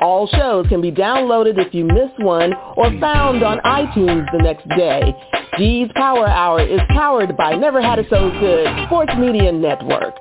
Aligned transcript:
All 0.00 0.26
shows 0.28 0.66
can 0.68 0.80
be 0.80 0.92
downloaded 0.92 1.58
if 1.58 1.74
you 1.74 1.84
miss 1.84 2.10
one 2.18 2.52
or 2.76 2.90
found 3.00 3.42
on 3.42 3.58
iTunes 3.60 4.30
the 4.32 4.38
next 4.38 4.68
day. 4.68 5.14
G's 5.58 5.90
Power 5.94 6.26
Hour 6.26 6.60
is 6.60 6.80
powered 6.90 7.36
by 7.36 7.56
Never 7.56 7.80
Had 7.80 7.98
It 7.98 8.06
So 8.10 8.30
Good 8.40 8.68
Sports 8.86 9.12
Media 9.18 9.52
Network. 9.52 10.14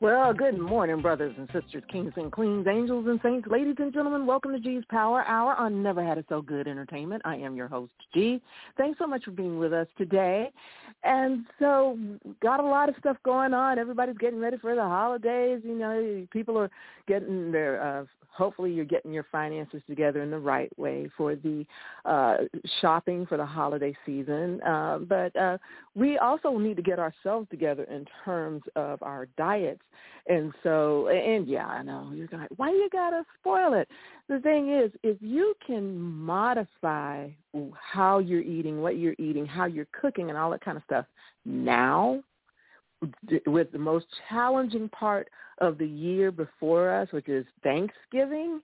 Well, 0.00 0.32
good 0.32 0.58
morning, 0.58 1.02
brothers 1.02 1.34
and 1.36 1.46
sisters, 1.52 1.82
kings 1.92 2.14
and 2.16 2.32
queens, 2.32 2.66
angels 2.66 3.06
and 3.06 3.20
saints, 3.22 3.46
ladies 3.50 3.74
and 3.78 3.92
gentlemen. 3.92 4.24
Welcome 4.24 4.52
to 4.52 4.58
G's 4.58 4.82
Power 4.88 5.26
Hour 5.26 5.54
on 5.56 5.82
Never 5.82 6.02
Had 6.02 6.16
It 6.16 6.24
So 6.30 6.40
Good 6.40 6.66
Entertainment. 6.66 7.20
I 7.26 7.36
am 7.36 7.54
your 7.54 7.68
host, 7.68 7.92
G. 8.14 8.40
Thanks 8.78 8.98
so 8.98 9.06
much 9.06 9.26
for 9.26 9.32
being 9.32 9.58
with 9.58 9.74
us 9.74 9.86
today. 9.98 10.50
And 11.04 11.44
so, 11.58 11.98
got 12.40 12.60
a 12.60 12.66
lot 12.66 12.88
of 12.88 12.94
stuff 12.98 13.18
going 13.26 13.52
on. 13.52 13.78
Everybody's 13.78 14.16
getting 14.16 14.40
ready 14.40 14.56
for 14.56 14.74
the 14.74 14.80
holidays. 14.80 15.60
You 15.64 15.74
know, 15.74 16.26
people 16.30 16.56
are 16.56 16.70
getting 17.06 17.52
their 17.52 17.82
uh, 17.82 18.04
hopefully 18.32 18.72
you're 18.72 18.84
getting 18.84 19.12
your 19.12 19.26
finances 19.30 19.82
together 19.88 20.22
in 20.22 20.30
the 20.30 20.38
right 20.38 20.76
way 20.78 21.10
for 21.16 21.34
the 21.34 21.66
uh, 22.04 22.38
shopping 22.80 23.26
for 23.26 23.36
the 23.36 23.44
holiday 23.44 23.94
season. 24.06 24.62
Uh, 24.62 24.98
but 24.98 25.34
uh, 25.36 25.58
we 25.94 26.18
also 26.18 26.56
need 26.56 26.76
to 26.76 26.82
get 26.82 26.98
ourselves 26.98 27.48
together 27.50 27.84
in 27.84 28.06
terms 28.24 28.62
of 28.76 29.02
our 29.02 29.26
diets. 29.36 29.82
And 30.26 30.52
so, 30.62 31.08
and 31.08 31.48
yeah, 31.48 31.66
I 31.66 31.82
know 31.82 32.12
you're 32.14 32.26
going, 32.26 32.46
why 32.56 32.70
you 32.70 32.88
gotta 32.92 33.24
spoil 33.40 33.74
it? 33.74 33.88
The 34.28 34.38
thing 34.40 34.72
is, 34.72 34.92
if 35.02 35.16
you 35.20 35.54
can 35.66 35.98
modify 35.98 37.28
how 37.74 38.18
you're 38.18 38.40
eating, 38.42 38.80
what 38.80 38.96
you're 38.96 39.16
eating, 39.18 39.44
how 39.44 39.64
you're 39.64 39.88
cooking, 39.98 40.28
and 40.28 40.38
all 40.38 40.50
that 40.50 40.64
kind 40.64 40.76
of 40.76 40.84
stuff 40.84 41.06
now, 41.44 42.22
with 43.46 43.72
the 43.72 43.78
most 43.78 44.06
challenging 44.28 44.88
part 44.90 45.28
of 45.58 45.78
the 45.78 45.86
year 45.86 46.30
before 46.30 46.90
us, 46.90 47.08
which 47.12 47.28
is 47.28 47.46
Thanksgiving, 47.62 48.60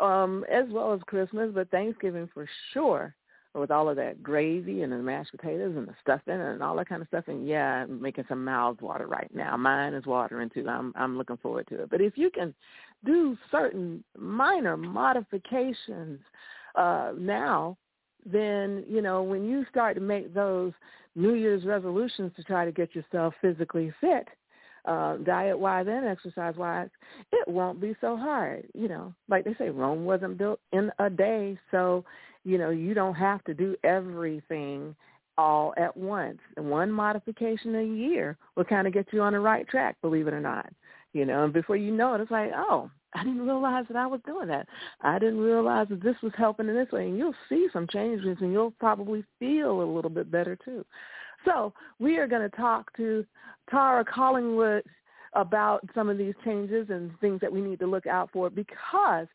um, 0.00 0.44
as 0.50 0.64
well 0.70 0.92
as 0.92 1.00
Christmas, 1.06 1.50
but 1.54 1.70
Thanksgiving 1.70 2.28
for 2.32 2.48
sure, 2.72 3.14
with 3.54 3.70
all 3.70 3.88
of 3.88 3.96
that 3.96 4.20
gravy 4.22 4.82
and 4.82 4.92
the 4.92 4.96
mashed 4.96 5.30
potatoes 5.30 5.76
and 5.76 5.86
the 5.86 5.94
stuffing 6.02 6.40
and 6.40 6.62
all 6.62 6.74
that 6.76 6.88
kind 6.88 7.00
of 7.02 7.08
stuff. 7.08 7.24
And 7.28 7.46
yeah, 7.46 7.84
I'm 7.84 8.02
making 8.02 8.24
some 8.28 8.44
mouths 8.44 8.80
water 8.82 9.06
right 9.06 9.30
now. 9.32 9.56
Mine 9.56 9.94
is 9.94 10.06
watering 10.06 10.50
too. 10.50 10.68
I'm 10.68 10.92
I'm 10.96 11.16
looking 11.16 11.36
forward 11.36 11.68
to 11.68 11.82
it. 11.82 11.90
But 11.90 12.00
if 12.00 12.18
you 12.18 12.30
can 12.30 12.52
do 13.04 13.38
certain 13.52 14.02
minor 14.18 14.76
modifications 14.76 16.18
uh, 16.74 17.12
now, 17.16 17.76
then 18.24 18.84
you 18.88 19.02
know 19.02 19.22
when 19.22 19.44
you 19.44 19.64
start 19.70 19.94
to 19.96 20.00
make 20.00 20.34
those 20.34 20.72
New 21.14 21.34
Year's 21.34 21.64
resolutions 21.64 22.32
to 22.36 22.42
try 22.42 22.64
to 22.64 22.72
get 22.72 22.94
yourself 22.94 23.34
physically 23.40 23.92
fit, 24.00 24.26
uh, 24.84 25.16
diet-wise 25.18 25.86
and 25.88 26.06
exercise-wise, 26.06 26.90
it 27.32 27.48
won't 27.48 27.80
be 27.80 27.94
so 28.00 28.16
hard. 28.16 28.66
You 28.74 28.88
know, 28.88 29.14
like 29.28 29.44
they 29.44 29.54
say, 29.54 29.70
Rome 29.70 30.04
wasn't 30.04 30.38
built 30.38 30.60
in 30.72 30.90
a 30.98 31.08
day, 31.08 31.58
so 31.70 32.04
you 32.44 32.58
know 32.58 32.70
you 32.70 32.94
don't 32.94 33.14
have 33.14 33.42
to 33.44 33.54
do 33.54 33.76
everything 33.84 34.94
all 35.36 35.74
at 35.76 35.96
once. 35.96 36.38
And 36.56 36.70
one 36.70 36.90
modification 36.90 37.74
a 37.76 37.82
year 37.82 38.36
will 38.56 38.64
kind 38.64 38.86
of 38.86 38.92
get 38.92 39.12
you 39.12 39.22
on 39.22 39.32
the 39.32 39.40
right 39.40 39.66
track, 39.68 39.96
believe 40.02 40.28
it 40.28 40.34
or 40.34 40.40
not. 40.40 40.68
You 41.12 41.24
know, 41.24 41.44
and 41.44 41.52
before 41.52 41.76
you 41.76 41.92
know 41.92 42.14
it, 42.14 42.20
it's 42.20 42.30
like, 42.30 42.50
oh, 42.54 42.90
I 43.14 43.22
didn't 43.22 43.46
realize 43.46 43.84
that 43.88 43.96
I 43.96 44.06
was 44.06 44.20
doing 44.26 44.48
that. 44.48 44.66
I 45.00 45.18
didn't 45.18 45.38
realize 45.38 45.86
that 45.90 46.02
this 46.02 46.16
was 46.22 46.32
helping 46.36 46.68
in 46.68 46.74
this 46.74 46.90
way. 46.90 47.06
And 47.06 47.16
you'll 47.16 47.34
see 47.48 47.68
some 47.72 47.86
changes 47.86 48.38
and 48.40 48.52
you'll 48.52 48.72
probably 48.72 49.24
feel 49.38 49.82
a 49.82 49.92
little 49.94 50.10
bit 50.10 50.30
better 50.30 50.56
too. 50.64 50.84
So 51.44 51.72
we 51.98 52.18
are 52.18 52.26
going 52.26 52.48
to 52.48 52.56
talk 52.56 52.94
to 52.96 53.24
Tara 53.70 54.04
Collingwood 54.04 54.82
about 55.34 55.80
some 55.94 56.08
of 56.08 56.18
these 56.18 56.34
changes 56.44 56.88
and 56.90 57.10
things 57.20 57.40
that 57.40 57.52
we 57.52 57.60
need 57.60 57.78
to 57.80 57.86
look 57.86 58.06
out 58.06 58.30
for 58.32 58.50
because 58.50 59.26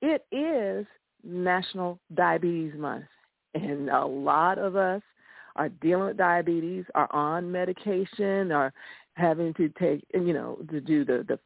it 0.00 0.24
is 0.32 0.86
National 1.24 1.98
Diabetes 2.14 2.74
Month. 2.76 3.04
And 3.54 3.90
a 3.90 4.04
lot 4.04 4.58
of 4.58 4.76
us 4.76 5.02
are 5.56 5.68
dealing 5.68 6.06
with 6.06 6.16
diabetes, 6.16 6.84
are 6.94 7.12
on 7.12 7.52
medication, 7.52 8.50
are 8.50 8.72
having 9.14 9.52
to 9.54 9.68
take, 9.78 10.02
you 10.14 10.32
know, 10.32 10.58
to 10.70 10.80
do 10.80 11.04
the, 11.04 11.24
the 11.28 11.38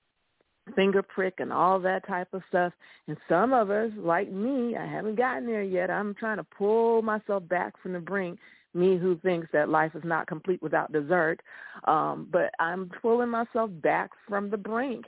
finger 0.74 1.02
prick 1.02 1.34
and 1.38 1.52
all 1.52 1.78
that 1.80 2.06
type 2.06 2.28
of 2.32 2.42
stuff. 2.48 2.72
And 3.06 3.16
some 3.28 3.52
of 3.52 3.70
us, 3.70 3.90
like 3.96 4.30
me, 4.30 4.76
I 4.76 4.86
haven't 4.86 5.16
gotten 5.16 5.46
there 5.46 5.62
yet. 5.62 5.90
I'm 5.90 6.14
trying 6.14 6.38
to 6.38 6.44
pull 6.44 7.02
myself 7.02 7.48
back 7.48 7.80
from 7.82 7.92
the 7.92 8.00
brink. 8.00 8.38
Me 8.74 8.98
who 8.98 9.16
thinks 9.18 9.48
that 9.52 9.68
life 9.68 9.92
is 9.94 10.02
not 10.04 10.26
complete 10.26 10.60
without 10.62 10.92
dessert. 10.92 11.40
Um, 11.84 12.28
but 12.30 12.50
I'm 12.58 12.90
pulling 13.00 13.30
myself 13.30 13.70
back 13.82 14.10
from 14.28 14.50
the 14.50 14.56
brink. 14.56 15.06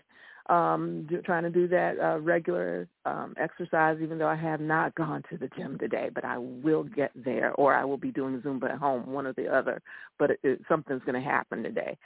Um, 0.48 1.06
do, 1.10 1.20
trying 1.20 1.42
to 1.42 1.50
do 1.50 1.68
that 1.68 2.00
uh, 2.00 2.18
regular 2.20 2.88
um, 3.04 3.34
exercise, 3.36 3.98
even 4.00 4.16
though 4.16 4.28
I 4.28 4.36
have 4.36 4.62
not 4.62 4.94
gone 4.94 5.22
to 5.28 5.36
the 5.36 5.50
gym 5.54 5.76
today, 5.78 6.08
but 6.14 6.24
I 6.24 6.38
will 6.38 6.84
get 6.84 7.10
there, 7.14 7.52
or 7.56 7.74
I 7.74 7.84
will 7.84 7.98
be 7.98 8.10
doing 8.10 8.40
Zumba 8.40 8.70
at 8.70 8.78
home, 8.78 9.12
one 9.12 9.26
or 9.26 9.34
the 9.34 9.54
other. 9.54 9.82
But 10.18 10.30
it, 10.30 10.40
it, 10.42 10.60
something's 10.66 11.02
going 11.04 11.22
to 11.22 11.28
happen 11.28 11.62
today. 11.62 11.98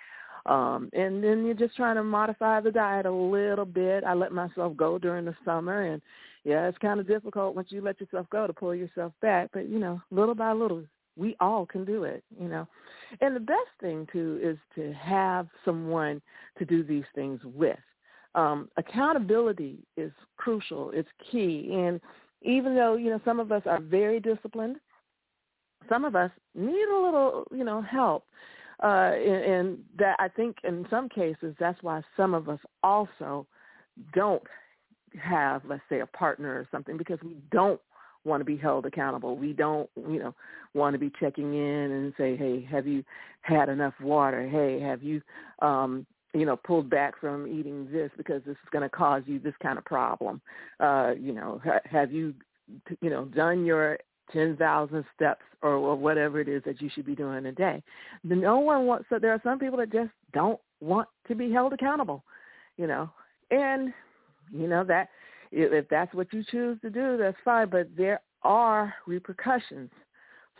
Um, 0.46 0.90
and 0.92 1.22
then 1.22 1.44
you're 1.44 1.54
just 1.54 1.76
trying 1.76 1.96
to 1.96 2.02
modify 2.02 2.60
the 2.60 2.72
diet 2.72 3.06
a 3.06 3.12
little 3.12 3.64
bit. 3.64 4.04
I 4.04 4.14
let 4.14 4.32
myself 4.32 4.76
go 4.76 4.98
during 4.98 5.24
the 5.24 5.36
summer, 5.44 5.82
and 5.82 6.02
yeah, 6.44 6.66
it's 6.68 6.78
kind 6.78 6.98
of 6.98 7.06
difficult 7.06 7.54
once 7.54 7.68
you 7.70 7.80
let 7.80 8.00
yourself 8.00 8.26
go 8.30 8.46
to 8.46 8.52
pull 8.52 8.74
yourself 8.74 9.12
back. 9.22 9.50
But 9.52 9.68
you 9.68 9.78
know, 9.78 10.00
little 10.10 10.34
by 10.34 10.52
little, 10.52 10.82
we 11.16 11.36
all 11.40 11.64
can 11.64 11.84
do 11.84 12.04
it. 12.04 12.24
You 12.40 12.48
know, 12.48 12.66
and 13.20 13.36
the 13.36 13.40
best 13.40 13.70
thing 13.80 14.08
too 14.12 14.40
is 14.42 14.58
to 14.74 14.92
have 14.94 15.46
someone 15.64 16.20
to 16.58 16.64
do 16.64 16.82
these 16.82 17.04
things 17.14 17.40
with. 17.44 17.78
Um, 18.34 18.68
accountability 18.76 19.78
is 19.96 20.10
crucial. 20.36 20.90
It's 20.92 21.08
key, 21.30 21.70
and 21.72 22.00
even 22.40 22.74
though 22.74 22.96
you 22.96 23.10
know 23.10 23.20
some 23.24 23.38
of 23.38 23.52
us 23.52 23.62
are 23.66 23.80
very 23.80 24.18
disciplined, 24.18 24.76
some 25.88 26.04
of 26.04 26.16
us 26.16 26.32
need 26.56 26.88
a 26.88 26.98
little 26.98 27.46
you 27.52 27.62
know 27.62 27.80
help 27.80 28.24
uh, 28.82 29.12
and, 29.14 29.44
and 29.44 29.78
that 29.98 30.16
I 30.18 30.28
think 30.28 30.56
in 30.64 30.86
some 30.90 31.08
cases 31.08 31.54
that's 31.58 31.82
why 31.82 32.02
some 32.16 32.34
of 32.34 32.48
us 32.48 32.60
also 32.82 33.46
don't 34.12 34.42
have, 35.20 35.62
let's 35.66 35.82
say, 35.88 36.00
a 36.00 36.06
partner 36.06 36.50
or 36.50 36.66
something 36.70 36.96
because 36.96 37.18
we 37.22 37.36
don't 37.50 37.80
want 38.24 38.40
to 38.40 38.44
be 38.44 38.56
held 38.56 38.86
accountable. 38.86 39.36
We 39.36 39.52
don't, 39.52 39.88
you 39.96 40.18
know, 40.18 40.34
want 40.74 40.94
to 40.94 40.98
be 40.98 41.12
checking 41.20 41.54
in 41.54 41.90
and 41.90 42.12
say, 42.16 42.36
hey, 42.36 42.66
have 42.70 42.86
you 42.86 43.04
had 43.42 43.68
enough 43.68 43.94
water? 44.00 44.48
Hey, 44.48 44.80
have 44.80 45.02
you, 45.02 45.20
um, 45.60 46.06
you 46.32 46.46
know, 46.46 46.56
pulled 46.56 46.88
back 46.88 47.18
from 47.20 47.46
eating 47.46 47.88
this 47.92 48.10
because 48.16 48.42
this 48.46 48.52
is 48.52 48.68
going 48.70 48.82
to 48.82 48.88
cause 48.88 49.22
you 49.26 49.38
this 49.38 49.54
kind 49.62 49.76
of 49.76 49.84
problem? 49.84 50.40
Uh, 50.80 51.12
you 51.18 51.32
know, 51.32 51.60
ha- 51.64 51.80
have 51.84 52.12
you, 52.12 52.34
you 53.00 53.10
know, 53.10 53.26
done 53.26 53.66
your 53.66 53.98
10,000 54.32 55.04
steps 55.14 55.42
or, 55.62 55.74
or 55.74 55.96
whatever 55.96 56.40
it 56.40 56.48
is 56.48 56.62
that 56.64 56.80
you 56.80 56.90
should 56.94 57.06
be 57.06 57.14
doing 57.14 57.46
a 57.46 57.52
day. 57.52 57.82
No 58.24 58.58
one 58.58 58.86
wants, 58.86 59.06
so 59.08 59.18
there 59.18 59.32
are 59.32 59.40
some 59.44 59.58
people 59.58 59.78
that 59.78 59.92
just 59.92 60.10
don't 60.32 60.60
want 60.80 61.08
to 61.28 61.34
be 61.34 61.52
held 61.52 61.72
accountable, 61.72 62.24
you 62.76 62.86
know, 62.86 63.10
and, 63.50 63.92
you 64.50 64.66
know, 64.66 64.84
that 64.84 65.08
if 65.52 65.88
that's 65.88 66.14
what 66.14 66.32
you 66.32 66.42
choose 66.50 66.78
to 66.80 66.90
do, 66.90 67.16
that's 67.16 67.36
fine, 67.44 67.68
but 67.68 67.88
there 67.96 68.20
are 68.42 68.94
repercussions. 69.06 69.90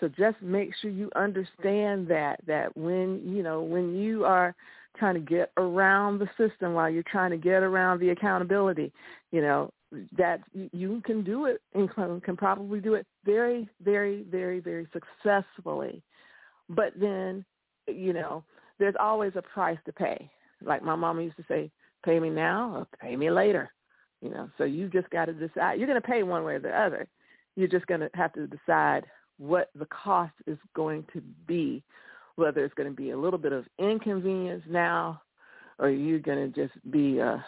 So 0.00 0.08
just 0.08 0.40
make 0.42 0.72
sure 0.80 0.90
you 0.90 1.10
understand 1.16 2.08
that, 2.08 2.40
that 2.46 2.76
when, 2.76 3.22
you 3.24 3.42
know, 3.42 3.62
when 3.62 3.94
you 3.94 4.24
are 4.24 4.54
trying 4.98 5.14
to 5.14 5.20
get 5.20 5.52
around 5.56 6.19
the 6.19 6.28
system 6.36 6.74
while 6.74 6.90
you're 6.90 7.04
trying 7.04 7.30
to 7.30 7.36
get 7.36 7.62
around 7.62 8.00
the 8.00 8.10
accountability, 8.10 8.92
you 9.30 9.40
know, 9.40 9.72
that 10.16 10.40
you 10.54 11.02
can 11.04 11.22
do 11.22 11.46
it 11.46 11.60
and 11.74 11.90
can 12.22 12.36
probably 12.36 12.80
do 12.80 12.94
it 12.94 13.06
very, 13.24 13.68
very, 13.82 14.24
very, 14.30 14.60
very 14.60 14.88
successfully. 14.92 16.02
But 16.68 16.92
then, 16.98 17.44
you 17.86 18.12
know, 18.12 18.44
there's 18.78 18.94
always 18.98 19.32
a 19.36 19.42
price 19.42 19.78
to 19.86 19.92
pay. 19.92 20.30
Like 20.64 20.82
my 20.82 20.96
mama 20.96 21.22
used 21.22 21.36
to 21.36 21.44
say, 21.48 21.70
pay 22.04 22.18
me 22.18 22.30
now 22.30 22.74
or 22.76 22.86
pay 23.00 23.16
me 23.16 23.30
later. 23.30 23.70
You 24.20 24.30
know, 24.30 24.48
so 24.56 24.64
you 24.64 24.88
just 24.88 25.10
got 25.10 25.26
to 25.26 25.32
decide. 25.32 25.78
You're 25.78 25.88
going 25.88 26.00
to 26.00 26.06
pay 26.06 26.22
one 26.22 26.44
way 26.44 26.54
or 26.54 26.60
the 26.60 26.70
other. 26.70 27.08
You're 27.56 27.68
just 27.68 27.86
going 27.86 28.00
to 28.00 28.10
have 28.14 28.32
to 28.34 28.46
decide 28.46 29.04
what 29.38 29.70
the 29.74 29.86
cost 29.86 30.32
is 30.46 30.58
going 30.74 31.04
to 31.12 31.20
be, 31.46 31.82
whether 32.36 32.64
it's 32.64 32.74
going 32.74 32.88
to 32.88 32.94
be 32.94 33.10
a 33.10 33.18
little 33.18 33.38
bit 33.38 33.52
of 33.52 33.66
inconvenience 33.78 34.62
now, 34.68 35.20
or 35.78 35.90
you're 35.90 36.20
going 36.20 36.52
to 36.52 36.66
just 36.66 36.74
be 36.92 37.20
uh, 37.20 37.38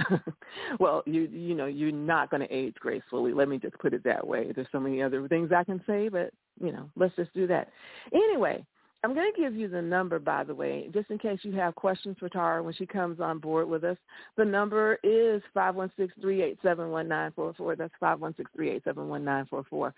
well, 0.80 1.02
you 1.06 1.22
you 1.22 1.54
know, 1.54 1.66
you're 1.66 1.92
not 1.92 2.30
going 2.30 2.40
to 2.40 2.54
age 2.54 2.74
gracefully. 2.80 3.32
Let 3.32 3.48
me 3.48 3.58
just 3.58 3.78
put 3.78 3.94
it 3.94 4.04
that 4.04 4.26
way. 4.26 4.52
There's 4.54 4.66
so 4.72 4.80
many 4.80 5.02
other 5.02 5.26
things 5.28 5.50
I 5.52 5.64
can 5.64 5.82
say, 5.86 6.08
but 6.08 6.30
you 6.60 6.72
know, 6.72 6.90
let's 6.96 7.14
just 7.16 7.32
do 7.34 7.46
that. 7.46 7.68
Anyway, 8.12 8.64
I'm 9.04 9.14
going 9.14 9.32
to 9.34 9.40
give 9.40 9.56
you 9.56 9.66
the 9.66 9.82
number, 9.82 10.20
by 10.20 10.44
the 10.44 10.54
way, 10.54 10.88
just 10.94 11.10
in 11.10 11.18
case 11.18 11.40
you 11.42 11.52
have 11.54 11.74
questions 11.74 12.16
for 12.20 12.28
Tara 12.28 12.62
when 12.62 12.72
she 12.72 12.86
comes 12.86 13.18
on 13.18 13.38
board 13.38 13.68
with 13.68 13.82
us. 13.82 13.96
The 14.36 14.44
number 14.44 14.96
is 15.02 15.42
five 15.52 15.74
one 15.74 15.90
six 15.96 16.12
three 16.20 16.40
eight 16.40 16.58
seven 16.62 16.90
one 16.90 17.08
nine 17.08 17.32
four 17.34 17.52
four. 17.54 17.74
That's 17.74 17.92
five 17.98 18.20
one 18.20 18.32
six 18.36 18.48
three 18.54 18.70
eight 18.70 18.84
seven 18.84 19.08
one 19.08 19.24
nine 19.24 19.46
four 19.46 19.64
four. 19.68 19.92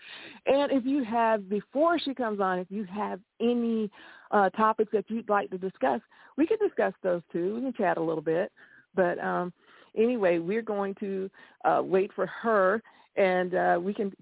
And 0.47 0.73
if 0.73 0.87
you 0.87 1.05
have, 1.05 1.50
before 1.50 1.99
she 1.99 2.14
comes 2.14 2.40
on, 2.40 2.58
if 2.58 2.67
you 2.70 2.85
have 2.85 3.20
any 3.40 3.90
uh, 4.31 4.49
topics 4.50 4.90
that 4.93 5.05
you'd 5.08 5.29
like 5.29 5.50
to 5.50 5.58
discuss, 5.58 6.00
we 6.38 6.47
can 6.47 6.56
discuss 6.58 6.94
those 7.02 7.20
too. 7.31 7.56
We 7.56 7.61
can 7.61 7.75
chat 7.75 7.99
a 7.99 8.02
little 8.02 8.23
bit. 8.23 8.50
But 8.94 9.19
um, 9.19 9.52
anyway, 9.96 10.38
we're 10.38 10.62
going 10.62 10.94
to 10.96 11.31
uh, 11.64 11.82
wait 11.85 12.11
for 12.14 12.26
her, 12.26 12.82
and 13.17 13.55
uh, 13.55 13.79
we 13.81 13.94
can 13.94 14.12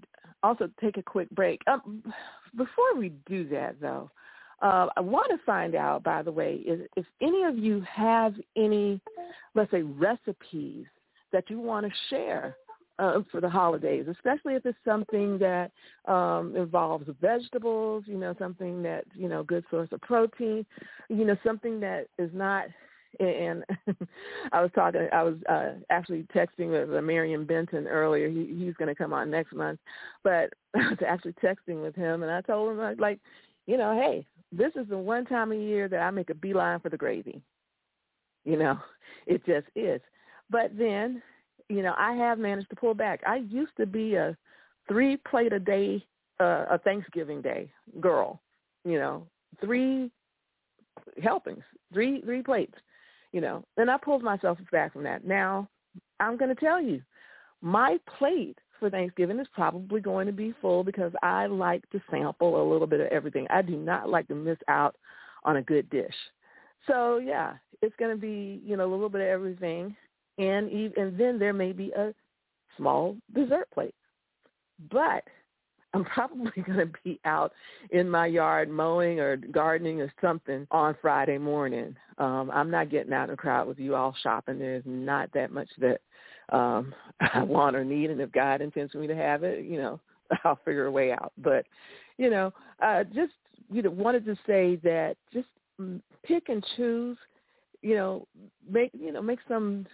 also 0.41 0.69
take 0.81 0.97
a 0.97 1.03
quick 1.03 1.29
break. 1.31 1.61
Um, 1.67 2.03
before 2.55 2.95
we 2.95 3.13
do 3.25 3.47
that, 3.49 3.79
though, 3.81 4.11
uh, 4.61 4.87
I 4.95 5.01
want 5.01 5.29
to 5.31 5.45
find 5.45 5.75
out, 5.75 6.03
by 6.03 6.21
the 6.21 6.31
way, 6.31 6.55
is, 6.65 6.81
if 6.95 7.05
any 7.21 7.43
of 7.43 7.57
you 7.57 7.81
have 7.91 8.33
any, 8.55 9.01
let's 9.55 9.71
say, 9.71 9.81
recipes 9.81 10.85
that 11.31 11.49
you 11.49 11.59
want 11.59 11.85
to 11.85 11.91
share 12.09 12.55
uh, 12.99 13.21
for 13.31 13.41
the 13.41 13.49
holidays, 13.49 14.05
especially 14.09 14.53
if 14.53 14.65
it's 14.65 14.77
something 14.85 15.39
that 15.39 15.71
um, 16.05 16.55
involves 16.55 17.09
vegetables, 17.19 18.03
you 18.05 18.17
know, 18.17 18.35
something 18.37 18.83
that, 18.83 19.03
you 19.15 19.27
know, 19.27 19.43
good 19.43 19.65
source 19.71 19.89
of 19.91 19.99
protein, 20.01 20.65
you 21.09 21.25
know, 21.25 21.35
something 21.43 21.79
that 21.79 22.07
is 22.17 22.29
not 22.33 22.65
and 23.19 23.63
I 24.51 24.61
was 24.61 24.71
talking. 24.73 25.07
I 25.11 25.23
was 25.23 25.35
uh, 25.49 25.73
actually 25.89 26.25
texting 26.35 26.71
with 26.71 26.95
uh, 26.95 27.01
Marion 27.01 27.45
Benton 27.45 27.87
earlier. 27.87 28.29
He, 28.29 28.55
he's 28.57 28.73
going 28.75 28.87
to 28.87 28.95
come 28.95 29.13
on 29.13 29.29
next 29.29 29.53
month, 29.53 29.79
but 30.23 30.53
I 30.75 30.89
was 30.89 30.99
actually 31.05 31.35
texting 31.43 31.81
with 31.81 31.95
him, 31.95 32.23
and 32.23 32.31
I 32.31 32.41
told 32.41 32.71
him 32.71 32.97
like, 32.99 33.19
you 33.65 33.77
know, 33.77 33.93
hey, 33.93 34.25
this 34.51 34.71
is 34.75 34.87
the 34.89 34.97
one 34.97 35.25
time 35.25 35.51
a 35.51 35.55
year 35.55 35.87
that 35.87 35.99
I 35.99 36.11
make 36.11 36.29
a 36.29 36.35
beeline 36.35 36.79
for 36.79 36.89
the 36.89 36.97
gravy. 36.97 37.41
You 38.45 38.57
know, 38.57 38.77
it 39.27 39.45
just 39.45 39.67
is. 39.75 40.01
But 40.49 40.77
then, 40.77 41.21
you 41.69 41.81
know, 41.81 41.93
I 41.97 42.13
have 42.13 42.39
managed 42.39 42.69
to 42.69 42.75
pull 42.75 42.93
back. 42.93 43.21
I 43.25 43.37
used 43.37 43.75
to 43.77 43.85
be 43.85 44.15
a 44.15 44.35
three 44.87 45.17
plate 45.17 45.53
a 45.53 45.59
day, 45.59 46.05
uh, 46.39 46.65
a 46.69 46.79
Thanksgiving 46.83 47.41
day 47.41 47.71
girl. 48.01 48.41
You 48.85 48.99
know, 48.99 49.27
three 49.61 50.11
helpings, 51.21 51.63
three 51.93 52.21
three 52.21 52.41
plates 52.41 52.75
you 53.33 53.41
know, 53.41 53.65
and 53.75 53.91
I 53.91 53.97
pulled 53.97 54.23
myself 54.23 54.57
back 54.71 54.93
from 54.93 55.03
that. 55.03 55.25
Now, 55.25 55.67
I'm 56.19 56.37
going 56.37 56.55
to 56.55 56.59
tell 56.59 56.81
you, 56.81 57.01
my 57.61 57.97
plate 58.17 58.57
for 58.79 58.89
Thanksgiving 58.89 59.39
is 59.39 59.47
probably 59.53 59.99
going 59.99 60.27
to 60.27 60.33
be 60.33 60.53
full 60.61 60.83
because 60.83 61.11
I 61.21 61.47
like 61.47 61.89
to 61.89 62.01
sample 62.09 62.61
a 62.61 62.69
little 62.71 62.87
bit 62.87 63.01
of 63.01 63.07
everything. 63.07 63.47
I 63.49 63.61
do 63.61 63.75
not 63.75 64.09
like 64.09 64.27
to 64.27 64.35
miss 64.35 64.57
out 64.67 64.95
on 65.43 65.57
a 65.57 65.61
good 65.61 65.89
dish. 65.89 66.15
So 66.87 67.17
yeah, 67.17 67.53
it's 67.81 67.95
going 67.97 68.11
to 68.11 68.21
be 68.21 68.61
you 68.63 68.77
know 68.77 68.85
a 68.85 68.91
little 68.91 69.09
bit 69.09 69.21
of 69.21 69.27
everything, 69.27 69.95
and 70.37 70.71
even, 70.71 70.93
and 70.97 71.17
then 71.17 71.39
there 71.39 71.53
may 71.53 71.71
be 71.71 71.91
a 71.91 72.13
small 72.77 73.15
dessert 73.33 73.67
plate. 73.73 73.95
But 74.91 75.23
I'm 75.93 76.03
probably 76.13 76.51
going 76.63 76.79
to 76.79 76.91
be 77.03 77.19
out 77.25 77.53
in 77.91 78.09
my 78.09 78.25
yard 78.27 78.69
mowing 78.69 79.19
or 79.19 79.37
gardening 79.37 80.01
or 80.01 80.11
something 80.21 80.67
on 80.71 80.95
Friday 81.01 81.37
morning. 81.37 81.95
Um, 82.17 82.49
I'm 82.53 82.71
not 82.71 82.89
getting 82.89 83.13
out 83.13 83.25
in 83.25 83.31
the 83.31 83.37
crowd 83.37 83.67
with 83.67 83.79
you 83.79 83.95
all 83.95 84.15
shopping. 84.23 84.59
There's 84.59 84.83
not 84.85 85.31
that 85.33 85.51
much 85.51 85.69
that 85.79 86.01
um, 86.51 86.93
I 87.33 87.43
want 87.43 87.75
or 87.75 87.85
need, 87.85 88.09
and 88.09 88.21
if 88.21 88.31
God 88.31 88.61
intends 88.61 88.91
for 88.91 88.99
me 88.99 89.07
to 89.07 89.15
have 89.15 89.43
it, 89.43 89.65
you 89.65 89.77
know, 89.77 89.99
I'll 90.43 90.59
figure 90.65 90.85
a 90.85 90.91
way 90.91 91.11
out. 91.11 91.31
But 91.37 91.65
you 92.17 92.29
know, 92.29 92.53
uh, 92.81 93.03
just 93.03 93.33
you 93.71 93.81
know, 93.81 93.91
wanted 93.91 94.25
to 94.25 94.35
say 94.45 94.77
that 94.83 95.15
just 95.31 95.47
pick 96.23 96.49
and 96.49 96.65
choose. 96.75 97.17
You 97.81 97.95
know, 97.95 98.27
make 98.69 98.91
you 98.93 99.11
know 99.11 99.21
make 99.21 99.39
some 99.47 99.85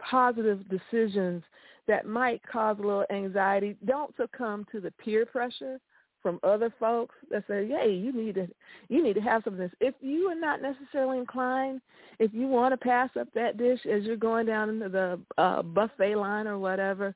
positive 0.00 0.64
decisions 0.68 1.42
that 1.86 2.06
might 2.06 2.42
cause 2.50 2.76
a 2.78 2.82
little 2.82 3.06
anxiety, 3.10 3.76
don't 3.84 4.14
succumb 4.16 4.66
to 4.72 4.80
the 4.80 4.90
peer 4.92 5.26
pressure 5.26 5.78
from 6.22 6.38
other 6.42 6.72
folks 6.78 7.14
that 7.30 7.44
say, 7.48 7.66
"Hey, 7.66 7.92
you 7.92 8.12
need 8.12 8.34
to 8.34 8.48
you 8.88 9.02
need 9.02 9.14
to 9.14 9.20
have 9.20 9.42
some 9.44 9.54
of 9.54 9.58
this." 9.58 9.72
If 9.80 9.94
you 10.00 10.28
are 10.28 10.34
not 10.34 10.60
necessarily 10.60 11.18
inclined, 11.18 11.80
if 12.18 12.32
you 12.34 12.46
want 12.46 12.72
to 12.72 12.76
pass 12.76 13.10
up 13.18 13.28
that 13.34 13.56
dish 13.56 13.84
as 13.86 14.04
you're 14.04 14.16
going 14.16 14.46
down 14.46 14.68
into 14.68 14.88
the 14.88 15.20
uh, 15.38 15.62
buffet 15.62 16.16
line 16.16 16.46
or 16.46 16.58
whatever, 16.58 17.14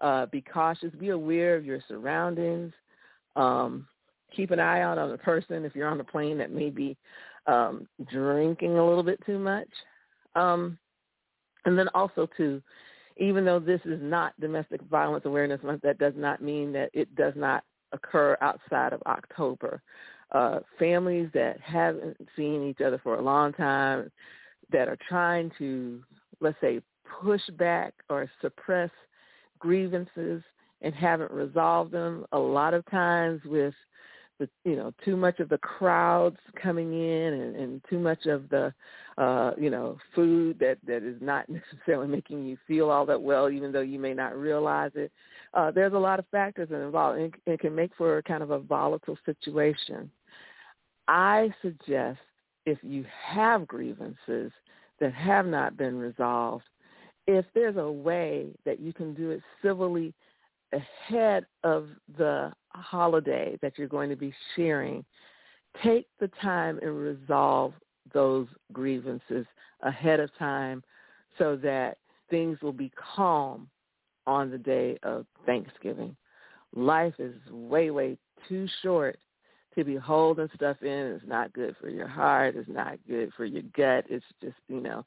uh, 0.00 0.24
be 0.26 0.40
cautious, 0.40 0.92
be 0.98 1.10
aware 1.10 1.56
of 1.56 1.64
your 1.64 1.80
surroundings. 1.88 2.72
Um, 3.34 3.88
keep 4.34 4.52
an 4.52 4.60
eye 4.60 4.82
out 4.82 4.98
on 4.98 5.10
the 5.10 5.18
person 5.18 5.64
if 5.64 5.74
you're 5.74 5.88
on 5.88 5.98
the 5.98 6.04
plane 6.04 6.38
that 6.38 6.52
may 6.52 6.70
be 6.70 6.96
um, 7.46 7.88
drinking 8.10 8.78
a 8.78 8.86
little 8.86 9.02
bit 9.02 9.18
too 9.26 9.38
much. 9.38 9.68
Um, 10.36 10.78
and 11.64 11.76
then 11.76 11.88
also 11.94 12.28
to 12.36 12.62
even 13.18 13.44
though 13.44 13.58
this 13.58 13.80
is 13.84 14.00
not 14.00 14.38
Domestic 14.40 14.80
Violence 14.82 15.24
Awareness 15.24 15.62
Month, 15.62 15.82
that 15.82 15.98
does 15.98 16.14
not 16.16 16.42
mean 16.42 16.72
that 16.72 16.90
it 16.92 17.14
does 17.14 17.34
not 17.36 17.64
occur 17.92 18.36
outside 18.40 18.92
of 18.92 19.02
October. 19.06 19.82
Uh, 20.30 20.60
families 20.78 21.30
that 21.32 21.58
haven't 21.60 22.16
seen 22.36 22.62
each 22.68 22.84
other 22.84 23.00
for 23.02 23.16
a 23.16 23.22
long 23.22 23.52
time, 23.52 24.10
that 24.70 24.88
are 24.88 24.98
trying 25.08 25.50
to, 25.58 26.02
let's 26.40 26.60
say, 26.60 26.80
push 27.22 27.40
back 27.58 27.94
or 28.10 28.30
suppress 28.42 28.90
grievances 29.58 30.42
and 30.82 30.94
haven't 30.94 31.30
resolved 31.30 31.90
them, 31.90 32.26
a 32.32 32.38
lot 32.38 32.74
of 32.74 32.84
times 32.90 33.40
with 33.44 33.74
the 34.38 34.48
you 34.64 34.76
know 34.76 34.92
too 35.04 35.16
much 35.16 35.40
of 35.40 35.48
the 35.48 35.58
crowds 35.58 36.38
coming 36.60 36.92
in 36.92 37.32
and, 37.32 37.56
and 37.56 37.84
too 37.88 37.98
much 37.98 38.26
of 38.26 38.48
the 38.48 38.72
uh 39.16 39.52
you 39.58 39.70
know 39.70 39.96
food 40.14 40.58
that 40.58 40.78
that 40.86 41.02
is 41.02 41.16
not 41.20 41.48
necessarily 41.48 42.06
making 42.06 42.44
you 42.44 42.56
feel 42.66 42.90
all 42.90 43.06
that 43.06 43.20
well 43.20 43.50
even 43.50 43.72
though 43.72 43.80
you 43.80 43.98
may 43.98 44.14
not 44.14 44.36
realize 44.36 44.92
it. 44.94 45.12
Uh 45.54 45.70
there's 45.70 45.92
a 45.92 45.98
lot 45.98 46.18
of 46.18 46.26
factors 46.30 46.68
involved 46.70 47.18
and 47.18 47.34
it 47.46 47.60
can 47.60 47.74
make 47.74 47.92
for 47.96 48.22
kind 48.22 48.42
of 48.42 48.50
a 48.50 48.58
volatile 48.58 49.18
situation. 49.24 50.10
I 51.06 51.52
suggest 51.62 52.18
if 52.66 52.78
you 52.82 53.04
have 53.26 53.66
grievances 53.66 54.52
that 55.00 55.14
have 55.14 55.46
not 55.46 55.76
been 55.76 55.96
resolved 55.96 56.64
if 57.28 57.44
there's 57.54 57.76
a 57.76 57.90
way 57.90 58.48
that 58.64 58.80
you 58.80 58.92
can 58.92 59.14
do 59.14 59.30
it 59.30 59.42
civilly 59.62 60.14
ahead 60.72 61.46
of 61.64 61.88
the 62.16 62.52
holiday 62.70 63.58
that 63.62 63.78
you're 63.78 63.88
going 63.88 64.10
to 64.10 64.16
be 64.16 64.34
sharing, 64.54 65.04
take 65.82 66.06
the 66.20 66.30
time 66.42 66.78
and 66.82 66.98
resolve 66.98 67.72
those 68.12 68.46
grievances 68.72 69.46
ahead 69.82 70.20
of 70.20 70.30
time 70.38 70.82
so 71.38 71.56
that 71.56 71.98
things 72.30 72.58
will 72.62 72.72
be 72.72 72.90
calm 73.14 73.68
on 74.26 74.50
the 74.50 74.58
day 74.58 74.98
of 75.02 75.26
Thanksgiving. 75.46 76.14
Life 76.74 77.14
is 77.18 77.34
way, 77.50 77.90
way 77.90 78.18
too 78.48 78.66
short 78.82 79.18
to 79.74 79.84
be 79.84 79.96
holding 79.96 80.48
stuff 80.54 80.76
in. 80.82 80.88
It's 80.88 81.24
not 81.26 81.52
good 81.52 81.76
for 81.80 81.88
your 81.88 82.08
heart. 82.08 82.56
It's 82.56 82.68
not 82.68 82.98
good 83.08 83.30
for 83.36 83.44
your 83.44 83.62
gut. 83.76 84.04
It's 84.10 84.24
just, 84.42 84.56
you 84.68 84.80
know, 84.80 85.04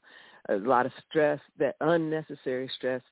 a 0.48 0.56
lot 0.56 0.86
of 0.86 0.92
stress, 1.08 1.38
that 1.58 1.76
unnecessary 1.80 2.70
stress 2.74 3.02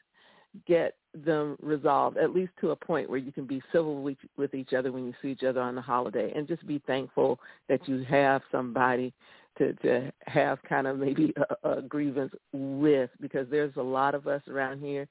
get 0.67 0.95
them 1.15 1.57
resolved 1.61 2.17
at 2.17 2.35
least 2.35 2.53
to 2.61 2.71
a 2.71 2.77
point 2.77 3.09
where 3.09 3.19
you 3.19 3.33
can 3.33 3.47
be 3.47 3.63
civil 3.73 4.03
with, 4.03 4.17
with 4.37 4.55
each 4.55 4.73
other 4.73 4.93
when 4.93 5.05
you 5.05 5.15
see 5.21 5.29
each 5.29 5.43
other 5.43 5.61
on 5.61 5.75
the 5.75 5.81
holiday 5.81 6.33
and 6.35 6.47
just 6.47 6.67
be 6.67 6.81
thankful 6.87 7.39
that 7.69 7.87
you 7.89 8.05
have 8.05 8.43
somebody 8.51 9.13
to 9.59 9.73
to 9.75 10.13
have 10.27 10.63
kind 10.63 10.87
of 10.87 10.99
maybe 10.99 11.33
a, 11.65 11.69
a 11.79 11.83
grievance 11.83 12.33
with 12.53 13.11
because 13.21 13.47
there's 13.51 13.75
a 13.77 13.83
lot 13.83 14.15
of 14.15 14.27
us 14.27 14.43
around 14.49 14.81
here 14.81 15.09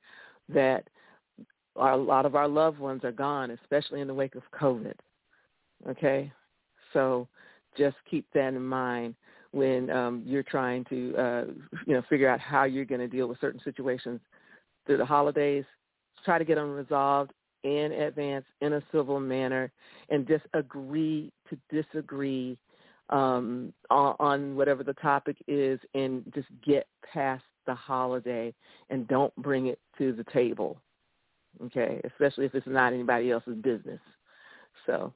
that 0.48 0.88
our, 1.76 1.94
a 1.94 1.98
lot 1.98 2.26
of 2.26 2.36
our 2.36 2.48
loved 2.48 2.80
ones 2.80 3.04
are 3.04 3.12
gone, 3.12 3.52
especially 3.52 4.02
in 4.02 4.08
the 4.08 4.14
wake 4.14 4.36
of 4.36 4.44
COVID. 4.60 4.94
Okay, 5.90 6.32
so 6.94 7.28
just 7.78 7.96
keep 8.10 8.26
that 8.34 8.50
in 8.50 8.64
mind 8.64 9.16
when 9.52 9.90
um, 9.90 10.24
you're 10.26 10.44
trying 10.44 10.84
to, 10.86 11.16
uh, 11.18 11.44
you 11.88 11.94
know, 11.94 12.04
figure 12.10 12.30
out 12.30 12.40
how 12.40 12.66
you're 12.66 12.86
going 12.86 13.02
to 13.02 13.08
deal 13.08 13.28
with 13.28 13.40
certain 13.40 13.62
situations 13.64 14.20
through 14.90 14.98
the 14.98 15.06
holidays. 15.06 15.66
Try 16.26 16.40
to 16.40 16.46
get 16.46 16.56
them 16.56 16.74
resolved 16.74 17.32
in 17.64 17.92
advance 17.92 18.46
in 18.62 18.74
a 18.74 18.82
civil 18.92 19.20
manner, 19.20 19.72
and 20.10 20.28
just 20.28 20.46
agree 20.56 21.32
to 21.50 21.58
disagree 21.70 22.58
um, 23.10 23.72
on, 23.92 24.16
on 24.20 24.56
whatever 24.56 24.84
the 24.84 24.94
topic 24.94 25.38
is, 25.48 25.80
and 25.94 26.24
just 26.34 26.48
get 26.66 26.88
past 27.14 27.44
the 27.68 27.76
holiday 27.76 28.52
and 28.90 29.08
don't 29.08 29.36
bring 29.36 29.68
it 29.68 29.80
to 30.00 30.12
the 30.12 30.24
table. 30.34 30.82
Okay, 31.64 32.02
especially 32.06 32.46
if 32.46 32.56
it's 32.56 32.66
not 32.66 32.94
anybody 32.94 33.30
else's 33.30 33.58
business. 33.58 34.00
So, 34.88 35.14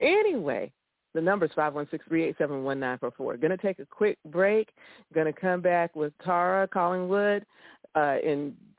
anyway, 0.00 0.72
the 1.14 1.20
number 1.20 1.46
is 1.46 1.52
516-387-1944. 1.52 3.16
Going 3.18 3.40
to 3.50 3.56
take 3.56 3.78
a 3.78 3.86
quick 3.86 4.18
break. 4.24 4.70
Going 5.14 5.32
to 5.32 5.40
come 5.40 5.60
back 5.60 5.94
with 5.94 6.12
Tara 6.24 6.66
Collingwood, 6.66 7.46
uh, 7.94 8.16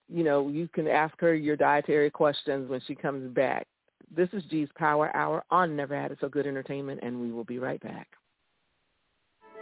you 0.07 0.24
know 0.24 0.47
you 0.47 0.67
can 0.67 0.88
ask 0.88 1.19
her 1.19 1.33
your 1.33 1.55
dietary 1.55 2.09
questions 2.09 2.69
when 2.69 2.81
she 2.88 2.95
comes 2.95 3.33
back. 3.33 3.67
This 4.15 4.29
is 4.33 4.43
G's 4.50 4.69
Power 4.75 5.15
Hour 5.15 5.43
on 5.51 5.75
Never 5.75 6.00
Had 6.00 6.12
It 6.12 6.19
So 6.21 6.29
Good 6.29 6.47
Entertainment, 6.47 7.00
and 7.03 7.19
we 7.19 7.31
will 7.31 7.43
be 7.43 7.59
right 7.59 7.81
back. 7.81 8.07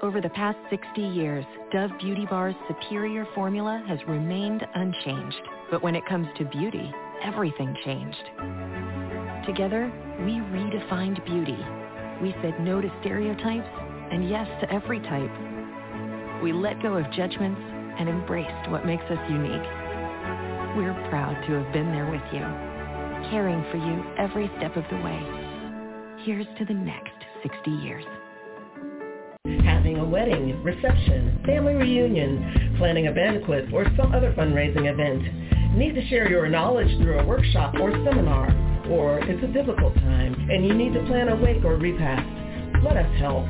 Over 0.01 0.19
the 0.19 0.29
past 0.29 0.57
60 0.69 1.01
years, 1.01 1.45
Dove 1.71 1.91
Beauty 1.99 2.25
Bar's 2.29 2.55
superior 2.67 3.25
formula 3.33 3.81
has 3.87 3.99
remained 4.05 4.65
unchanged. 4.75 5.41
But 5.71 5.81
when 5.81 5.95
it 5.95 6.05
comes 6.07 6.27
to 6.37 6.45
beauty, 6.45 6.91
everything 7.23 7.73
changed. 7.85 8.23
Together, 9.45 9.91
we 10.19 10.33
redefined 10.33 11.23
beauty. 11.25 11.57
We 12.21 12.35
said 12.41 12.59
no 12.59 12.81
to 12.81 12.91
stereotypes 12.99 13.69
and 14.11 14.29
yes 14.29 14.47
to 14.61 14.73
every 14.73 14.99
type. 14.99 15.31
We 16.43 16.51
let 16.51 16.81
go 16.81 16.97
of 16.97 17.09
judgments 17.13 17.61
and 17.97 18.09
embraced 18.09 18.69
what 18.69 18.85
makes 18.85 19.03
us 19.03 19.19
unique. 19.29 19.82
We're 20.75 20.93
proud 21.09 21.35
to 21.47 21.53
have 21.53 21.73
been 21.73 21.91
there 21.91 22.09
with 22.09 22.23
you, 22.33 22.41
caring 23.29 23.63
for 23.71 23.77
you 23.77 24.03
every 24.17 24.49
step 24.57 24.75
of 24.75 24.83
the 24.89 24.97
way. 24.97 25.19
Here's 26.25 26.47
to 26.57 26.65
the 26.65 26.73
next 26.73 27.13
60 27.43 27.71
years 27.71 28.05
having 29.63 29.97
a 29.97 30.05
wedding, 30.05 30.63
reception, 30.63 31.41
family 31.45 31.75
reunion, 31.75 32.75
planning 32.77 33.07
a 33.07 33.11
banquet, 33.11 33.65
or 33.73 33.85
some 33.97 34.13
other 34.13 34.33
fundraising 34.33 34.91
event. 34.91 35.77
Need 35.77 35.95
to 35.95 36.07
share 36.07 36.29
your 36.29 36.47
knowledge 36.47 36.87
through 37.01 37.19
a 37.19 37.25
workshop 37.25 37.75
or 37.81 37.91
seminar, 37.91 38.47
or 38.89 39.19
it's 39.19 39.43
a 39.43 39.47
difficult 39.47 39.93
time 39.95 40.33
and 40.49 40.67
you 40.67 40.73
need 40.73 40.93
to 40.93 41.03
plan 41.07 41.29
a 41.29 41.35
wake 41.35 41.63
or 41.63 41.75
repast. 41.77 42.25
Let 42.83 42.97
us 42.97 43.19
help. 43.19 43.45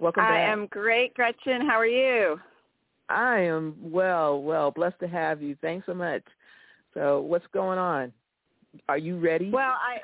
Welcome 0.00 0.24
I 0.24 0.28
back. 0.28 0.48
I 0.48 0.52
am 0.52 0.66
great, 0.66 1.14
Gretchen. 1.14 1.66
How 1.66 1.78
are 1.78 1.86
you? 1.86 2.40
I 3.08 3.40
am 3.40 3.76
well, 3.80 4.42
well, 4.42 4.70
blessed 4.70 4.98
to 5.00 5.08
have 5.08 5.42
you. 5.42 5.56
Thanks 5.60 5.86
so 5.86 5.94
much. 5.94 6.22
So, 6.94 7.20
what's 7.20 7.46
going 7.52 7.78
on? 7.78 8.12
Are 8.88 8.98
you 8.98 9.18
ready? 9.18 9.50
Well, 9.50 9.72
I 9.72 9.98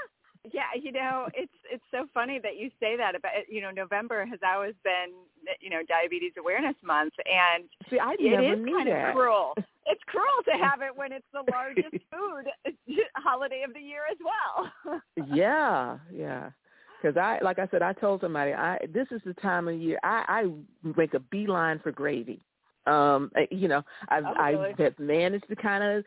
yeah, 0.53 0.73
you 0.81 0.91
know, 0.91 1.29
it's 1.35 1.53
it's 1.71 1.85
so 1.91 2.07
funny 2.15 2.39
that 2.43 2.57
you 2.57 2.71
say 2.81 2.97
that 2.97 3.15
about 3.15 3.33
you 3.49 3.61
know 3.61 3.71
November 3.71 4.25
has 4.25 4.39
always 4.45 4.75
been 4.83 5.13
you 5.61 5.69
know 5.69 5.81
Diabetes 5.87 6.33
Awareness 6.39 6.77
Month, 6.83 7.13
and 7.27 7.65
See, 7.91 7.99
I 7.99 8.15
it 8.19 8.59
is 8.59 8.65
kind 8.65 8.89
that. 8.89 9.11
of 9.11 9.15
cruel. 9.15 9.55
It's 9.87 10.03
cruel 10.07 10.27
to 10.47 10.53
have 10.65 10.81
it 10.81 10.97
when 10.97 11.13
it's 11.13 11.27
the 11.33 11.45
largest 11.51 11.93
food 12.11 12.47
holiday 13.17 13.65
of 13.67 13.75
the 13.75 13.81
year 13.81 14.03
as 14.11 14.17
well. 14.25 15.01
yeah, 15.35 15.99
yeah. 16.13 16.51
Because 17.00 17.16
I, 17.16 17.38
like 17.42 17.59
I 17.59 17.69
said, 17.71 17.83
I 17.83 17.92
told 17.92 18.21
somebody, 18.21 18.52
I 18.52 18.78
this 18.92 19.07
is 19.11 19.21
the 19.25 19.35
time 19.35 19.69
of 19.69 19.80
year 19.80 19.99
I, 20.02 20.25
I 20.28 20.88
make 20.97 21.14
a 21.14 21.21
beeline 21.21 21.78
for 21.80 21.92
gravy. 21.92 22.40
Um, 22.87 23.30
you 23.50 23.69
know, 23.69 23.83
I've 24.09 24.25
oh, 24.25 24.35
really? 24.35 24.75
I 24.78 24.83
have 24.83 24.99
managed 24.99 25.49
to 25.49 25.57
kind 25.57 25.85
of, 25.85 26.04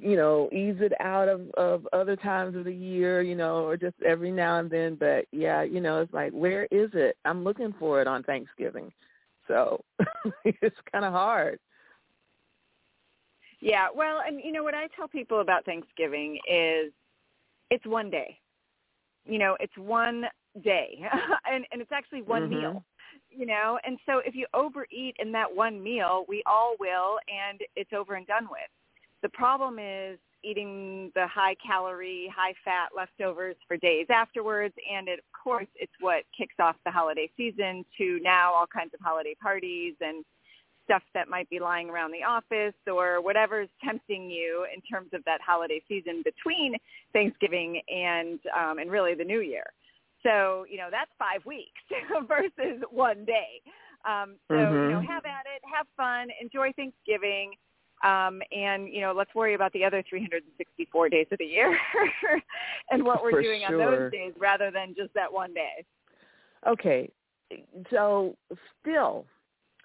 you 0.00 0.16
know, 0.16 0.48
ease 0.52 0.76
it 0.80 0.92
out 1.00 1.28
of 1.28 1.50
of 1.50 1.86
other 1.92 2.16
times 2.16 2.56
of 2.56 2.64
the 2.64 2.74
year, 2.74 3.22
you 3.22 3.34
know, 3.34 3.64
or 3.64 3.76
just 3.76 3.96
every 4.04 4.32
now 4.32 4.58
and 4.58 4.70
then. 4.70 4.96
But 4.96 5.26
yeah, 5.32 5.62
you 5.62 5.80
know, 5.80 6.00
it's 6.00 6.12
like, 6.12 6.32
where 6.32 6.64
is 6.70 6.90
it? 6.94 7.16
I'm 7.24 7.44
looking 7.44 7.74
for 7.78 8.00
it 8.00 8.06
on 8.06 8.22
Thanksgiving, 8.22 8.92
so 9.46 9.84
it's 10.44 10.76
kind 10.92 11.04
of 11.04 11.12
hard. 11.12 11.58
Yeah, 13.60 13.86
well, 13.94 14.20
and 14.26 14.40
you 14.44 14.52
know 14.52 14.62
what 14.62 14.74
I 14.74 14.88
tell 14.96 15.08
people 15.08 15.40
about 15.40 15.64
Thanksgiving 15.64 16.38
is 16.48 16.92
it's 17.70 17.86
one 17.86 18.10
day 18.10 18.38
you 19.26 19.38
know, 19.38 19.56
it's 19.60 19.76
one 19.76 20.24
day 20.62 21.00
and, 21.50 21.64
and 21.72 21.80
it's 21.80 21.92
actually 21.92 22.22
one 22.22 22.42
mm-hmm. 22.42 22.60
meal, 22.60 22.84
you 23.30 23.46
know, 23.46 23.78
and 23.86 23.98
so 24.06 24.20
if 24.24 24.34
you 24.34 24.46
overeat 24.54 25.16
in 25.18 25.32
that 25.32 25.54
one 25.54 25.82
meal, 25.82 26.24
we 26.28 26.42
all 26.46 26.76
will 26.78 27.18
and 27.28 27.60
it's 27.76 27.92
over 27.92 28.14
and 28.14 28.26
done 28.26 28.44
with. 28.50 28.60
The 29.22 29.28
problem 29.30 29.78
is 29.78 30.18
eating 30.44 31.10
the 31.14 31.26
high 31.26 31.56
calorie, 31.66 32.30
high 32.34 32.54
fat 32.64 32.90
leftovers 32.94 33.56
for 33.66 33.76
days 33.78 34.06
afterwards. 34.10 34.74
And 34.92 35.08
it, 35.08 35.18
of 35.18 35.24
course, 35.42 35.66
it's 35.76 35.92
what 36.00 36.24
kicks 36.36 36.54
off 36.60 36.76
the 36.84 36.90
holiday 36.90 37.30
season 37.36 37.84
to 37.98 38.20
now 38.22 38.52
all 38.52 38.66
kinds 38.66 38.92
of 38.94 39.00
holiday 39.00 39.34
parties 39.40 39.94
and 40.00 40.24
stuff 40.84 41.02
that 41.14 41.28
might 41.28 41.48
be 41.50 41.58
lying 41.58 41.90
around 41.90 42.12
the 42.12 42.22
office 42.22 42.74
or 42.86 43.20
whatever's 43.20 43.68
tempting 43.84 44.30
you 44.30 44.66
in 44.74 44.80
terms 44.82 45.10
of 45.12 45.24
that 45.24 45.40
holiday 45.44 45.82
season 45.88 46.22
between 46.24 46.74
Thanksgiving 47.12 47.80
and 47.88 48.38
um, 48.56 48.78
and 48.78 48.90
really 48.90 49.14
the 49.14 49.24
New 49.24 49.40
Year. 49.40 49.64
So 50.22 50.64
you 50.70 50.78
know 50.78 50.88
that's 50.90 51.10
five 51.18 51.44
weeks 51.44 51.80
versus 52.28 52.82
one 52.90 53.24
day. 53.24 53.60
Um, 54.06 54.36
so 54.48 54.54
mm-hmm. 54.54 54.74
you 54.74 54.90
know 54.90 55.00
have 55.00 55.24
at 55.24 55.46
it, 55.54 55.62
have 55.72 55.86
fun, 55.96 56.28
enjoy 56.40 56.72
Thanksgiving. 56.72 57.52
Um, 58.02 58.42
and 58.52 58.88
you 58.88 59.00
know, 59.00 59.14
let's 59.16 59.34
worry 59.34 59.54
about 59.54 59.72
the 59.72 59.82
other 59.82 60.04
364 60.06 61.08
days 61.08 61.26
of 61.32 61.38
the 61.38 61.44
year 61.44 61.78
and 62.90 63.02
what 63.02 63.22
we're 63.22 63.30
For 63.30 63.42
doing 63.42 63.62
sure. 63.66 63.82
on 63.82 63.90
those 63.90 64.12
days 64.12 64.34
rather 64.38 64.70
than 64.70 64.94
just 64.94 65.14
that 65.14 65.32
one 65.32 65.54
day. 65.54 65.86
Okay, 66.66 67.10
so 67.90 68.36
still, 68.80 69.26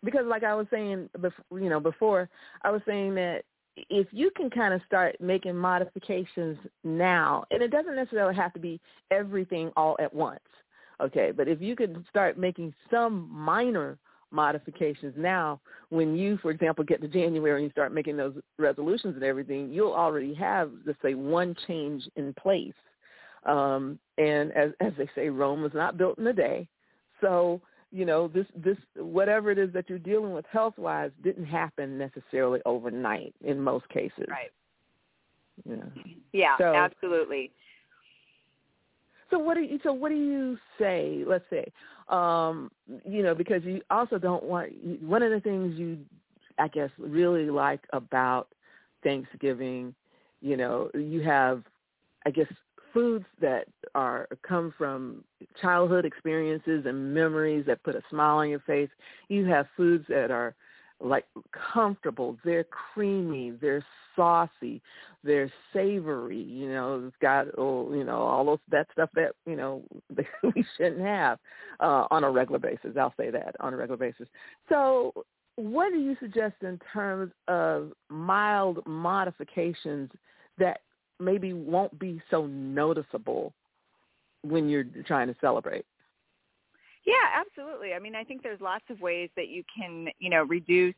because 0.04 0.26
like 0.26 0.44
I 0.44 0.56
was 0.56 0.68
saying, 0.72 1.10
before, 1.22 1.60
you 1.60 1.70
know, 1.70 1.80
before 1.80 2.30
I 2.64 2.72
was 2.72 2.82
saying 2.86 3.16
that 3.16 3.44
if 3.90 4.08
you 4.12 4.32
can 4.36 4.50
kind 4.50 4.74
of 4.74 4.82
start 4.86 5.16
making 5.22 5.56
modifications 5.56 6.58
now, 6.84 7.46
and 7.52 7.62
it 7.62 7.72
doesn't 7.72 7.96
necessarily 7.96 8.36
have 8.36 8.54
to 8.54 8.60
be 8.60 8.80
everything 9.12 9.72
all 9.78 9.96
at 10.00 10.14
once, 10.14 10.40
okay, 11.02 11.32
but 11.32 11.48
if 11.48 11.62
you 11.62 11.76
could 11.76 12.04
start 12.10 12.38
making 12.38 12.74
some 12.92 13.30
minor 13.32 13.98
modifications 14.32 15.14
now, 15.18 15.60
when 15.90 16.16
you, 16.16 16.38
for 16.42 16.52
example, 16.52 16.84
get 16.84 17.02
to 17.02 17.08
January 17.08 17.56
and 17.56 17.64
you 17.64 17.72
start 17.72 17.94
making 17.94 18.18
those 18.18 18.36
resolutions 18.58 19.16
and 19.16 19.24
everything, 19.24 19.72
you'll 19.72 19.94
already 19.94 20.34
have, 20.34 20.72
let's 20.86 21.02
say, 21.02 21.14
one 21.14 21.56
change 21.68 22.08
in 22.16 22.34
place. 22.34 22.74
Um, 23.46 23.98
and 24.18 24.52
as, 24.52 24.72
as 24.82 24.94
they 24.98 25.10
say, 25.16 25.30
Rome 25.30 25.62
was 25.62 25.74
not 25.74 25.98
built 25.98 26.20
in 26.20 26.28
a 26.28 26.34
day. 26.34 26.68
So 27.22 27.62
you 27.92 28.06
know 28.06 28.28
this 28.28 28.46
this 28.56 28.78
whatever 28.96 29.52
it 29.52 29.58
is 29.58 29.72
that 29.74 29.90
you're 29.90 30.00
dealing 30.00 30.34
with 30.34 30.46
health 30.52 30.78
wise 30.78 31.12
didn't 31.24 31.46
happen 31.46 31.98
necessarily 31.98 32.60
overnight 32.66 33.34
in 33.44 33.60
most 33.60 33.88
cases. 33.90 34.28
Right. 34.30 34.52
Yeah. 35.68 35.76
Yeah 36.32 36.58
so, 36.58 36.74
absolutely. 36.76 37.52
So 39.30 39.38
what 39.38 39.56
do 39.56 39.62
you 39.62 39.80
so 39.84 39.94
what 39.94 40.10
do 40.10 40.16
you 40.16 40.58
say? 40.80 41.24
Let's 41.26 41.46
say, 41.50 41.72
um, 42.10 42.72
you 43.06 43.24
know, 43.24 43.36
because 43.36 43.64
you 43.64 43.82
also 43.90 44.18
don't 44.18 44.44
want 44.44 44.72
one 45.02 45.22
of 45.22 45.32
the 45.32 45.40
things 45.40 45.78
you, 45.78 46.00
I 46.58 46.68
guess, 46.68 46.90
really 46.98 47.50
like 47.50 47.82
about 47.94 48.50
Thanksgiving, 49.04 49.94
you 50.42 50.58
know, 50.58 50.90
you 50.94 51.22
have, 51.22 51.64
I 52.26 52.32
guess, 52.32 52.48
foods 52.94 53.26
that 53.42 53.66
are 53.96 54.28
come 54.48 54.74
from 54.78 55.24
childhood 55.62 56.06
experiences 56.06 56.86
and 56.86 57.14
memories 57.14 57.66
that 57.68 57.84
put 57.84 57.96
a 57.96 58.02
smile 58.10 58.38
on 58.38 58.50
your 58.50 58.60
face. 58.62 58.90
You 59.28 59.46
have 59.46 59.68
foods 59.76 60.06
that 60.10 60.32
are 60.32 60.56
like 61.02 61.26
comfortable. 61.74 62.38
They're 62.44 62.66
creamy. 62.66 63.52
They're 63.52 63.86
saucy. 64.16 64.82
They're 65.24 65.52
savory. 65.74 66.42
You 66.42 66.72
know, 66.72 67.04
it's 67.08 67.16
got 67.22 67.48
oh, 67.58 67.94
you 67.94 68.04
know 68.04 68.18
all 68.18 68.46
those 68.46 68.60
that 68.70 68.88
stuff 68.92 69.10
that 69.16 69.32
you 69.46 69.56
know 69.56 69.84
we 70.44 70.66
shouldn't 70.78 71.02
have 71.02 71.40
uh, 71.80 72.06
on 72.12 72.24
a 72.24 72.32
regular 72.32 72.60
basis. 72.60 72.98
I'll 73.00 73.14
say 73.18 73.30
that 73.32 73.56
on 73.60 73.74
a 73.74 73.78
regular 73.78 73.98
basis. 73.98 74.28
So, 74.68 75.14
what 75.56 75.92
do 75.92 76.00
you 76.00 76.16
suggest 76.20 76.56
in 76.62 76.80
terms 76.94 77.32
of 77.48 77.92
mild 78.10 78.86
modifications 78.86 80.10
that 80.58 80.82
maybe 81.20 81.54
won't 81.54 81.98
be 82.00 82.22
so 82.30 82.46
noticeable 82.48 83.54
when 84.44 84.70
you're 84.70 84.86
trying 85.06 85.28
to 85.28 85.36
celebrate? 85.42 85.86
Yeah, 87.06 87.14
absolutely. 87.36 87.94
I 87.94 88.00
mean, 88.00 88.16
I 88.16 88.24
think 88.24 88.44
there's 88.44 88.62
lots 88.62 88.86
of 88.90 89.02
ways 89.02 89.30
that 89.36 89.48
you 89.50 89.64
can, 89.76 90.08
you 90.20 90.30
know, 90.30 90.44
reduce, 90.44 90.96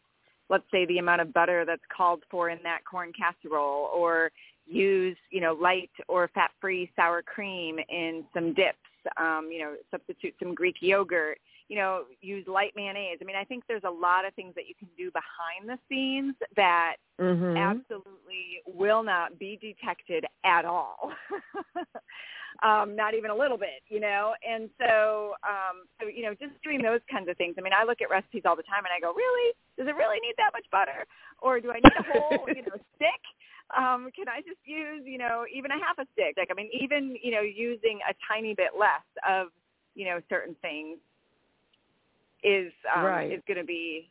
let's 0.49 0.65
say, 0.71 0.85
the 0.85 0.97
amount 0.97 1.21
of 1.21 1.33
butter 1.33 1.63
that's 1.65 1.81
called 1.95 2.23
for 2.29 2.49
in 2.49 2.59
that 2.63 2.79
corn 2.89 3.11
casserole, 3.17 3.89
or 3.95 4.31
use, 4.67 5.17
you 5.29 5.41
know, 5.41 5.53
light 5.53 5.91
or 6.07 6.29
fat-free 6.33 6.91
sour 6.95 7.21
cream 7.21 7.77
in 7.89 8.23
some 8.33 8.53
dips. 8.53 8.77
Um, 9.17 9.49
you 9.51 9.59
know, 9.59 9.73
substitute 9.89 10.35
some 10.37 10.53
Greek 10.53 10.75
yogurt. 10.79 11.39
You 11.71 11.77
know, 11.77 12.03
use 12.19 12.45
light 12.47 12.73
mayonnaise. 12.75 13.19
I 13.21 13.23
mean, 13.23 13.37
I 13.37 13.45
think 13.45 13.63
there's 13.65 13.87
a 13.87 13.89
lot 13.89 14.25
of 14.25 14.33
things 14.33 14.53
that 14.55 14.67
you 14.67 14.75
can 14.75 14.89
do 14.97 15.09
behind 15.11 15.71
the 15.71 15.79
scenes 15.87 16.35
that 16.57 16.97
mm-hmm. 17.17 17.55
absolutely 17.55 18.59
will 18.67 19.03
not 19.03 19.39
be 19.39 19.57
detected 19.61 20.25
at 20.43 20.65
all. 20.65 21.13
um, 22.63 22.95
not 22.95 23.13
even 23.13 23.31
a 23.31 23.35
little 23.35 23.57
bit, 23.57 23.81
you 23.87 23.99
know. 23.99 24.33
And 24.43 24.69
so, 24.77 25.33
um, 25.47 25.87
so 25.99 26.07
you 26.07 26.23
know, 26.23 26.33
just 26.35 26.53
doing 26.63 26.81
those 26.81 26.99
kinds 27.09 27.29
of 27.29 27.37
things. 27.37 27.55
I 27.57 27.61
mean, 27.61 27.73
I 27.73 27.85
look 27.85 28.01
at 28.01 28.09
recipes 28.09 28.43
all 28.45 28.55
the 28.55 28.67
time, 28.67 28.83
and 28.83 28.91
I 28.91 28.99
go, 28.99 29.13
really? 29.13 29.55
Does 29.77 29.87
it 29.87 29.95
really 29.95 30.19
need 30.19 30.35
that 30.37 30.51
much 30.53 30.65
butter, 30.71 31.07
or 31.39 31.59
do 31.59 31.71
I 31.71 31.79
need 31.79 31.95
a 31.97 32.03
whole, 32.03 32.45
you 32.55 32.61
know, 32.67 32.77
stick? 32.99 33.23
Um, 33.71 34.11
can 34.11 34.27
I 34.27 34.43
just 34.43 34.59
use, 34.65 35.03
you 35.05 35.17
know, 35.17 35.45
even 35.47 35.71
a 35.71 35.79
half 35.79 35.97
a 35.97 36.05
stick? 36.13 36.35
Like, 36.35 36.49
I 36.51 36.53
mean, 36.53 36.69
even 36.75 37.15
you 37.23 37.31
know, 37.31 37.41
using 37.41 37.99
a 38.03 38.13
tiny 38.27 38.53
bit 38.53 38.75
less 38.77 39.07
of, 39.23 39.47
you 39.95 40.05
know, 40.05 40.19
certain 40.29 40.55
things 40.61 40.99
is 42.43 42.71
um, 42.95 43.05
right. 43.05 43.31
is 43.31 43.41
going 43.47 43.59
to 43.59 43.63
be 43.63 44.09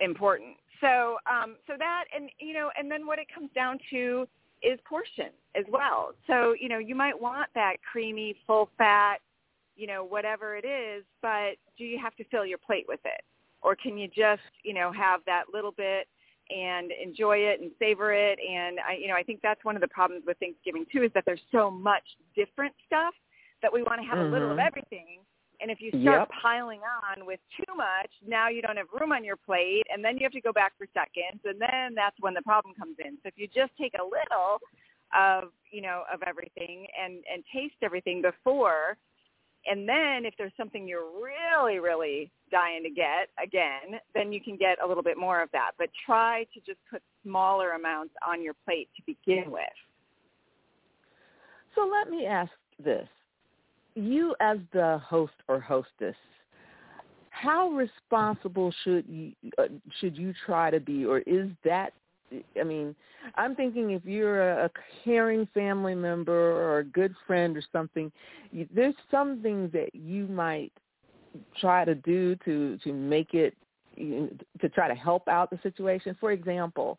important. 0.00 0.56
So, 0.80 1.16
um, 1.26 1.56
so 1.66 1.74
that, 1.78 2.04
and 2.14 2.30
you 2.38 2.54
know, 2.54 2.70
and 2.78 2.90
then 2.90 3.06
what 3.06 3.18
it 3.18 3.26
comes 3.32 3.50
down 3.54 3.78
to 3.90 4.28
is 4.62 4.78
portion 4.88 5.30
as 5.56 5.64
well. 5.70 6.12
So, 6.26 6.54
you 6.58 6.68
know, 6.68 6.78
you 6.78 6.94
might 6.94 7.18
want 7.18 7.48
that 7.54 7.76
creamy, 7.90 8.36
full 8.46 8.68
fat, 8.78 9.18
you 9.76 9.86
know, 9.86 10.04
whatever 10.04 10.56
it 10.56 10.64
is, 10.64 11.04
but 11.22 11.54
do 11.76 11.84
you 11.84 11.98
have 12.02 12.14
to 12.16 12.24
fill 12.24 12.44
your 12.44 12.58
plate 12.58 12.86
with 12.88 13.00
it? 13.04 13.22
Or 13.62 13.76
can 13.76 13.96
you 13.96 14.08
just, 14.08 14.42
you 14.64 14.74
know, 14.74 14.92
have 14.92 15.20
that 15.26 15.44
little 15.52 15.72
bit 15.72 16.08
and 16.50 16.90
enjoy 16.92 17.38
it 17.38 17.60
and 17.60 17.70
savor 17.78 18.12
it? 18.12 18.38
And 18.38 18.78
I, 18.80 18.94
you 18.94 19.08
know, 19.08 19.14
I 19.14 19.22
think 19.22 19.40
that's 19.42 19.64
one 19.64 19.76
of 19.76 19.80
the 19.80 19.88
problems 19.88 20.24
with 20.26 20.36
Thanksgiving 20.38 20.84
too 20.92 21.02
is 21.04 21.10
that 21.14 21.24
there's 21.26 21.40
so 21.52 21.70
much 21.70 22.04
different 22.34 22.74
stuff 22.86 23.14
that 23.62 23.72
we 23.72 23.82
want 23.82 24.00
to 24.00 24.06
have 24.06 24.18
mm-hmm. 24.18 24.28
a 24.28 24.32
little 24.32 24.52
of 24.52 24.58
everything 24.58 25.06
and 25.16 25.17
if 25.78 25.94
you 25.94 26.02
start 26.02 26.28
yep. 26.28 26.38
piling 26.42 26.80
on 26.80 27.24
with 27.24 27.40
too 27.56 27.72
much, 27.76 28.10
now 28.26 28.48
you 28.48 28.62
don't 28.62 28.76
have 28.76 28.88
room 28.98 29.12
on 29.12 29.24
your 29.24 29.36
plate, 29.36 29.84
and 29.92 30.04
then 30.04 30.16
you 30.16 30.24
have 30.24 30.32
to 30.32 30.40
go 30.40 30.52
back 30.52 30.72
for 30.76 30.86
seconds, 30.92 31.40
and 31.44 31.60
then 31.60 31.94
that's 31.94 32.16
when 32.20 32.34
the 32.34 32.42
problem 32.42 32.74
comes 32.74 32.96
in. 32.98 33.16
So 33.22 33.28
if 33.28 33.34
you 33.36 33.46
just 33.46 33.70
take 33.80 33.94
a 33.94 34.02
little 34.02 34.58
of 35.16 35.52
you 35.70 35.80
know 35.80 36.02
of 36.12 36.22
everything 36.22 36.86
and 37.00 37.22
and 37.32 37.42
taste 37.54 37.76
everything 37.82 38.20
before, 38.20 38.96
and 39.66 39.88
then 39.88 40.24
if 40.24 40.34
there's 40.36 40.52
something 40.56 40.86
you're 40.86 41.10
really 41.22 41.78
really 41.78 42.30
dying 42.50 42.82
to 42.82 42.90
get 42.90 43.28
again, 43.42 44.00
then 44.14 44.32
you 44.32 44.40
can 44.40 44.56
get 44.56 44.78
a 44.84 44.86
little 44.86 45.02
bit 45.02 45.16
more 45.16 45.42
of 45.42 45.50
that. 45.52 45.72
But 45.78 45.90
try 46.04 46.44
to 46.54 46.60
just 46.66 46.80
put 46.90 47.02
smaller 47.22 47.72
amounts 47.72 48.14
on 48.26 48.42
your 48.42 48.54
plate 48.64 48.88
to 48.96 49.02
begin 49.06 49.50
with. 49.50 49.62
So 51.74 51.86
let 51.86 52.10
me 52.10 52.26
ask 52.26 52.50
this 52.82 53.08
you 53.98 54.34
as 54.40 54.58
the 54.72 55.00
host 55.04 55.34
or 55.48 55.60
hostess, 55.60 56.16
how 57.30 57.70
responsible 57.70 58.72
should 58.84 59.04
you 59.08 59.32
uh, 59.58 59.64
should 60.00 60.16
you 60.16 60.34
try 60.44 60.70
to 60.70 60.80
be, 60.80 61.04
or 61.04 61.20
is 61.20 61.48
that? 61.64 61.92
I 62.60 62.64
mean, 62.64 62.94
I'm 63.36 63.54
thinking 63.54 63.92
if 63.92 64.04
you're 64.04 64.50
a, 64.50 64.66
a 64.66 64.70
caring 65.02 65.46
family 65.54 65.94
member 65.94 66.32
or 66.32 66.80
a 66.80 66.84
good 66.84 67.14
friend 67.26 67.56
or 67.56 67.62
something, 67.72 68.12
you, 68.50 68.68
there's 68.74 68.94
some 69.10 69.40
things 69.40 69.72
that 69.72 69.94
you 69.94 70.26
might 70.26 70.72
try 71.60 71.84
to 71.84 71.94
do 71.94 72.36
to 72.44 72.76
to 72.84 72.92
make 72.92 73.34
it 73.34 73.54
to 73.96 74.68
try 74.74 74.88
to 74.88 74.94
help 74.94 75.26
out 75.28 75.50
the 75.50 75.58
situation. 75.62 76.16
For 76.20 76.32
example, 76.32 76.98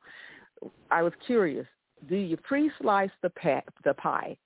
I 0.90 1.04
was 1.04 1.14
curious: 1.26 1.68
Do 2.08 2.16
you 2.16 2.38
pre-slice 2.38 3.12
the 3.22 3.30
pa- 3.30 3.62
the 3.84 3.94
pie, 3.94 4.38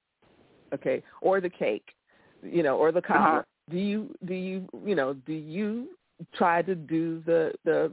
okay, 0.73 1.03
or 1.21 1.39
the 1.39 1.49
cake? 1.49 1.89
You 2.43 2.63
know, 2.63 2.77
or 2.77 2.91
the 2.91 3.01
cobbler. 3.01 3.39
Uh-huh. 3.39 3.43
Do 3.69 3.77
you 3.77 4.13
do 4.25 4.33
you 4.33 4.67
you 4.85 4.95
know 4.95 5.13
do 5.13 5.33
you 5.33 5.89
try 6.35 6.61
to 6.61 6.75
do 6.75 7.21
the 7.25 7.53
the 7.63 7.91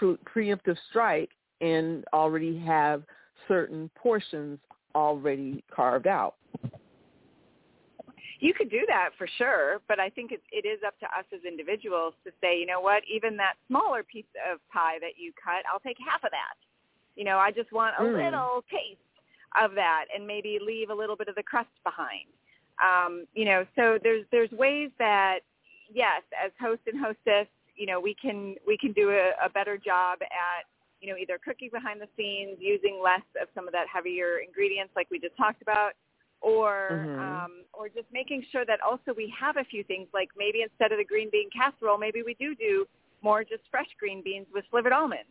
preemptive 0.00 0.76
strike 0.90 1.30
and 1.60 2.04
already 2.12 2.58
have 2.58 3.02
certain 3.48 3.90
portions 3.96 4.58
already 4.94 5.64
carved 5.74 6.06
out? 6.06 6.34
You 8.40 8.52
could 8.52 8.70
do 8.70 8.80
that 8.88 9.10
for 9.16 9.28
sure, 9.38 9.80
but 9.86 10.00
I 10.00 10.10
think 10.10 10.32
it, 10.32 10.42
it 10.50 10.66
is 10.66 10.80
up 10.84 10.98
to 10.98 11.06
us 11.06 11.24
as 11.32 11.44
individuals 11.46 12.14
to 12.24 12.32
say, 12.40 12.58
you 12.58 12.66
know 12.66 12.80
what, 12.80 13.02
even 13.08 13.36
that 13.36 13.54
smaller 13.68 14.02
piece 14.02 14.26
of 14.52 14.58
pie 14.72 14.98
that 15.00 15.12
you 15.16 15.32
cut, 15.38 15.62
I'll 15.72 15.78
take 15.78 15.96
half 16.04 16.24
of 16.24 16.32
that. 16.32 16.58
You 17.14 17.22
know, 17.22 17.38
I 17.38 17.52
just 17.52 17.70
want 17.70 17.94
a 18.00 18.02
mm. 18.02 18.24
little 18.24 18.64
taste 18.68 18.98
of 19.62 19.76
that 19.76 20.06
and 20.12 20.26
maybe 20.26 20.58
leave 20.60 20.90
a 20.90 20.94
little 20.94 21.14
bit 21.14 21.28
of 21.28 21.36
the 21.36 21.42
crust 21.44 21.70
behind. 21.84 22.26
Um, 22.82 23.26
you 23.34 23.44
know, 23.44 23.64
so 23.76 23.98
there's 24.02 24.24
there's 24.32 24.50
ways 24.50 24.90
that 24.98 25.40
yes, 25.92 26.22
as 26.32 26.50
host 26.60 26.82
and 26.86 26.98
hostess, 26.98 27.46
you 27.76 27.86
know, 27.86 28.00
we 28.00 28.14
can 28.20 28.56
we 28.66 28.76
can 28.76 28.92
do 28.92 29.10
a, 29.10 29.32
a 29.44 29.48
better 29.48 29.76
job 29.76 30.18
at 30.22 30.66
you 31.00 31.10
know 31.10 31.16
either 31.16 31.38
cooking 31.44 31.70
behind 31.72 32.00
the 32.00 32.08
scenes, 32.16 32.58
using 32.60 33.00
less 33.02 33.24
of 33.40 33.48
some 33.54 33.66
of 33.66 33.72
that 33.72 33.86
heavier 33.92 34.38
ingredients 34.38 34.92
like 34.96 35.08
we 35.10 35.18
just 35.18 35.36
talked 35.36 35.62
about, 35.62 35.92
or 36.40 36.90
mm-hmm. 36.92 37.20
um, 37.20 37.52
or 37.72 37.88
just 37.88 38.06
making 38.12 38.44
sure 38.50 38.64
that 38.64 38.80
also 38.80 39.14
we 39.16 39.32
have 39.38 39.56
a 39.56 39.64
few 39.64 39.84
things 39.84 40.08
like 40.12 40.28
maybe 40.36 40.62
instead 40.62 40.92
of 40.92 40.98
the 40.98 41.04
green 41.04 41.28
bean 41.30 41.48
casserole, 41.54 41.98
maybe 41.98 42.22
we 42.22 42.34
do 42.34 42.54
do 42.54 42.86
more 43.22 43.44
just 43.44 43.62
fresh 43.70 43.88
green 43.98 44.22
beans 44.22 44.46
with 44.52 44.64
slivered 44.70 44.92
almonds 44.92 45.30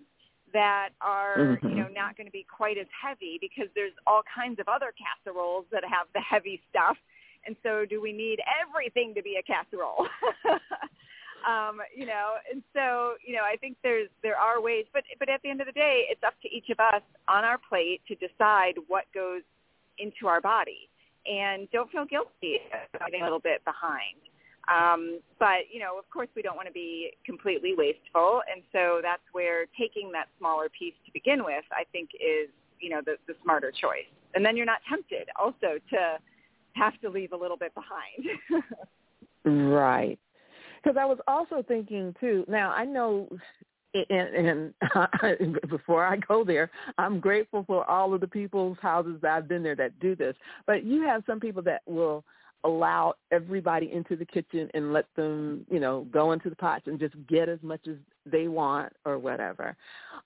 that 0.54 0.90
are 1.02 1.38
mm-hmm. 1.38 1.68
you 1.68 1.76
know 1.76 1.88
not 1.94 2.16
going 2.18 2.28
to 2.28 2.32
be 2.32 2.46
quite 2.48 2.78
as 2.78 2.88
heavy 2.92 3.38
because 3.40 3.68
there's 3.76 3.94
all 4.08 4.22
kinds 4.24 4.60
of 4.60 4.68
other 4.68 4.94
casseroles 4.96 5.66
that 5.72 5.84
have 5.84 6.08
the 6.14 6.22
heavy 6.22 6.62
stuff 6.70 6.98
and 7.46 7.56
so 7.64 7.86
do 7.86 8.02
we 8.02 8.14
need 8.14 8.40
everything 8.62 9.14
to 9.16 9.22
be 9.22 9.38
a 9.40 9.44
casserole? 9.44 10.08
um, 11.48 11.80
you 11.96 12.06
know, 12.06 12.36
and 12.52 12.62
so, 12.74 13.16
you 13.26 13.34
know, 13.34 13.44
I 13.44 13.56
think 13.58 13.78
there's 13.84 14.10
there 14.24 14.38
are 14.38 14.62
ways, 14.62 14.86
but 14.94 15.04
but 15.20 15.30
at 15.30 15.42
the 15.42 15.50
end 15.50 15.62
of 15.62 15.68
the 15.68 15.74
day, 15.74 16.06
it's 16.10 16.24
up 16.26 16.34
to 16.42 16.50
each 16.50 16.70
of 16.70 16.80
us 16.80 17.02
on 17.28 17.44
our 17.44 17.58
plate 17.58 18.02
to 18.08 18.16
decide 18.16 18.74
what 18.88 19.06
goes 19.14 19.42
into 19.98 20.28
our 20.28 20.42
body. 20.42 20.90
And 21.26 21.70
don't 21.72 21.92
feel 21.92 22.06
guilty 22.06 22.58
about 22.96 23.14
a 23.14 23.24
little 23.24 23.40
bit 23.40 23.64
behind. 23.64 24.18
Um, 24.70 25.20
but 25.40 25.70
you 25.72 25.80
know, 25.80 25.98
of 25.98 26.10
course, 26.10 26.30
we 26.36 26.42
don't 26.42 26.56
want 26.56 26.68
to 26.68 26.74
be 26.74 27.12
completely 27.26 27.74
wasteful, 27.76 28.42
and 28.52 28.64
so 28.72 29.00
that's 29.02 29.24
where 29.32 29.66
taking 29.78 30.12
that 30.14 30.28
smaller 30.38 30.70
piece 30.70 30.94
to 31.06 31.12
begin 31.14 31.44
with, 31.44 31.66
I 31.72 31.84
think, 31.92 32.10
is 32.16 32.50
you 32.80 32.90
know 32.90 33.02
the, 33.06 33.16
the 33.28 33.34
smarter 33.44 33.72
choice. 33.72 34.10
And 34.34 34.46
then 34.46 34.56
you're 34.56 34.66
not 34.66 34.80
tempted 34.88 35.28
also 35.38 35.78
to 35.90 36.18
have 36.74 37.00
to 37.02 37.10
leave 37.10 37.32
a 37.34 37.38
little 37.38 37.58
bit 37.58 37.74
behind. 37.74 38.64
right. 39.46 40.20
Because 40.84 40.98
I 41.00 41.06
was 41.06 41.20
also 41.28 41.64
thinking 41.68 42.16
too. 42.20 42.46
Now 42.48 42.72
I 42.72 42.86
know, 42.86 43.30
and, 43.94 44.74
and 44.80 45.70
before 45.70 46.06
I 46.06 46.18
go 46.18 46.44
there, 46.44 46.72
I'm 46.98 47.20
grateful 47.20 47.64
for 47.66 47.90
all 47.90 48.14
of 48.14 48.22
the 48.22 48.28
people's 48.28 48.78
houses 48.82 49.18
that 49.22 49.32
I've 49.32 49.48
been 49.48 49.64
there 49.64 49.76
that 49.76 50.00
do 50.00 50.16
this. 50.16 50.36
But 50.66 50.84
you 50.84 51.04
have 51.04 51.24
some 51.28 51.40
people 51.40 51.62
that 51.64 51.82
will 51.86 52.24
allow 52.64 53.16
everybody 53.32 53.92
into 53.92 54.16
the 54.16 54.26
kitchen 54.26 54.70
and 54.74 54.94
let 54.94 55.06
them, 55.16 55.66
you 55.70 55.80
know, 55.80 56.06
go 56.12 56.32
into 56.32 56.50
the 56.50 56.56
pots 56.56 56.84
and 56.86 57.00
just 57.00 57.16
get 57.28 57.50
as 57.50 57.60
much 57.64 57.82
as 57.88 57.96
they 58.26 58.48
want 58.48 58.94
or 59.06 59.18
whatever. 59.18 59.76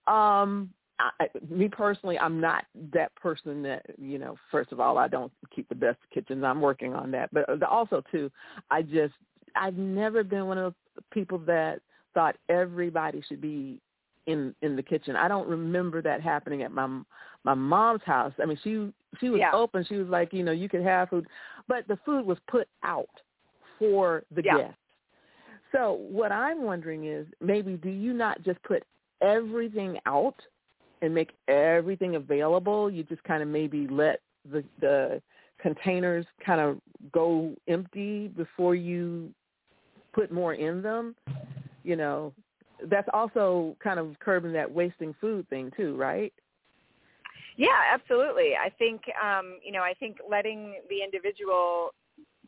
Um, 0.08 0.70
I, 1.00 1.30
me 1.50 1.68
personally, 1.68 2.18
I'm 2.18 2.40
not 2.40 2.66
that 2.94 3.14
person 3.16 3.62
that 3.64 3.86
you 4.02 4.18
know. 4.18 4.38
First 4.52 4.72
of 4.72 4.80
all, 4.80 4.98
I 4.98 5.08
don't 5.08 5.32
keep 5.54 5.68
the 5.70 5.76
best 5.76 5.98
kitchens. 6.14 6.44
I'm 6.44 6.62
working 6.62 6.94
on 6.94 7.12
that, 7.12 7.30
but 7.34 7.50
uh, 7.50 7.58
also 7.70 8.02
too, 8.12 8.32
I 8.72 8.82
just 8.82 9.14
I've 9.56 9.78
never 9.78 10.24
been 10.24 10.48
one 10.48 10.58
of 10.58 10.74
those 10.74 11.04
people 11.12 11.38
that 11.40 11.82
thought 12.14 12.38
everybody 12.50 13.22
should 13.28 13.42
be 13.42 13.80
in 14.28 14.56
in 14.62 14.76
the 14.76 14.84
kitchen. 14.84 15.16
I 15.16 15.28
don't 15.28 15.48
remember 15.48 16.02
that 16.02 16.22
happening 16.22 16.64
at 16.64 16.72
my 16.72 16.88
my 17.44 17.54
mom's 17.54 18.04
house. 18.06 18.34
I 18.42 18.46
mean, 18.46 18.60
she 18.64 18.92
she 19.20 19.30
was 19.30 19.40
Yeah. 19.40 19.52
open. 19.54 19.86
She 19.88 19.96
was 19.96 20.08
like, 20.08 20.34
you 20.34 20.44
know, 20.44 20.52
you 20.52 20.70
could 20.70 20.84
have 20.84 21.10
food, 21.10 21.28
but 21.68 21.88
the 21.88 21.98
food 22.06 22.26
was 22.26 22.38
put 22.48 22.68
out 22.84 23.10
for 23.78 24.24
the 24.32 24.42
Yeah. 24.42 24.58
guests. 24.58 24.78
So 25.72 25.94
what 26.10 26.32
I'm 26.32 26.64
wondering 26.64 27.06
is 27.06 27.28
maybe 27.42 27.74
do 27.76 27.90
you 27.90 28.14
not 28.14 28.42
just 28.44 28.62
put 28.64 28.84
everything 29.22 30.00
out 30.06 30.36
and 31.02 31.14
make 31.14 31.32
everything 31.48 32.16
available? 32.16 32.90
You 32.90 33.04
just 33.04 33.24
kind 33.24 33.42
of 33.42 33.50
maybe 33.50 33.88
let 33.88 34.22
the 34.52 34.64
the 34.80 35.22
containers 35.60 36.26
kind 36.46 36.62
of 36.62 36.80
go 37.12 37.56
empty 37.68 38.28
before 38.28 38.76
you 38.76 39.32
put 40.14 40.32
more 40.32 40.54
in 40.54 40.82
them. 40.82 41.16
You 41.84 41.96
know, 41.96 42.34
that's 42.90 43.08
also 43.14 43.76
kind 43.84 44.00
of 44.00 44.18
curbing 44.20 44.54
that 44.54 44.72
wasting 44.72 45.16
food 45.20 45.48
thing 45.50 45.72
too, 45.76 45.96
right? 45.96 46.34
Yeah, 47.58 47.80
absolutely. 47.94 48.54
I 48.56 48.70
think 48.70 49.02
um, 49.24 49.58
you 49.64 49.72
know, 49.72 49.82
I 49.82 49.94
think 50.00 50.18
letting 50.30 50.76
the 50.90 51.04
individual 51.04 51.94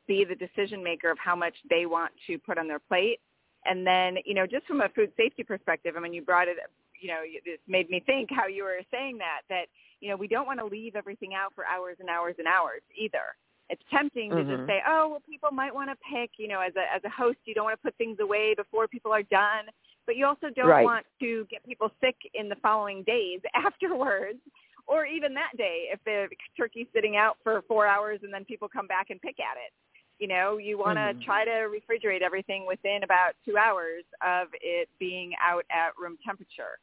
be 0.08 0.26
the 0.26 0.36
decision 0.36 0.84
maker 0.84 1.12
of 1.12 1.18
how 1.18 1.36
much 1.36 1.54
they 1.70 1.86
want 1.86 2.12
to 2.28 2.38
put 2.38 2.58
on 2.58 2.68
their 2.68 2.80
plate, 2.80 3.20
and 3.66 3.86
then 3.86 4.18
you 4.26 4.34
know, 4.34 4.46
just 4.46 4.66
from 4.66 4.82
a 4.82 4.90
food 4.90 5.12
safety 5.18 5.44
perspective, 5.44 5.96
I 5.98 6.00
mean, 6.02 6.14
you 6.14 6.22
brought 6.22 6.48
it. 6.48 6.58
You 7.00 7.10
know, 7.10 7.22
this 7.46 7.60
made 7.68 7.90
me 7.90 8.00
think 8.06 8.30
how 8.32 8.48
you 8.48 8.64
were 8.64 8.80
saying 8.92 9.18
that 9.20 9.42
that 9.50 9.66
you 10.00 10.10
know 10.10 10.16
we 10.16 10.28
don't 10.28 10.48
want 10.48 10.60
to 10.60 10.66
leave 10.66 10.96
everything 10.96 11.34
out 11.34 11.54
for 11.56 11.66
hours 11.66 11.98
and 12.00 12.10
hours 12.10 12.36
and 12.38 12.48
hours 12.48 12.82
either. 12.98 13.36
It's 13.70 13.84
tempting 13.92 14.32
to 14.32 14.44
Mhm. 14.44 14.58
just 14.58 14.68
say, 14.68 14.82
oh, 14.88 15.10
well, 15.10 15.20
people 15.30 15.52
might 15.52 15.76
want 15.76 15.90
to 15.90 15.98
pick. 16.10 16.32
You 16.38 16.48
know, 16.48 16.62
as 16.62 16.74
a 16.76 16.92
as 16.94 17.04
a 17.04 17.10
host, 17.10 17.40
you 17.46 17.54
don't 17.54 17.66
want 17.66 17.78
to 17.78 17.84
put 17.84 17.96
things 17.98 18.20
away 18.20 18.54
before 18.56 18.88
people 18.88 19.12
are 19.12 19.24
done, 19.24 19.66
but 20.06 20.16
you 20.16 20.26
also 20.26 20.50
don't 20.56 20.68
Right. 20.70 20.86
want 20.86 21.06
to 21.20 21.46
get 21.52 21.64
people 21.66 21.92
sick 22.02 22.16
in 22.34 22.50
the 22.50 22.56
following 22.58 23.04
days 23.04 23.42
afterwards 23.56 24.40
or 24.88 25.06
even 25.06 25.34
that 25.34 25.52
day 25.58 25.90
if 25.92 26.00
the 26.06 26.28
turkey's 26.56 26.88
sitting 26.94 27.18
out 27.18 27.38
for 27.44 27.62
four 27.68 27.86
hours 27.86 28.20
and 28.24 28.34
then 28.34 28.46
people 28.46 28.70
come 28.70 28.88
back 28.88 29.10
and 29.10 29.22
pick 29.22 29.40
at 29.40 29.58
it. 29.58 29.74
You 30.18 30.28
know, 30.28 30.58
you 30.58 30.80
want 30.80 30.98
to 30.98 31.14
Mhm. 31.14 31.24
try 31.24 31.46
to 31.46 31.70
refrigerate 31.70 32.22
everything 32.22 32.66
within 32.66 33.04
about 33.04 33.34
two 33.46 33.58
hours 33.58 34.04
of 34.26 34.48
it 34.62 34.90
being 34.98 35.34
out 35.40 35.64
at 35.70 35.92
room 36.00 36.18
temperature. 36.26 36.80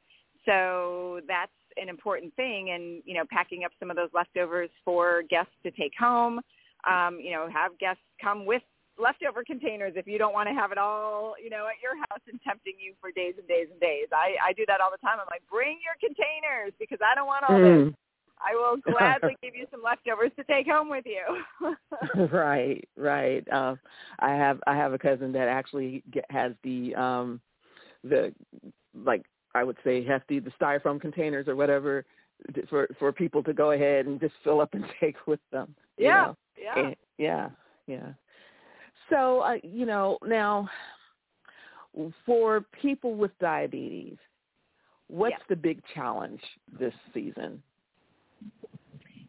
So 0.47 1.21
that's 1.27 1.53
an 1.77 1.89
important 1.89 2.35
thing, 2.37 2.71
and 2.71 3.03
you 3.05 3.15
know, 3.15 3.25
packing 3.31 3.65
up 3.65 3.73
some 3.79 3.91
of 3.91 3.97
those 3.97 4.11
leftovers 4.15 4.71
for 4.85 5.23
guests 5.29 5.55
to 5.65 5.71
take 5.71 5.93
home. 5.99 6.41
Um, 6.87 7.19
you 7.19 7.33
know, 7.33 7.49
have 7.53 7.79
guests 7.79 8.03
come 8.21 8.45
with 8.45 8.63
leftover 8.99 9.43
containers 9.45 9.95
if 9.97 10.07
you 10.07 10.19
don't 10.19 10.33
want 10.33 10.49
to 10.49 10.55
have 10.55 10.71
it 10.71 10.79
all, 10.79 11.35
you 11.43 11.51
know, 11.51 11.67
at 11.67 11.83
your 11.83 11.97
house 11.97 12.23
and 12.31 12.41
tempting 12.43 12.75
you 12.79 12.95
for 13.01 13.11
days 13.11 13.35
and 13.39 13.49
days 13.49 13.67
and 13.71 13.81
days. 13.81 14.07
I, 14.13 14.37
I 14.51 14.53
do 14.53 14.65
that 14.69 14.81
all 14.81 14.91
the 14.91 14.99
time. 14.99 15.19
I'm 15.21 15.27
like, 15.31 15.43
bring 15.51 15.79
your 15.83 15.97
containers 15.99 16.73
because 16.79 16.99
I 17.05 17.15
don't 17.15 17.27
want 17.27 17.45
all 17.49 17.59
this. 17.59 17.91
Mm. 17.91 17.95
I 18.39 18.55
will 18.55 18.77
gladly 18.93 19.37
give 19.43 19.55
you 19.55 19.67
some 19.71 19.83
leftovers 19.83 20.31
to 20.37 20.45
take 20.45 20.67
home 20.67 20.89
with 20.89 21.05
you. 21.07 21.75
right, 22.33 22.87
right. 22.97 23.47
Um, 23.53 23.79
I 24.19 24.35
have 24.35 24.61
I 24.67 24.77
have 24.77 24.93
a 24.93 24.99
cousin 24.99 25.33
that 25.33 25.49
actually 25.49 26.03
has 26.31 26.53
the 26.63 26.95
um, 26.95 27.41
the 28.03 28.33
like 28.95 29.25
I 29.55 29.65
would 29.65 29.77
say 29.85 30.05
hefty 30.05 30.41
the 30.41 30.51
styrofoam 30.61 31.01
containers 31.01 31.49
or 31.49 31.57
whatever 31.57 32.05
for 32.69 32.89
for 32.99 33.13
people 33.13 33.43
to 33.45 33.53
go 33.53 33.71
ahead 33.73 34.07
and 34.07 34.21
just 34.21 34.35
fill 34.43 34.61
up 34.61 34.75
and 34.75 34.85
take 35.01 35.17
with 35.27 35.41
them. 35.53 35.75
yeah, 35.99 36.23
know. 36.23 36.37
yeah. 36.61 36.79
And- 36.87 36.97
yeah, 37.19 37.49
yeah. 37.87 38.13
So, 39.11 39.41
uh, 39.41 39.57
you 39.63 39.87
know, 39.87 40.19
now 40.27 40.69
for 42.27 42.63
people 42.83 43.15
with 43.15 43.31
diabetes, 43.39 44.17
what's 45.09 45.33
Yeah. 45.39 45.45
the 45.51 45.57
big 45.57 45.83
challenge 45.95 46.41
this 46.81 46.95
season? 47.13 47.63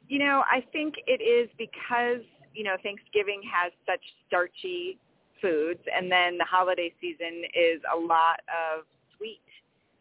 You 0.07 0.19
know, 0.19 0.43
I 0.49 0.61
think 0.71 0.95
it 1.07 1.21
is 1.21 1.49
because, 1.57 2.21
you 2.53 2.63
know, 2.63 2.77
Thanksgiving 2.81 3.41
has 3.51 3.71
such 3.85 4.01
starchy 4.27 4.97
foods 5.41 5.81
and 5.93 6.11
then 6.11 6.37
the 6.37 6.45
holiday 6.45 6.93
season 7.01 7.43
is 7.53 7.81
a 7.93 7.97
lot 7.97 8.39
of 8.47 8.85
sweet 9.17 9.41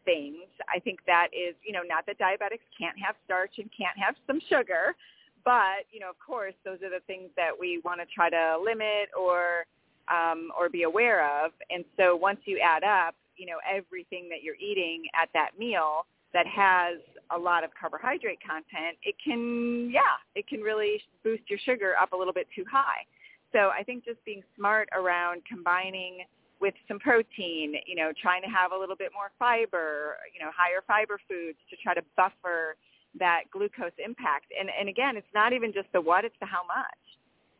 things. 0.05 0.47
I 0.73 0.79
think 0.79 0.99
that 1.07 1.27
is, 1.33 1.55
you 1.65 1.73
know, 1.73 1.81
not 1.87 2.05
that 2.05 2.17
diabetics 2.17 2.65
can't 2.77 2.97
have 3.03 3.15
starch 3.25 3.57
and 3.57 3.69
can't 3.77 3.97
have 3.97 4.15
some 4.27 4.39
sugar, 4.47 4.95
but, 5.43 5.85
you 5.91 5.99
know, 5.99 6.09
of 6.09 6.19
course, 6.25 6.53
those 6.63 6.81
are 6.81 6.89
the 6.89 7.03
things 7.05 7.29
that 7.35 7.51
we 7.57 7.81
want 7.83 7.99
to 7.99 8.07
try 8.13 8.29
to 8.29 8.57
limit 8.63 9.09
or 9.19 9.65
um, 10.07 10.51
or 10.57 10.69
be 10.69 10.83
aware 10.83 11.25
of. 11.43 11.51
And 11.69 11.83
so 11.97 12.15
once 12.15 12.39
you 12.45 12.59
add 12.59 12.83
up, 12.83 13.15
you 13.37 13.45
know, 13.47 13.57
everything 13.69 14.29
that 14.29 14.43
you're 14.43 14.55
eating 14.55 15.03
at 15.19 15.29
that 15.33 15.51
meal 15.57 16.05
that 16.33 16.45
has 16.47 16.97
a 17.35 17.37
lot 17.37 17.63
of 17.63 17.71
carbohydrate 17.79 18.39
content, 18.45 18.97
it 19.03 19.15
can, 19.23 19.89
yeah, 19.91 20.21
it 20.35 20.47
can 20.47 20.61
really 20.61 21.01
boost 21.23 21.43
your 21.49 21.59
sugar 21.65 21.93
up 21.99 22.13
a 22.13 22.15
little 22.15 22.33
bit 22.33 22.47
too 22.55 22.63
high. 22.71 23.03
So 23.51 23.69
I 23.69 23.83
think 23.83 24.05
just 24.05 24.23
being 24.25 24.43
smart 24.55 24.89
around 24.93 25.41
combining 25.49 26.19
with 26.61 26.73
some 26.87 26.99
protein, 26.99 27.75
you 27.85 27.95
know, 27.95 28.11
trying 28.21 28.41
to 28.41 28.47
have 28.47 28.71
a 28.71 28.77
little 28.77 28.95
bit 28.95 29.11
more 29.13 29.31
fiber, 29.37 30.17
you 30.33 30.43
know, 30.43 30.51
higher 30.55 30.83
fiber 30.87 31.19
foods 31.27 31.57
to 31.69 31.75
try 31.83 31.93
to 31.93 32.01
buffer 32.15 32.75
that 33.19 33.43
glucose 33.51 33.95
impact. 34.03 34.45
And, 34.59 34.69
and 34.77 34.89
again, 34.89 35.17
it's 35.17 35.33
not 35.33 35.53
even 35.53 35.73
just 35.73 35.87
the 35.93 36.01
what, 36.01 36.25
it's 36.25 36.35
the 36.39 36.45
how 36.45 36.63
much. 36.67 37.03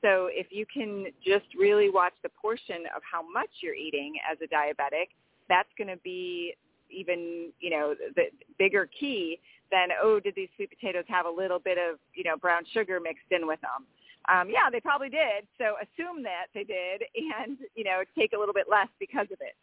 So 0.01 0.29
if 0.31 0.47
you 0.51 0.65
can 0.71 1.07
just 1.25 1.45
really 1.57 1.89
watch 1.89 2.13
the 2.23 2.29
portion 2.29 2.83
of 2.95 3.01
how 3.09 3.27
much 3.27 3.49
you're 3.61 3.75
eating 3.75 4.15
as 4.29 4.37
a 4.43 4.47
diabetic, 4.53 5.07
that's 5.49 5.69
going 5.77 5.87
to 5.87 5.97
be 6.03 6.53
even, 6.91 7.51
you 7.59 7.69
know, 7.69 7.95
the 8.15 8.25
bigger 8.59 8.87
key 8.99 9.39
than, 9.71 9.89
oh, 10.01 10.19
did 10.19 10.35
these 10.35 10.49
sweet 10.55 10.69
potatoes 10.69 11.05
have 11.07 11.25
a 11.25 11.29
little 11.29 11.59
bit 11.59 11.77
of, 11.77 11.97
you 12.13 12.23
know, 12.23 12.37
brown 12.37 12.63
sugar 12.71 12.99
mixed 12.99 13.31
in 13.31 13.47
with 13.47 13.59
them? 13.61 13.85
Um, 14.27 14.49
yeah, 14.49 14.69
they 14.71 14.79
probably 14.79 15.09
did. 15.09 15.45
So 15.57 15.75
assume 15.81 16.23
that 16.23 16.47
they 16.53 16.63
did 16.63 17.03
and, 17.15 17.57
you 17.75 17.83
know, 17.83 18.03
take 18.17 18.33
a 18.33 18.37
little 18.37 18.53
bit 18.53 18.67
less 18.69 18.87
because 18.99 19.27
of 19.31 19.39
it. 19.41 19.55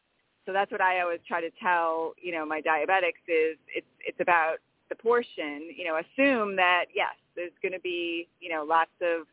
So 0.46 0.52
that's 0.52 0.70
what 0.72 0.80
I 0.80 1.00
always 1.00 1.20
try 1.26 1.40
to 1.40 1.50
tell, 1.62 2.14
you 2.20 2.32
know, 2.32 2.44
my 2.44 2.60
diabetics 2.60 3.22
is 3.28 3.58
it's, 3.74 3.86
it's 4.00 4.20
about 4.20 4.56
the 4.88 4.96
portion, 4.96 5.70
you 5.76 5.84
know, 5.84 5.98
assume 5.98 6.56
that, 6.56 6.86
yes, 6.94 7.14
there's 7.36 7.52
going 7.62 7.72
to 7.72 7.80
be, 7.80 8.28
you 8.40 8.50
know, 8.50 8.64
lots 8.64 8.90
of 9.00 9.26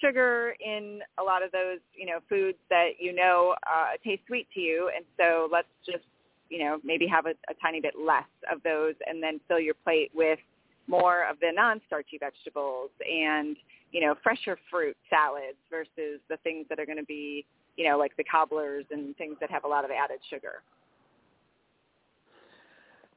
sugar 0.00 0.54
in 0.64 1.00
a 1.18 1.22
lot 1.22 1.42
of 1.42 1.52
those, 1.52 1.78
you 1.94 2.06
know, 2.06 2.18
foods 2.28 2.58
that 2.70 2.90
you 2.98 3.14
know 3.14 3.54
uh, 3.66 3.92
taste 4.04 4.22
sweet 4.26 4.46
to 4.54 4.60
you. 4.60 4.90
And 4.94 5.04
so 5.18 5.48
let's 5.50 5.68
just, 5.84 6.04
you 6.50 6.58
know, 6.58 6.78
maybe 6.84 7.06
have 7.06 7.26
a, 7.26 7.34
a 7.50 7.54
tiny 7.60 7.80
bit 7.80 7.94
less 7.98 8.24
of 8.52 8.62
those 8.62 8.94
and 9.06 9.22
then 9.22 9.40
fill 9.48 9.60
your 9.60 9.74
plate 9.74 10.10
with 10.14 10.38
more 10.86 11.24
of 11.28 11.38
the 11.40 11.50
non-starchy 11.52 12.18
vegetables 12.18 12.90
and, 13.00 13.56
you 13.94 14.00
know, 14.00 14.16
fresher 14.24 14.58
fruit 14.68 14.96
salads 15.08 15.56
versus 15.70 16.20
the 16.28 16.36
things 16.42 16.66
that 16.68 16.80
are 16.80 16.84
going 16.84 16.98
to 16.98 17.04
be, 17.04 17.46
you 17.76 17.88
know, 17.88 17.96
like 17.96 18.14
the 18.16 18.24
cobblers 18.24 18.84
and 18.90 19.16
things 19.16 19.36
that 19.40 19.50
have 19.50 19.64
a 19.64 19.68
lot 19.68 19.84
of 19.84 19.90
added 19.92 20.18
sugar. 20.28 20.62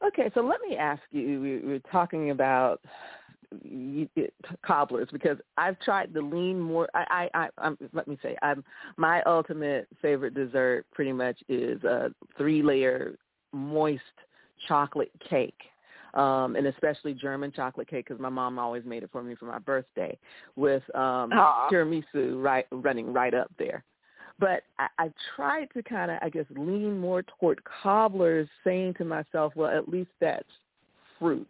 Okay, 0.06 0.30
so 0.36 0.42
let 0.42 0.62
me 0.62 0.78
ask 0.78 1.02
you. 1.10 1.42
We 1.42 1.58
we 1.58 1.74
were 1.74 1.80
talking 1.92 2.30
about 2.30 2.80
you- 3.64 4.08
it- 4.16 4.36
cobblers 4.64 5.08
because 5.12 5.40
I've 5.58 5.80
tried 5.80 6.14
to 6.14 6.22
lean 6.22 6.60
more. 6.60 6.88
I, 6.94 7.30
I, 7.34 7.46
I 7.46 7.50
I'm, 7.58 7.78
let 7.94 8.08
me 8.08 8.20
say, 8.22 8.38
I'm 8.44 8.64
my 8.98 9.24
ultimate 9.24 9.88
favorite 10.00 10.36
dessert. 10.36 10.86
Pretty 10.94 11.12
much 11.12 11.40
is 11.50 11.84
a 11.84 12.12
three-layer 12.38 13.16
moist 13.52 14.04
chocolate 14.68 15.12
cake, 15.28 15.60
um, 16.14 16.56
and 16.56 16.68
especially 16.68 17.14
German 17.14 17.52
chocolate 17.52 17.88
cake 17.88 18.08
because 18.08 18.22
my 18.22 18.30
mom 18.30 18.60
always 18.60 18.86
made 18.86 19.04
it 19.04 19.10
for 19.12 19.24
me 19.24 19.36
for 19.36 19.46
my 19.46 19.60
birthday 19.60 20.18
with 20.56 20.84
um, 20.96 21.32
tiramisu 21.72 22.42
right 22.42 22.66
running 22.72 23.14
right 23.14 23.34
up 23.34 23.52
there. 23.58 23.84
But 24.40 24.64
I, 24.78 24.88
I 25.00 25.14
tried 25.36 25.68
to 25.74 25.82
kind 25.82 26.12
of, 26.12 26.20
I 26.22 26.30
guess, 26.30 26.46
lean 26.56 26.98
more 27.00 27.24
toward 27.24 27.62
cobblers, 27.64 28.48
saying 28.64 28.96
to 28.96 29.06
myself, 29.06 29.54
well, 29.56 29.76
at 29.76 29.90
least 29.90 30.12
that's 30.20 30.48
fruit. 31.18 31.50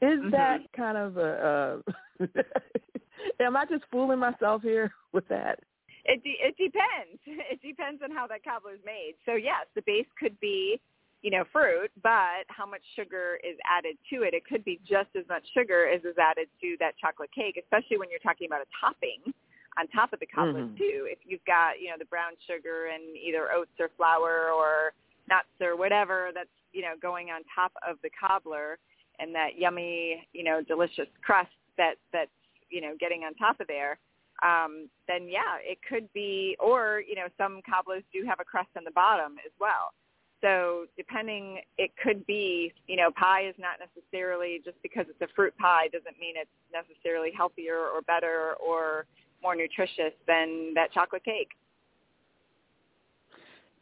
Is 0.00 0.20
Mhm. 0.20 0.30
that 0.32 0.60
kind 0.76 0.96
of 0.96 1.16
a? 1.16 1.82
Uh, 2.20 2.26
am 3.40 3.56
I 3.56 3.64
just 3.66 3.84
fooling 3.90 4.18
myself 4.18 4.62
here 4.62 4.92
with 5.12 5.26
that? 5.28 5.60
It 6.04 6.22
de- 6.22 6.38
it 6.40 6.56
depends. 6.56 7.20
It 7.50 7.60
depends 7.62 8.02
on 8.02 8.10
how 8.10 8.26
that 8.28 8.44
cobbler 8.44 8.74
is 8.74 8.84
made. 8.84 9.14
So 9.26 9.34
yes, 9.34 9.66
the 9.74 9.82
base 9.82 10.06
could 10.18 10.38
be, 10.40 10.80
you 11.22 11.30
know, 11.30 11.44
fruit, 11.52 11.90
but 12.02 12.46
how 12.48 12.64
much 12.64 12.82
sugar 12.94 13.38
is 13.42 13.56
added 13.68 13.96
to 14.10 14.22
it? 14.22 14.34
It 14.34 14.44
could 14.46 14.64
be 14.64 14.80
just 14.88 15.10
as 15.18 15.24
much 15.28 15.42
sugar 15.52 15.88
as 15.88 16.04
is 16.04 16.16
added 16.18 16.48
to 16.60 16.76
that 16.78 16.96
chocolate 16.98 17.30
cake, 17.34 17.58
especially 17.60 17.98
when 17.98 18.08
you're 18.10 18.20
talking 18.20 18.46
about 18.46 18.62
a 18.62 18.70
topping 18.80 19.34
on 19.78 19.86
top 19.88 20.12
of 20.12 20.20
the 20.20 20.26
cobbler 20.26 20.62
Mhm. 20.62 20.78
too. 20.78 21.08
If 21.10 21.18
you've 21.24 21.44
got, 21.44 21.80
you 21.80 21.90
know, 21.90 21.96
the 21.98 22.04
brown 22.04 22.36
sugar 22.46 22.86
and 22.86 23.16
either 23.16 23.52
oats 23.52 23.78
or 23.80 23.88
flour 23.90 24.50
or 24.52 24.92
nuts 25.28 25.60
or 25.60 25.76
whatever 25.76 26.30
that's, 26.32 26.50
you 26.72 26.82
know, 26.82 26.96
going 26.96 27.30
on 27.30 27.42
top 27.44 27.72
of 27.86 28.00
the 28.02 28.10
cobbler. 28.10 28.78
and 29.20 29.34
that 29.34 29.58
yummy, 29.58 30.28
you 30.32 30.44
know, 30.44 30.62
delicious 30.62 31.08
crust 31.22 31.50
that 31.76 31.94
that's 32.12 32.30
you 32.70 32.80
know 32.80 32.94
getting 33.00 33.24
on 33.24 33.34
top 33.34 33.58
of 33.60 33.66
there, 33.66 33.98
um, 34.42 34.88
then 35.08 35.28
yeah, 35.28 35.58
it 35.60 35.78
could 35.82 36.06
be. 36.12 36.56
Or 36.60 37.02
you 37.06 37.16
know, 37.16 37.26
some 37.36 37.60
cobblers 37.68 38.04
do 38.12 38.24
have 38.24 38.38
a 38.38 38.44
crust 38.44 38.68
on 38.76 38.84
the 38.84 38.92
bottom 38.92 39.36
as 39.44 39.50
well. 39.58 39.92
So 40.40 40.86
depending, 40.96 41.60
it 41.78 41.90
could 42.02 42.24
be, 42.26 42.72
you 42.86 42.96
know, 42.96 43.10
pie 43.18 43.48
is 43.48 43.54
not 43.58 43.76
necessarily 43.80 44.60
just 44.64 44.80
because 44.82 45.06
it's 45.08 45.20
a 45.20 45.34
fruit 45.34 45.56
pie 45.58 45.88
doesn't 45.92 46.18
mean 46.20 46.34
it's 46.36 46.50
necessarily 46.72 47.30
healthier 47.36 47.78
or 47.78 48.02
better 48.02 48.54
or 48.64 49.06
more 49.42 49.56
nutritious 49.56 50.12
than 50.26 50.72
that 50.74 50.92
chocolate 50.92 51.24
cake. 51.24 51.50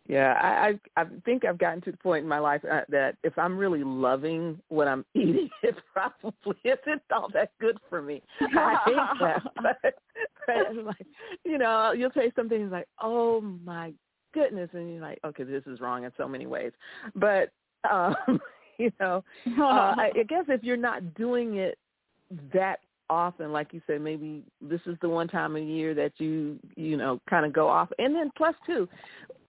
Yeah, 0.09 0.35
I, 0.41 0.79
I 0.97 1.03
I 1.03 1.07
think 1.25 1.45
I've 1.45 1.59
gotten 1.59 1.81
to 1.83 1.91
the 1.91 1.97
point 1.97 2.23
in 2.23 2.29
my 2.29 2.39
life 2.39 2.63
uh, 2.65 2.83
that 2.91 3.17
if 3.25 3.37
I'm 3.37 3.59
really 3.59 3.83
loving 3.83 4.61
what 4.69 4.87
I'm 4.87 5.05
eating, 5.15 5.51
it 5.63 5.75
probably 5.93 6.57
isn't 6.65 7.03
all 7.13 7.29
that 7.35 7.51
good 7.61 7.79
for 7.91 8.01
me. 8.01 8.23
I 8.41 8.77
hate 8.85 9.21
that, 9.21 9.43
but, 9.57 9.95
but 10.47 10.85
like, 10.85 11.07
you 11.45 11.59
know, 11.59 11.93
you'll 11.93 12.13
say 12.15 12.33
something 12.37 12.57
and 12.57 12.67
it's 12.67 12.73
like, 12.73 12.89
"Oh 13.03 13.41
my 13.41 13.93
goodness," 14.33 14.71
and 14.73 14.93
you're 14.93 15.01
like, 15.01 15.19
"Okay, 15.25 15.45
this 15.45 15.65
is 15.67 15.81
wrong 15.81 16.05
in 16.05 16.13
so 16.17 16.29
many 16.29 16.47
ways," 16.47 16.73
but 17.15 17.51
um, 17.91 18.15
you 18.79 18.93
know, 19.01 19.25
uh, 19.59 19.63
I, 19.63 20.11
I 20.15 20.23
guess 20.29 20.45
if 20.49 20.63
you're 20.63 20.77
not 20.77 21.15
doing 21.15 21.57
it 21.57 21.79
that 22.53 22.81
often 23.09 23.53
like 23.53 23.73
you 23.73 23.81
said 23.87 24.01
maybe 24.01 24.43
this 24.61 24.81
is 24.87 24.97
the 25.01 25.09
one 25.09 25.29
time 25.29 25.55
a 25.55 25.61
year 25.61 25.95
that 25.95 26.13
you 26.19 26.59
you 26.75 26.97
know 26.97 27.21
kind 27.29 27.47
of 27.47 27.53
go 27.53 27.69
off. 27.69 27.89
And 27.99 28.15
then 28.15 28.31
plus 28.37 28.55
two 28.67 28.89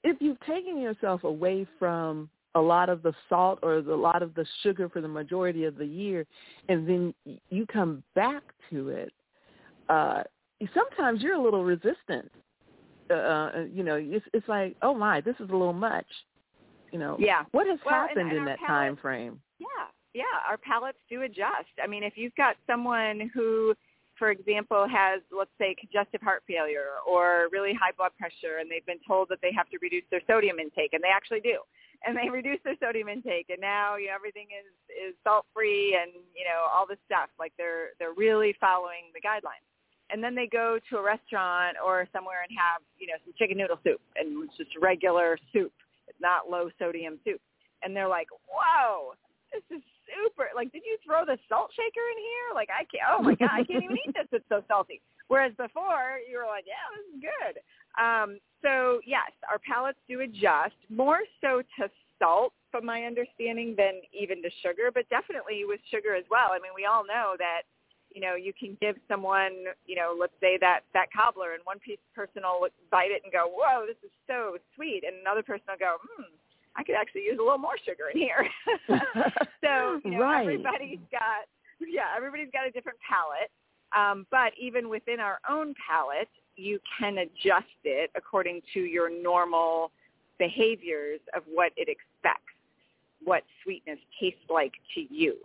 if 0.03 0.17
you've 0.19 0.39
taken 0.41 0.79
yourself 0.79 1.23
away 1.23 1.65
from 1.79 2.29
a 2.55 2.61
lot 2.61 2.89
of 2.89 3.03
the 3.03 3.13
salt 3.29 3.59
or 3.61 3.75
a 3.75 3.95
lot 3.95 4.21
of 4.21 4.33
the 4.33 4.45
sugar 4.63 4.89
for 4.89 5.01
the 5.01 5.07
majority 5.07 5.65
of 5.65 5.75
the 5.77 5.85
year 5.85 6.25
and 6.69 6.87
then 6.87 7.13
you 7.49 7.65
come 7.65 8.03
back 8.15 8.43
to 8.69 8.89
it 8.89 9.11
uh 9.89 10.23
sometimes 10.73 11.21
you're 11.21 11.35
a 11.35 11.41
little 11.41 11.63
resistant 11.63 12.31
uh, 13.09 13.13
uh 13.13 13.65
you 13.71 13.83
know 13.83 13.95
it's 13.95 14.25
it's 14.33 14.47
like 14.47 14.75
oh 14.81 14.93
my 14.93 15.21
this 15.21 15.35
is 15.39 15.49
a 15.49 15.53
little 15.53 15.73
much 15.73 16.07
you 16.91 16.99
know 16.99 17.15
yeah 17.19 17.43
what 17.51 17.67
has 17.67 17.79
well, 17.85 17.95
happened 17.95 18.19
and, 18.19 18.29
and 18.31 18.39
in 18.39 18.45
that 18.45 18.59
time 18.65 18.95
frame 18.97 19.39
yeah 19.59 19.87
yeah, 20.17 20.41
our 20.49 20.57
palates 20.57 20.97
do 21.09 21.21
adjust. 21.21 21.69
I 21.77 21.85
mean, 21.85 22.01
if 22.01 22.17
you've 22.17 22.33
got 22.33 22.55
someone 22.65 23.29
who, 23.33 23.75
for 24.17 24.31
example, 24.31 24.87
has, 24.89 25.21
let's 25.29 25.53
say, 25.61 25.75
congestive 25.77 26.21
heart 26.25 26.41
failure 26.47 26.97
or 27.05 27.49
really 27.51 27.69
high 27.69 27.93
blood 27.95 28.17
pressure, 28.17 28.57
and 28.59 28.65
they've 28.65 28.85
been 28.89 29.03
told 29.05 29.29
that 29.29 29.37
they 29.45 29.53
have 29.53 29.69
to 29.69 29.77
reduce 29.79 30.09
their 30.09 30.25
sodium 30.25 30.57
intake, 30.57 30.93
and 30.93 31.03
they 31.05 31.13
actually 31.13 31.41
do, 31.41 31.61
and 32.01 32.17
they 32.17 32.29
reduce 32.33 32.57
their 32.65 32.73
sodium 32.81 33.09
intake, 33.09 33.53
and 33.53 33.61
now 33.61 33.95
you 33.95 34.07
know, 34.07 34.17
everything 34.17 34.49
is 34.57 34.65
is 34.89 35.13
salt 35.23 35.45
free, 35.53 35.93
and 35.93 36.09
you 36.33 36.49
know 36.49 36.65
all 36.65 36.89
this 36.89 36.97
stuff. 37.05 37.29
Like 37.37 37.53
they're 37.55 37.93
they're 38.01 38.17
really 38.17 38.57
following 38.59 39.13
the 39.13 39.21
guidelines. 39.21 39.69
And 40.09 40.23
then 40.23 40.35
they 40.35 40.47
go 40.47 40.79
to 40.89 40.97
a 40.97 41.03
restaurant 41.03 41.77
or 41.83 42.07
somewhere 42.13 42.43
and 42.47 42.51
have, 42.57 42.81
you 42.97 43.07
know, 43.07 43.19
some 43.25 43.33
chicken 43.37 43.57
noodle 43.57 43.79
soup 43.83 43.99
and 44.15 44.47
it's 44.47 44.57
just 44.57 44.71
regular 44.79 45.37
soup. 45.51 45.73
It's 46.07 46.19
not 46.21 46.49
low 46.49 46.69
sodium 46.79 47.19
soup. 47.25 47.41
And 47.83 47.95
they're 47.95 48.07
like, 48.07 48.27
whoa, 48.47 49.13
this 49.51 49.63
is 49.69 49.83
super. 50.07 50.47
Like, 50.55 50.71
did 50.71 50.83
you 50.85 50.97
throw 51.05 51.25
the 51.25 51.37
salt 51.49 51.71
shaker 51.75 52.05
in 52.15 52.19
here? 52.23 52.47
Like, 52.55 52.69
I 52.71 52.87
can't. 52.87 53.03
Oh 53.11 53.21
my 53.21 53.35
god, 53.35 53.51
I 53.51 53.63
can't 53.63 53.83
even 53.83 53.97
eat 53.99 54.15
this. 54.15 54.27
It's 54.31 54.45
so 54.49 54.63
salty. 54.67 55.01
Whereas 55.27 55.51
before, 55.57 56.23
you 56.23 56.37
were 56.39 56.47
like, 56.47 56.63
yeah, 56.65 56.87
this 56.95 57.05
is 57.11 57.19
good. 57.19 57.55
Um, 57.99 58.39
so 58.63 58.99
yes, 59.05 59.31
our 59.49 59.59
palates 59.59 59.99
do 60.07 60.21
adjust 60.21 60.79
more 60.89 61.19
so 61.41 61.61
to 61.79 61.89
salt, 62.19 62.53
from 62.71 62.85
my 62.85 63.03
understanding, 63.03 63.75
than 63.77 64.01
even 64.13 64.41
to 64.41 64.49
sugar. 64.63 64.89
But 64.93 65.09
definitely 65.09 65.63
with 65.67 65.79
sugar 65.91 66.15
as 66.15 66.25
well. 66.31 66.49
I 66.51 66.59
mean, 66.59 66.71
we 66.75 66.85
all 66.85 67.05
know 67.05 67.35
that 67.37 67.67
you 68.13 68.21
know, 68.21 68.35
you 68.35 68.53
can 68.53 68.77
give 68.81 68.95
someone, 69.07 69.65
you 69.85 69.95
know, 69.95 70.15
let's 70.17 70.33
say 70.41 70.57
that 70.59 70.81
that 70.93 71.07
cobbler, 71.11 71.53
and 71.53 71.61
one 71.63 71.79
piece 71.79 71.99
person 72.15 72.43
will 72.43 72.67
bite 72.91 73.11
it 73.11 73.21
and 73.23 73.31
go, 73.31 73.47
"Whoa, 73.47 73.85
this 73.85 73.97
is 74.03 74.11
so 74.25 74.57
sweet," 74.75 75.03
and 75.05 75.17
another 75.21 75.43
person 75.43 75.65
will 75.67 75.77
go, 75.77 75.97
"Hmm, 76.01 76.33
I 76.75 76.83
could 76.83 76.95
actually 76.95 77.23
use 77.23 77.37
a 77.39 77.43
little 77.43 77.57
more 77.57 77.77
sugar 77.85 78.09
in 78.13 78.19
here. 78.19 78.47
so 79.63 79.99
you 80.03 80.11
know, 80.11 80.21
right. 80.21 80.41
everybody's 80.41 80.99
got 81.11 81.49
yeah, 81.79 82.15
everybody's 82.15 82.51
got 82.51 82.65
a 82.67 82.71
different 82.71 82.97
palate. 83.01 83.51
Um, 83.95 84.25
but 84.31 84.51
even 84.59 84.89
within 84.89 85.19
our 85.19 85.39
own 85.49 85.73
palate, 85.75 86.29
you 86.55 86.79
can 86.99 87.19
adjust 87.19 87.79
it 87.83 88.11
according 88.15 88.61
to 88.73 88.81
your 88.81 89.09
normal 89.09 89.91
behaviors 90.37 91.19
of 91.35 91.43
what 91.51 91.71
it 91.77 91.87
expects, 91.87 92.53
what 93.23 93.43
sweetness 93.63 93.99
tastes 94.19 94.41
like 94.49 94.73
to 94.95 95.01
you. 95.09 95.37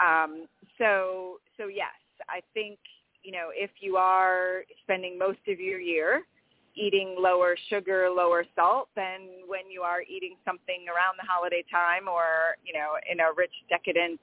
Um, 0.00 0.46
so 0.78 1.38
so 1.56 1.66
yes, 1.66 1.94
I 2.28 2.40
think 2.54 2.78
you 3.22 3.32
know 3.32 3.48
if 3.52 3.70
you 3.80 3.96
are 3.96 4.64
spending 4.84 5.18
most 5.18 5.40
of 5.48 5.60
your 5.60 5.80
year 5.80 6.24
eating 6.78 7.16
lower 7.18 7.56
sugar, 7.68 8.08
lower 8.08 8.44
salt 8.54 8.88
than 8.94 9.42
when 9.46 9.70
you 9.70 9.82
are 9.82 10.02
eating 10.02 10.36
something 10.44 10.86
around 10.86 11.18
the 11.18 11.26
holiday 11.26 11.64
time 11.70 12.08
or, 12.08 12.56
you 12.64 12.72
know, 12.72 12.94
in 13.10 13.20
a 13.20 13.34
rich, 13.36 13.52
decadent 13.68 14.20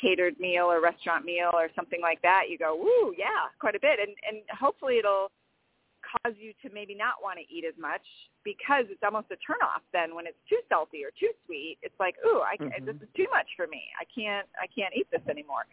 catered 0.00 0.38
meal 0.38 0.64
or 0.64 0.82
restaurant 0.82 1.24
meal 1.24 1.50
or 1.54 1.68
something 1.74 2.00
like 2.02 2.20
that. 2.22 2.44
You 2.50 2.58
go, 2.58 2.76
woo, 2.76 3.14
yeah, 3.16 3.48
quite 3.58 3.74
a 3.74 3.80
bit. 3.80 3.98
And, 4.00 4.14
and 4.28 4.42
hopefully 4.52 4.98
it'll 4.98 5.30
cause 6.22 6.34
you 6.38 6.52
to 6.62 6.72
maybe 6.74 6.94
not 6.94 7.22
want 7.22 7.38
to 7.38 7.46
eat 7.54 7.64
as 7.64 7.74
much 7.80 8.02
because 8.44 8.86
it's 8.90 9.02
almost 9.04 9.26
a 9.30 9.38
turnoff 9.40 9.82
then 9.92 10.14
when 10.14 10.26
it's 10.26 10.38
too 10.48 10.60
salty 10.68 11.04
or 11.04 11.10
too 11.18 11.30
sweet. 11.46 11.78
It's 11.82 11.94
like, 11.98 12.14
ooh, 12.26 12.40
I, 12.40 12.56
mm-hmm. 12.56 12.86
this 12.86 12.96
is 12.96 13.08
too 13.16 13.26
much 13.30 13.46
for 13.56 13.66
me. 13.66 13.82
I 14.00 14.04
can't, 14.08 14.46
I 14.60 14.66
can't 14.66 14.94
eat 14.94 15.06
this 15.10 15.22
anymore. 15.28 15.66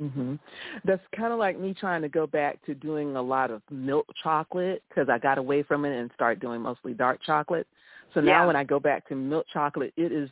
Mhm. 0.00 0.38
That's 0.84 1.02
kind 1.14 1.32
of 1.32 1.38
like 1.38 1.58
me 1.58 1.74
trying 1.74 2.02
to 2.02 2.08
go 2.08 2.26
back 2.26 2.64
to 2.64 2.74
doing 2.74 3.16
a 3.16 3.22
lot 3.22 3.50
of 3.50 3.62
milk 3.70 4.06
chocolate 4.22 4.82
because 4.88 5.08
I 5.10 5.18
got 5.18 5.36
away 5.36 5.62
from 5.62 5.84
it 5.84 5.98
and 5.98 6.10
start 6.14 6.40
doing 6.40 6.62
mostly 6.62 6.94
dark 6.94 7.20
chocolate. 7.22 7.66
So 8.14 8.20
now 8.20 8.42
yeah. 8.42 8.46
when 8.46 8.56
I 8.56 8.64
go 8.64 8.80
back 8.80 9.06
to 9.08 9.14
milk 9.14 9.46
chocolate, 9.52 9.92
it 9.96 10.10
is 10.10 10.30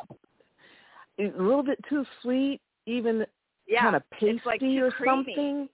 a 1.19 1.25
little 1.37 1.63
bit 1.63 1.79
too 1.89 2.05
sweet, 2.23 2.61
even 2.87 3.27
yeah. 3.67 3.83
kind 3.83 3.97
of 3.97 4.03
pasty 4.11 4.41
like 4.47 4.63
or 4.63 4.91
creamy. 4.91 5.07
something. 5.07 5.69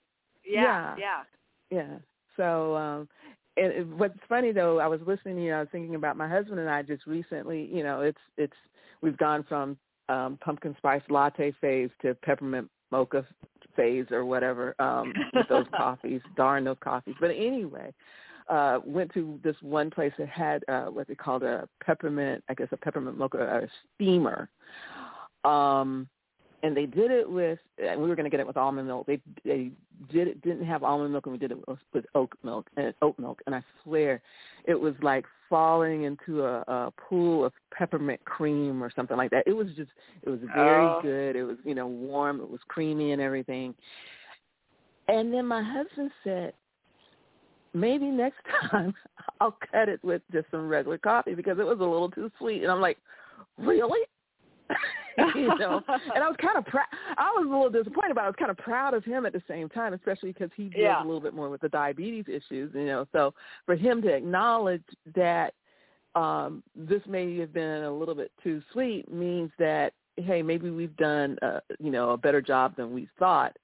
Yeah, 0.45 0.97
yeah, 0.99 1.23
yeah. 1.71 1.97
So 2.37 2.77
um 2.77 3.09
and 3.57 3.73
it, 3.73 3.87
what's 3.87 4.19
funny 4.29 4.53
though, 4.53 4.81
I 4.81 4.87
was 4.87 5.01
listening, 5.07 5.39
you 5.39 5.51
know, 5.51 5.59
I 5.59 5.61
was 5.61 5.69
thinking 5.71 5.95
about 5.95 6.17
my 6.17 6.29
husband 6.29 6.59
and 6.59 6.69
I 6.69 6.83
just 6.83 7.07
recently, 7.07 7.69
you 7.73 7.83
know, 7.83 8.01
it's 8.01 8.19
it's 8.37 8.57
we've 9.01 9.17
gone 9.19 9.45
from 9.49 9.77
um 10.09 10.39
pumpkin 10.45 10.75
spice 10.79 11.03
latte 11.09 11.53
phase 11.61 11.91
to 12.03 12.15
peppermint 12.17 12.69
mocha 12.91 13.25
phase 13.75 14.07
or 14.11 14.25
whatever 14.25 14.75
um 14.79 15.13
with 15.33 15.49
those 15.49 15.67
coffees 15.77 16.21
darn 16.37 16.65
those 16.65 16.77
coffees. 16.81 17.15
But 17.21 17.31
anyway 17.31 17.93
uh 18.49 18.81
went 18.85 19.13
to 19.15 19.41
this 19.43 19.57
one 19.63 19.91
place 19.91 20.13
that 20.19 20.29
had 20.29 20.65
uh 20.69 20.87
what 20.87 21.09
they 21.09 21.15
called 21.15 21.43
a 21.43 21.67
peppermint 21.83 22.45
i 22.51 22.55
guess 22.55 22.69
a 22.73 22.77
peppermint 22.77 23.17
mocha 23.17 23.39
a 23.39 23.69
steamer. 23.95 24.49
Um 25.45 26.09
and 26.65 26.75
they 26.75 26.87
did 26.87 27.11
it 27.11 27.31
with 27.31 27.59
and 27.77 28.01
we 28.01 28.09
were 28.09 28.17
going 28.17 28.25
to 28.25 28.31
get 28.31 28.41
it 28.41 28.47
with 28.47 28.57
almond 28.57 28.89
milk. 28.89 29.07
They 29.07 29.21
they 29.45 29.71
did 30.11 30.29
it 30.29 30.41
didn't 30.41 30.65
have 30.65 30.83
almond 30.83 31.13
milk 31.13 31.27
and 31.27 31.33
we 31.35 31.39
did 31.39 31.51
it 31.51 31.69
with, 31.69 31.79
with 31.93 32.07
oat 32.15 32.33
milk 32.43 32.69
and 32.79 32.95
oat 33.03 33.19
milk. 33.19 33.43
And 33.47 33.55
i 33.55 33.63
swear 33.83 34.23
it 34.65 34.75
was 34.75 34.95
like 35.03 35.27
falling 35.51 36.05
into 36.05 36.43
a, 36.43 36.61
a 36.67 36.93
pool 36.97 37.45
of 37.45 37.53
peppermint 37.77 38.25
cream 38.25 38.83
or 38.83 38.91
something 38.97 39.17
like 39.17 39.31
that. 39.31 39.45
It 39.47 39.53
was 39.53 39.69
just 39.77 39.91
it 40.23 40.31
was 40.31 40.41
very 40.55 40.87
oh. 40.87 41.01
good. 41.03 41.37
It 41.37 41.45
was 41.45 41.59
you 41.65 41.75
know 41.75 41.87
warm. 41.87 42.41
It 42.41 42.51
was 42.51 42.61
creamy 42.67 43.13
and 43.13 43.21
everything. 43.21 43.75
And 45.07 45.35
then 45.35 45.47
my 45.47 45.63
husband 45.63 46.11
said 46.25 46.55
maybe 47.75 48.07
next 48.07 48.39
time 48.71 48.95
i'll 49.41 49.59
cut 49.73 49.89
it 49.89 49.99
with 50.05 50.23
just 50.33 50.47
some 50.53 50.69
regular 50.69 50.97
coffee 50.97 51.35
because 51.35 51.59
it 51.59 51.67
was 51.67 51.81
a 51.81 51.85
little 51.85 52.09
too 52.11 52.31
sweet. 52.39 52.63
And 52.63 52.71
i'm 52.71 52.81
like 52.81 52.99
really 53.59 54.01
you 55.37 55.47
know, 55.59 55.81
and 55.87 56.25
I 56.25 56.29
was 56.29 56.37
kind 56.41 56.59
of 56.59 56.65
proud. 56.67 56.87
I 57.17 57.31
was 57.37 57.47
a 57.47 57.49
little 57.49 57.71
disappointed, 57.71 58.15
but 58.15 58.25
I 58.25 58.27
was 58.27 58.35
kind 58.37 58.51
of 58.51 58.57
proud 58.57 58.95
of 58.95 59.05
him 59.05 59.27
at 59.27 59.33
the 59.33 59.43
same 59.47 59.69
time, 59.69 59.93
especially 59.93 60.33
because 60.33 60.51
he 60.57 60.65
deals 60.65 60.75
yeah. 60.77 61.03
a 61.03 61.07
little 61.07 61.21
bit 61.21 61.35
more 61.35 61.49
with 61.49 61.61
the 61.61 61.69
diabetes 61.69 62.25
issues. 62.27 62.73
You 62.75 62.87
know, 62.87 63.07
so 63.13 63.33
for 63.65 63.77
him 63.77 64.03
to 64.03 64.09
acknowledge 64.09 64.83
that 65.15 65.55
um 66.15 66.63
this 66.77 67.03
may 67.09 67.37
have 67.39 67.53
been 67.53 67.83
a 67.83 67.93
little 67.93 68.15
bit 68.15 68.33
too 68.43 68.63
sweet 68.73 69.11
means 69.13 69.51
that 69.59 69.93
hey, 70.17 70.43
maybe 70.43 70.71
we've 70.71 70.97
done 70.97 71.37
uh, 71.43 71.61
you 71.79 71.91
know 71.91 72.11
a 72.11 72.17
better 72.17 72.41
job 72.41 72.77
than 72.77 72.93
we 72.93 73.09
thought 73.19 73.57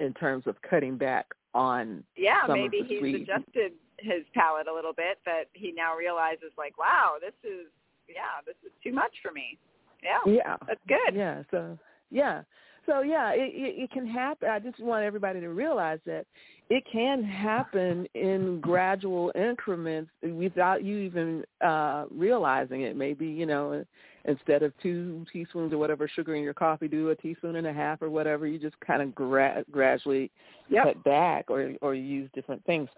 in 0.00 0.12
terms 0.14 0.46
of 0.46 0.56
cutting 0.68 0.96
back 0.96 1.26
on 1.54 2.02
yeah 2.16 2.42
maybe 2.48 2.82
he's 2.88 2.98
sweet. 2.98 3.22
adjusted 3.22 3.72
his 3.98 4.24
palate 4.34 4.66
a 4.66 4.74
little 4.74 4.92
bit 4.92 5.18
that 5.24 5.44
he 5.52 5.70
now 5.70 5.94
realizes 5.94 6.50
like 6.58 6.76
wow 6.76 7.14
this 7.20 7.34
is 7.44 7.66
yeah 8.08 8.42
this 8.44 8.56
is 8.64 8.72
too 8.82 8.92
much 8.92 9.12
for 9.22 9.30
me 9.30 9.58
yeah. 10.02 10.18
Yeah. 10.26 10.56
That's 10.66 10.80
good. 10.88 11.14
Yeah. 11.14 11.42
So 11.50 11.78
yeah. 12.10 12.42
So 12.86 13.02
yeah, 13.02 13.30
it, 13.30 13.52
it, 13.54 13.82
it 13.84 13.90
can 13.92 14.06
happen. 14.06 14.48
I 14.48 14.58
just 14.58 14.80
want 14.80 15.04
everybody 15.04 15.40
to 15.40 15.48
realize 15.50 16.00
that 16.04 16.26
it 16.68 16.84
can 16.90 17.22
happen 17.22 18.08
in 18.14 18.60
gradual 18.60 19.30
increments 19.36 20.10
without 20.22 20.82
you 20.82 20.98
even 20.98 21.44
uh 21.64 22.06
realizing 22.10 22.82
it. 22.82 22.96
Maybe 22.96 23.26
you 23.26 23.46
know, 23.46 23.84
instead 24.24 24.62
of 24.64 24.72
two 24.82 25.24
teaspoons 25.32 25.72
or 25.72 25.78
whatever 25.78 26.08
sugar 26.08 26.34
in 26.34 26.42
your 26.42 26.54
coffee, 26.54 26.88
do 26.88 27.10
a 27.10 27.16
teaspoon 27.16 27.56
and 27.56 27.66
a 27.68 27.72
half 27.72 28.02
or 28.02 28.10
whatever. 28.10 28.46
You 28.46 28.58
just 28.58 28.78
kind 28.80 29.02
of 29.02 29.14
gra- 29.14 29.64
gradually 29.70 30.30
Yep. 30.68 30.84
cut 30.84 31.04
back 31.04 31.50
or 31.50 31.72
or 31.82 31.94
use 31.94 32.30
different 32.34 32.64
things. 32.64 32.88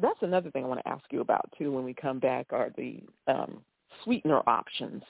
That's 0.00 0.22
another 0.22 0.50
thing 0.50 0.64
I 0.64 0.68
want 0.68 0.80
to 0.80 0.88
ask 0.88 1.04
you 1.10 1.20
about 1.20 1.48
too 1.58 1.70
when 1.72 1.84
we 1.84 1.94
come 1.94 2.18
back 2.18 2.46
are 2.50 2.70
the 2.76 3.02
um 3.26 3.60
sweetener 4.04 4.42
options 4.46 5.02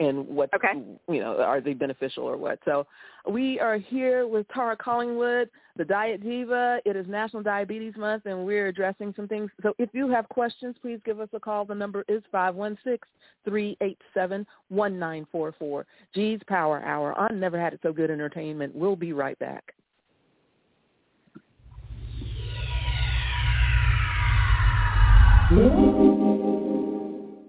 and 0.00 0.26
what 0.26 0.52
Okay. 0.54 0.72
you 1.08 1.20
know 1.20 1.40
are 1.40 1.60
they 1.60 1.74
beneficial 1.74 2.24
or 2.24 2.36
what. 2.36 2.58
So 2.64 2.86
we 3.30 3.60
are 3.60 3.76
here 3.76 4.26
with 4.26 4.48
Tara 4.48 4.76
Collingwood, 4.76 5.50
the 5.76 5.84
Diet 5.84 6.22
Diva. 6.22 6.80
It 6.84 6.96
is 6.96 7.06
National 7.06 7.42
Diabetes 7.42 7.94
Month 7.96 8.26
and 8.26 8.44
we're 8.46 8.68
addressing 8.68 9.12
some 9.14 9.28
things. 9.28 9.50
So 9.62 9.74
if 9.78 9.90
you 9.92 10.08
have 10.08 10.28
questions, 10.28 10.74
please 10.80 11.00
give 11.04 11.20
us 11.20 11.28
a 11.34 11.40
call. 11.40 11.64
The 11.64 11.74
number 11.74 12.04
is 12.08 12.22
five 12.32 12.54
one 12.54 12.78
six 12.82 13.06
three 13.44 13.76
eight 13.82 13.98
seven 14.14 14.46
one 14.68 14.98
nine 14.98 15.26
four 15.30 15.54
four. 15.58 15.86
G's 16.14 16.40
Power 16.48 16.82
Hour 16.82 17.18
on 17.18 17.38
Never 17.38 17.60
Had 17.60 17.74
It 17.74 17.80
So 17.82 17.92
Good 17.92 18.10
Entertainment. 18.10 18.74
We'll 18.74 18.96
be 18.96 19.12
right 19.12 19.38
back. 19.38 19.74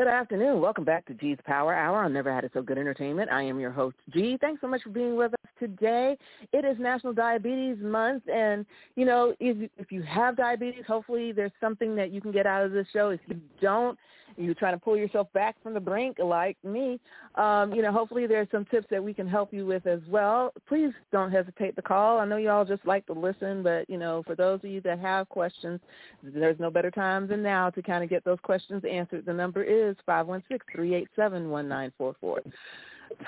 Good 0.00 0.06
afternoon. 0.06 0.60
Welcome 0.60 0.84
back 0.84 1.04
to 1.06 1.14
G's 1.14 1.38
Power 1.44 1.74
Hour 1.74 2.04
on 2.04 2.12
Never 2.12 2.32
Had 2.32 2.44
It 2.44 2.52
So 2.54 2.62
Good 2.62 2.78
Entertainment. 2.78 3.32
I 3.32 3.42
am 3.42 3.58
your 3.58 3.72
host, 3.72 3.96
G. 4.10 4.38
Thanks 4.40 4.60
so 4.60 4.68
much 4.68 4.84
for 4.84 4.90
being 4.90 5.16
with 5.16 5.34
us 5.34 5.50
today. 5.58 6.16
It 6.52 6.64
is 6.64 6.78
National 6.78 7.12
Diabetes 7.12 7.78
Month, 7.80 8.22
and 8.32 8.64
you 8.94 9.04
know, 9.04 9.34
if 9.40 9.68
if 9.76 9.90
you 9.90 10.02
have 10.02 10.36
diabetes, 10.36 10.84
hopefully 10.86 11.32
there's 11.32 11.50
something 11.60 11.96
that 11.96 12.12
you 12.12 12.20
can 12.20 12.30
get 12.30 12.46
out 12.46 12.64
of 12.64 12.70
this 12.70 12.86
show. 12.92 13.08
If 13.08 13.18
you 13.26 13.40
don't, 13.60 13.98
you're 14.38 14.54
trying 14.54 14.74
to 14.74 14.78
pull 14.78 14.96
yourself 14.96 15.30
back 15.32 15.56
from 15.62 15.74
the 15.74 15.80
brink, 15.80 16.18
like 16.18 16.56
me. 16.64 17.00
Um, 17.34 17.72
you 17.72 17.82
know, 17.82 17.92
hopefully 17.92 18.26
there's 18.26 18.48
some 18.50 18.64
tips 18.66 18.86
that 18.90 19.02
we 19.02 19.12
can 19.12 19.26
help 19.26 19.52
you 19.52 19.66
with 19.66 19.86
as 19.86 20.00
well. 20.08 20.52
Please 20.68 20.92
don't 21.12 21.30
hesitate 21.30 21.74
to 21.76 21.82
call. 21.82 22.18
I 22.18 22.24
know 22.24 22.36
y'all 22.36 22.64
just 22.64 22.86
like 22.86 23.04
to 23.06 23.12
listen, 23.12 23.62
but 23.62 23.88
you 23.90 23.98
know, 23.98 24.22
for 24.26 24.34
those 24.34 24.60
of 24.62 24.70
you 24.70 24.80
that 24.82 25.00
have 25.00 25.28
questions, 25.28 25.80
there's 26.22 26.58
no 26.58 26.70
better 26.70 26.90
time 26.90 27.26
than 27.26 27.42
now 27.42 27.68
to 27.70 27.82
kind 27.82 28.04
of 28.04 28.10
get 28.10 28.24
those 28.24 28.38
questions 28.42 28.82
answered. 28.88 29.26
The 29.26 29.32
number 29.32 29.62
is 29.62 29.96
five 30.06 30.26
one 30.26 30.42
six 30.48 30.64
three 30.74 30.94
eight 30.94 31.08
seven 31.16 31.50
one 31.50 31.68
nine 31.68 31.92
four 31.98 32.14
four. 32.20 32.40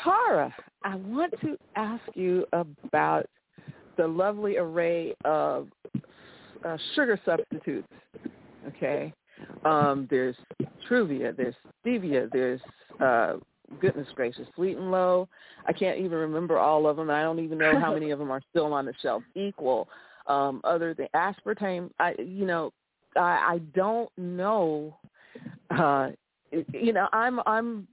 Tara, 0.05 0.55
I 0.85 0.97
want 0.97 1.35
to 1.41 1.57
ask 1.75 2.03
you 2.15 2.47
about 2.53 3.27
the 3.97 4.07
lovely 4.07 4.59
array 4.59 5.15
of 5.25 5.69
uh, 6.65 6.77
sugar 6.95 7.19
substitutes. 7.25 7.89
Okay, 8.69 9.13
um, 9.65 10.07
there's 10.11 10.37
Truvia, 10.89 11.37
there's 11.37 11.55
stevia, 11.85 12.31
there's 12.33 12.61
uh, 13.01 13.35
goodness 13.81 14.09
gracious, 14.15 14.47
sweet 14.55 14.77
and 14.77 14.91
low. 14.91 15.29
I 15.67 15.73
can't 15.73 15.99
even 15.99 16.19
remember 16.19 16.59
all 16.59 16.87
of 16.87 16.97
them. 16.97 17.11
I 17.11 17.23
don't 17.23 17.39
even 17.39 17.59
know 17.59 17.79
how 17.79 17.95
many 17.95 18.11
of 18.11 18.19
them 18.19 18.31
are 18.31 18.43
still 18.51 18.73
on 18.73 18.87
the 18.87 18.95
shelf. 19.03 19.23
Equal, 19.35 19.89
um, 20.27 20.61
other 20.65 20.95
than 20.95 21.09
aspartame. 21.15 21.91
I, 21.99 22.15
you 22.19 22.47
know, 22.47 22.73
I, 23.17 23.21
I 23.55 23.61
don't 23.75 24.11
know. 24.17 24.97
Uh, 25.71 26.09
you 26.73 26.93
know, 26.93 27.09
I'm 27.13 27.41
I'm 27.47 27.87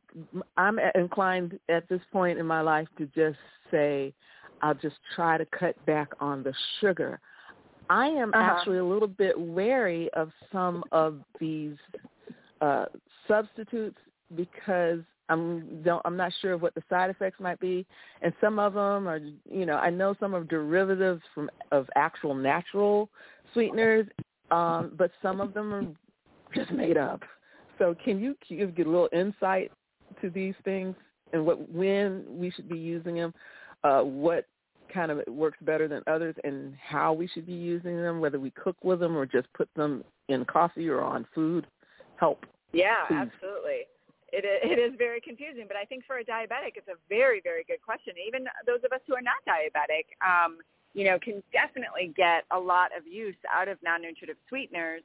I'm 0.57 0.79
inclined 0.95 1.59
at 1.69 1.87
this 1.89 2.01
point 2.11 2.39
in 2.39 2.45
my 2.45 2.61
life 2.61 2.87
to 2.97 3.05
just 3.15 3.37
say 3.69 4.13
I'll 4.61 4.73
just 4.75 4.95
try 5.15 5.37
to 5.37 5.45
cut 5.57 5.83
back 5.85 6.09
on 6.19 6.43
the 6.43 6.53
sugar. 6.81 7.19
I 7.89 8.07
am 8.07 8.33
Uh-huh. 8.33 8.41
actually 8.41 8.77
a 8.77 8.85
little 8.85 9.07
bit 9.07 9.39
wary 9.39 10.09
of 10.13 10.31
some 10.51 10.83
of 10.91 11.21
these 11.39 11.77
uh, 12.61 12.85
substitutes 13.27 13.99
because 14.35 14.99
I'm 15.29 15.81
don't 15.83 16.01
I'm 16.05 16.15
not 16.15 16.31
sure 16.41 16.53
of 16.53 16.61
what 16.61 16.73
the 16.73 16.83
side 16.89 17.09
effects 17.09 17.39
might 17.39 17.59
be, 17.59 17.85
and 18.21 18.33
some 18.39 18.59
of 18.59 18.73
them 18.73 19.07
are 19.07 19.19
you 19.49 19.65
know 19.65 19.75
I 19.75 19.89
know 19.89 20.15
some 20.19 20.33
are 20.33 20.43
derivatives 20.43 21.21
from 21.33 21.49
of 21.71 21.87
actual 21.95 22.33
natural 22.33 23.09
sweeteners, 23.53 24.07
um, 24.51 24.93
but 24.97 25.11
some 25.21 25.41
of 25.41 25.53
them 25.53 25.73
are 25.73 25.85
just 26.55 26.71
made 26.71 26.97
up. 26.97 27.21
So 27.77 27.95
can 28.03 28.19
you 28.19 28.35
give 28.47 28.75
get 28.75 28.87
a 28.87 28.89
little 28.89 29.09
insight 29.11 29.71
to 30.21 30.29
these 30.29 30.55
things 30.63 30.95
and 31.33 31.45
what 31.45 31.69
when 31.69 32.23
we 32.27 32.49
should 32.51 32.69
be 32.69 32.77
using 32.77 33.15
them, 33.15 33.33
uh, 33.83 34.01
what 34.01 34.45
kind 34.93 35.11
of 35.11 35.21
works 35.27 35.57
better 35.61 35.87
than 35.87 36.03
others, 36.07 36.35
and 36.43 36.75
how 36.81 37.13
we 37.13 37.27
should 37.27 37.45
be 37.45 37.53
using 37.53 38.01
them, 38.01 38.19
whether 38.19 38.39
we 38.39 38.51
cook 38.51 38.77
with 38.83 38.99
them 38.99 39.15
or 39.15 39.25
just 39.25 39.51
put 39.53 39.69
them 39.75 40.03
in 40.29 40.45
coffee 40.45 40.87
or 40.89 41.01
on 41.01 41.25
food? 41.33 41.67
Help. 42.17 42.45
Yeah, 42.73 43.05
Please. 43.07 43.15
absolutely. 43.15 43.81
It 44.33 44.43
is, 44.43 44.59
it 44.71 44.79
is 44.79 44.97
very 44.97 45.21
confusing, 45.21 45.65
but 45.67 45.77
I 45.77 45.85
think 45.85 46.03
for 46.05 46.17
a 46.17 46.23
diabetic, 46.23 46.75
it's 46.75 46.89
a 46.89 46.99
very, 47.07 47.39
very 47.41 47.63
good 47.63 47.81
question. 47.81 48.13
Even 48.27 48.45
those 48.65 48.83
of 48.83 48.91
us 48.91 48.99
who 49.07 49.15
are 49.15 49.21
not 49.21 49.39
diabetic, 49.47 50.11
um, 50.19 50.57
you 50.93 51.05
know, 51.05 51.17
can 51.17 51.41
definitely 51.53 52.13
get 52.17 52.43
a 52.51 52.59
lot 52.59 52.91
of 52.97 53.07
use 53.07 53.37
out 53.53 53.67
of 53.69 53.77
non-nutritive 53.83 54.35
sweeteners 54.49 55.03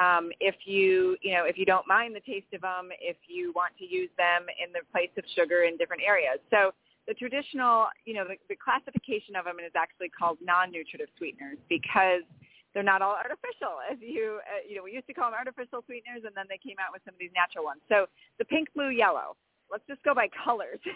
um, 0.00 0.30
if 0.40 0.54
you, 0.64 1.16
you 1.20 1.34
know, 1.34 1.44
if 1.44 1.58
you 1.58 1.66
don't 1.66 1.86
mind 1.86 2.16
the 2.16 2.20
taste 2.20 2.46
of 2.54 2.62
them, 2.62 2.88
if 3.00 3.16
you 3.28 3.52
want 3.54 3.76
to 3.78 3.84
use 3.84 4.08
them 4.16 4.46
in 4.56 4.72
the 4.72 4.80
place 4.90 5.10
of 5.18 5.24
sugar 5.36 5.64
in 5.64 5.76
different 5.76 6.02
areas. 6.02 6.38
So 6.50 6.72
the 7.08 7.14
traditional, 7.14 7.88
you 8.04 8.14
know, 8.14 8.24
the, 8.24 8.36
the 8.48 8.56
classification 8.56 9.34
of 9.34 9.44
them 9.44 9.58
is 9.58 9.72
actually 9.74 10.08
called 10.08 10.38
non-nutritive 10.42 11.08
sweeteners 11.18 11.58
because 11.68 12.22
they're 12.74 12.82
not 12.86 13.02
all 13.02 13.16
artificial. 13.16 13.82
As 13.90 13.98
you, 14.00 14.40
uh, 14.46 14.62
you 14.68 14.76
know, 14.76 14.82
we 14.82 14.92
used 14.92 15.06
to 15.08 15.14
call 15.14 15.30
them 15.30 15.38
artificial 15.38 15.82
sweeteners, 15.84 16.22
and 16.24 16.32
then 16.34 16.46
they 16.48 16.58
came 16.58 16.76
out 16.78 16.92
with 16.92 17.02
some 17.04 17.14
of 17.14 17.20
these 17.20 17.34
natural 17.34 17.64
ones. 17.64 17.80
So 17.88 18.06
the 18.38 18.44
pink, 18.46 18.68
blue, 18.74 18.90
yellow. 18.90 19.36
Let's 19.70 19.84
just 19.88 20.02
go 20.04 20.14
by 20.14 20.28
colors. 20.44 20.78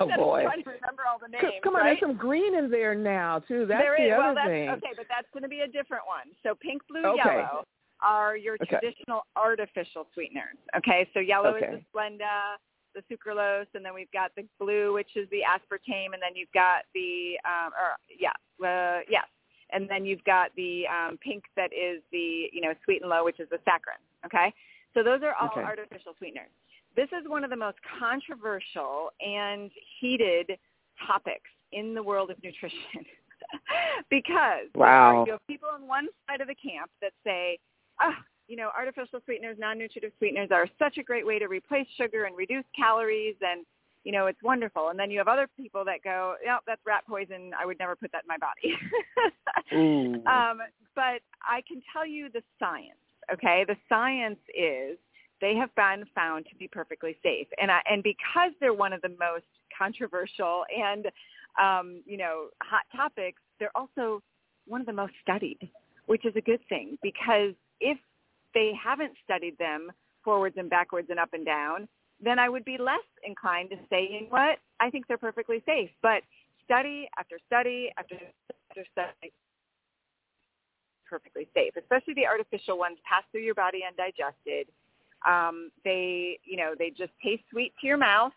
Oh, 0.00 0.06
boy. 0.16 0.42
trying 0.42 0.62
to 0.64 0.70
remember 0.70 1.02
all 1.06 1.18
the 1.18 1.28
names. 1.28 1.60
Come 1.62 1.74
on, 1.74 1.82
right? 1.82 1.90
there's 1.90 2.00
some 2.00 2.16
green 2.16 2.54
in 2.56 2.70
there 2.70 2.94
now 2.94 3.40
too. 3.40 3.66
That's 3.66 3.82
There 3.82 3.96
the 3.98 4.14
other 4.14 4.22
well, 4.22 4.34
that's, 4.34 4.48
thing. 4.48 4.68
Okay, 4.70 4.94
but 4.96 5.06
that's 5.08 5.26
going 5.32 5.42
to 5.42 5.48
be 5.48 5.60
a 5.60 5.68
different 5.68 6.06
one. 6.06 6.32
So 6.42 6.54
pink, 6.54 6.82
blue, 6.88 7.04
Okay. 7.04 7.18
yellow 7.18 7.64
are 8.00 8.36
your 8.36 8.56
Okay. 8.62 8.78
traditional 8.78 9.26
artificial 9.36 10.06
sweeteners. 10.14 10.56
Okay, 10.76 11.08
so 11.14 11.20
yellow 11.20 11.54
is 11.56 11.62
Okay. 11.62 11.76
the 11.76 11.82
Splenda, 11.92 12.56
the 12.94 13.02
sucralose, 13.14 13.66
and 13.74 13.84
then 13.84 13.94
we've 13.94 14.10
got 14.12 14.32
the 14.36 14.44
blue, 14.58 14.92
which 14.92 15.16
is 15.16 15.28
the 15.30 15.40
aspartame, 15.40 16.12
and 16.14 16.22
then 16.22 16.34
you've 16.34 16.52
got 16.52 16.84
the, 16.94 17.38
um, 17.44 17.72
or 17.72 17.96
yeah, 18.18 18.30
uh, 18.66 19.00
yes, 19.08 19.26
and 19.70 19.88
then 19.88 20.04
you've 20.04 20.24
got 20.24 20.50
the 20.56 20.84
um, 20.88 21.18
pink 21.18 21.44
that 21.56 21.72
is 21.72 22.02
the, 22.12 22.48
you 22.52 22.60
know, 22.60 22.74
sweet 22.84 23.02
and 23.02 23.10
low, 23.10 23.24
which 23.24 23.40
is 23.40 23.48
the 23.50 23.58
saccharin. 23.58 24.00
Okay, 24.26 24.52
so 24.94 25.02
those 25.02 25.22
are 25.22 25.34
all 25.40 25.48
Okay. 25.56 25.62
artificial 25.62 26.12
sweeteners. 26.18 26.50
This 26.94 27.08
is 27.08 27.26
one 27.28 27.42
of 27.42 27.50
the 27.50 27.56
most 27.56 27.78
controversial 27.98 29.10
and 29.20 29.70
heated 30.00 30.58
topics 31.06 31.50
in 31.72 31.94
the 31.94 32.02
world 32.02 32.30
of 32.30 32.36
nutrition 32.42 32.78
because 34.10 34.68
Wow. 34.74 35.24
you 35.24 35.32
have 35.32 35.46
people 35.46 35.68
on 35.72 35.86
one 35.86 36.08
side 36.28 36.40
of 36.40 36.48
the 36.48 36.54
camp 36.54 36.90
that 37.00 37.12
say, 37.24 37.58
oh, 38.00 38.12
you 38.52 38.58
know, 38.58 38.68
artificial 38.76 39.18
sweeteners, 39.24 39.56
non-nutritive 39.58 40.12
sweeteners 40.18 40.50
are 40.50 40.68
such 40.78 40.98
a 40.98 41.02
great 41.02 41.26
way 41.26 41.38
to 41.38 41.46
replace 41.46 41.86
sugar 41.96 42.24
and 42.24 42.36
reduce 42.36 42.66
calories 42.76 43.34
and, 43.40 43.64
you 44.04 44.12
know, 44.12 44.26
it's 44.26 44.42
wonderful. 44.42 44.90
And 44.90 44.98
then 44.98 45.10
you 45.10 45.16
have 45.16 45.26
other 45.26 45.48
people 45.56 45.86
that 45.86 46.04
go, 46.04 46.34
no, 46.44 46.58
that's 46.66 46.82
rat 46.84 47.02
poison. 47.08 47.52
I 47.58 47.64
would 47.64 47.78
never 47.78 47.96
put 47.96 48.12
that 48.12 48.24
in 48.24 48.28
my 48.28 48.36
body. 48.36 48.76
Um, 50.26 50.58
but 50.94 51.22
I 51.40 51.62
can 51.66 51.80
tell 51.94 52.06
you 52.06 52.28
the 52.30 52.42
science, 52.58 52.98
okay? 53.32 53.64
The 53.66 53.76
science 53.88 54.38
is 54.48 54.98
they 55.40 55.54
have 55.56 55.74
been 55.74 56.04
found 56.14 56.44
to 56.50 56.56
be 56.56 56.68
perfectly 56.68 57.16
safe. 57.22 57.46
And, 57.58 57.70
I, 57.70 57.80
and 57.90 58.02
because 58.02 58.50
they're 58.60 58.74
one 58.74 58.92
of 58.92 59.00
the 59.00 59.16
most 59.18 59.46
controversial 59.76 60.64
and 60.76 61.06
um, 61.58 62.02
you 62.04 62.18
know 62.18 62.48
hot 62.62 62.84
topics, 62.94 63.40
they're 63.58 63.74
also 63.74 64.22
one 64.66 64.82
of 64.82 64.86
the 64.86 64.92
most 64.92 65.14
studied, 65.22 65.70
which 66.04 66.26
is 66.26 66.34
a 66.36 66.42
good 66.42 66.60
thing 66.68 66.98
because 67.02 67.54
if 67.80 67.96
they 68.54 68.72
haven't 68.82 69.12
studied 69.24 69.56
them 69.58 69.90
forwards 70.24 70.56
and 70.58 70.70
backwards 70.70 71.08
and 71.10 71.18
up 71.18 71.30
and 71.32 71.44
down, 71.44 71.88
then 72.22 72.38
I 72.38 72.48
would 72.48 72.64
be 72.64 72.78
less 72.78 73.00
inclined 73.26 73.70
to 73.70 73.76
say, 73.90 74.08
you 74.10 74.20
know 74.22 74.26
what, 74.30 74.58
I 74.80 74.90
think 74.90 75.06
they're 75.06 75.18
perfectly 75.18 75.62
safe. 75.66 75.90
But 76.02 76.22
study 76.64 77.08
after 77.18 77.38
study 77.46 77.90
after 77.98 78.16
after 78.70 78.84
study 78.92 79.32
perfectly 81.08 81.46
safe, 81.52 81.72
especially 81.76 82.14
the 82.14 82.26
artificial 82.26 82.78
ones 82.78 82.96
pass 83.04 83.22
through 83.30 83.42
your 83.42 83.54
body 83.54 83.80
undigested. 83.86 84.68
Um, 85.28 85.70
they, 85.84 86.38
you 86.44 86.56
know, 86.56 86.74
they 86.78 86.90
just 86.90 87.12
taste 87.22 87.42
sweet 87.50 87.72
to 87.80 87.86
your 87.86 87.98
mouth, 87.98 88.32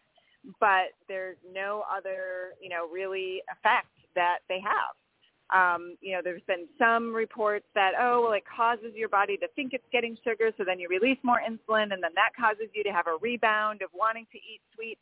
but 0.59 0.93
there's 1.07 1.37
no 1.51 1.83
other, 1.89 2.53
you 2.61 2.69
know, 2.69 2.87
really 2.91 3.41
effect 3.51 3.87
that 4.15 4.39
they 4.49 4.59
have. 4.59 4.93
Um, 5.53 5.95
you 6.01 6.13
know, 6.13 6.21
there's 6.23 6.41
been 6.47 6.65
some 6.79 7.13
reports 7.13 7.65
that, 7.75 7.91
oh, 7.99 8.23
well, 8.23 8.33
it 8.33 8.43
causes 8.45 8.93
your 8.95 9.09
body 9.09 9.37
to 9.37 9.47
think 9.55 9.73
it's 9.73 9.85
getting 9.91 10.17
sugar, 10.23 10.51
so 10.57 10.63
then 10.63 10.79
you 10.79 10.87
release 10.89 11.19
more 11.23 11.39
insulin, 11.39 11.93
and 11.93 12.01
then 12.01 12.11
that 12.15 12.31
causes 12.37 12.67
you 12.73 12.83
to 12.83 12.89
have 12.89 13.05
a 13.07 13.17
rebound 13.21 13.81
of 13.81 13.89
wanting 13.93 14.25
to 14.31 14.37
eat 14.37 14.61
sweet. 14.73 14.97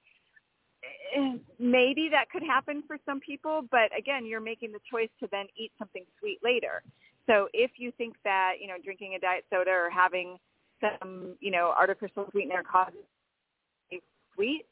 Eh, 1.16 1.38
maybe 1.60 2.10
that 2.12 2.30
could 2.30 2.44
happen 2.44 2.84
for 2.86 2.98
some 3.06 3.22
people, 3.22 3.62
but 3.72 3.96
again, 3.98 4.26
you're 4.26 4.42
making 4.42 4.74
the 4.74 4.82
choice 4.90 5.10
to 5.22 5.28
then 5.32 5.46
eat 5.56 5.72
something 5.80 6.04
sweet 6.20 6.40
later. 6.44 6.84
So 7.26 7.48
if 7.54 7.72
you 7.78 7.94
think 7.98 8.16
that, 8.26 8.56
you 8.60 8.68
know, 8.68 8.76
drinking 8.84 9.16
a 9.16 9.20
diet 9.20 9.46
soda 9.50 9.72
or 9.72 9.90
having 9.90 10.38
some, 10.82 11.36
you 11.40 11.52
know, 11.52 11.74
artificial 11.80 12.28
sweetener 12.32 12.64
causes 12.70 13.06
sweet, 14.36 14.66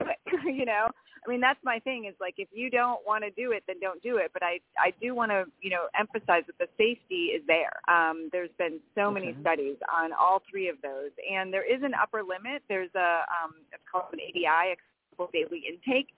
you 0.44 0.64
know, 0.64 0.88
I 1.24 1.30
mean, 1.30 1.40
that's 1.40 1.58
my 1.62 1.78
thing 1.78 2.06
is 2.06 2.14
like, 2.20 2.34
if 2.38 2.48
you 2.52 2.68
don't 2.68 3.00
want 3.06 3.22
to 3.22 3.30
do 3.30 3.52
it, 3.52 3.62
then 3.66 3.76
don't 3.80 4.02
do 4.02 4.16
it. 4.16 4.30
But 4.32 4.42
I, 4.42 4.58
I 4.76 4.92
do 5.00 5.14
want 5.14 5.30
to, 5.30 5.44
you 5.60 5.70
know, 5.70 5.86
emphasize 5.98 6.42
that 6.46 6.58
the 6.58 6.66
safety 6.76 7.30
is 7.30 7.42
there. 7.46 7.78
Um, 7.86 8.28
there's 8.32 8.50
been 8.58 8.80
so 8.96 9.02
okay. 9.02 9.20
many 9.20 9.36
studies 9.40 9.76
on 9.92 10.10
all 10.12 10.42
three 10.50 10.68
of 10.68 10.76
those, 10.82 11.10
and 11.30 11.52
there 11.52 11.62
is 11.64 11.82
an 11.84 11.92
upper 11.94 12.22
limit. 12.22 12.62
There's 12.68 12.90
a, 12.96 13.22
um, 13.30 13.54
it's 13.72 13.82
called 13.90 14.12
an 14.12 14.18
ADI, 14.18 14.74
acceptable 14.74 15.30
daily 15.32 15.62
intake, 15.70 16.08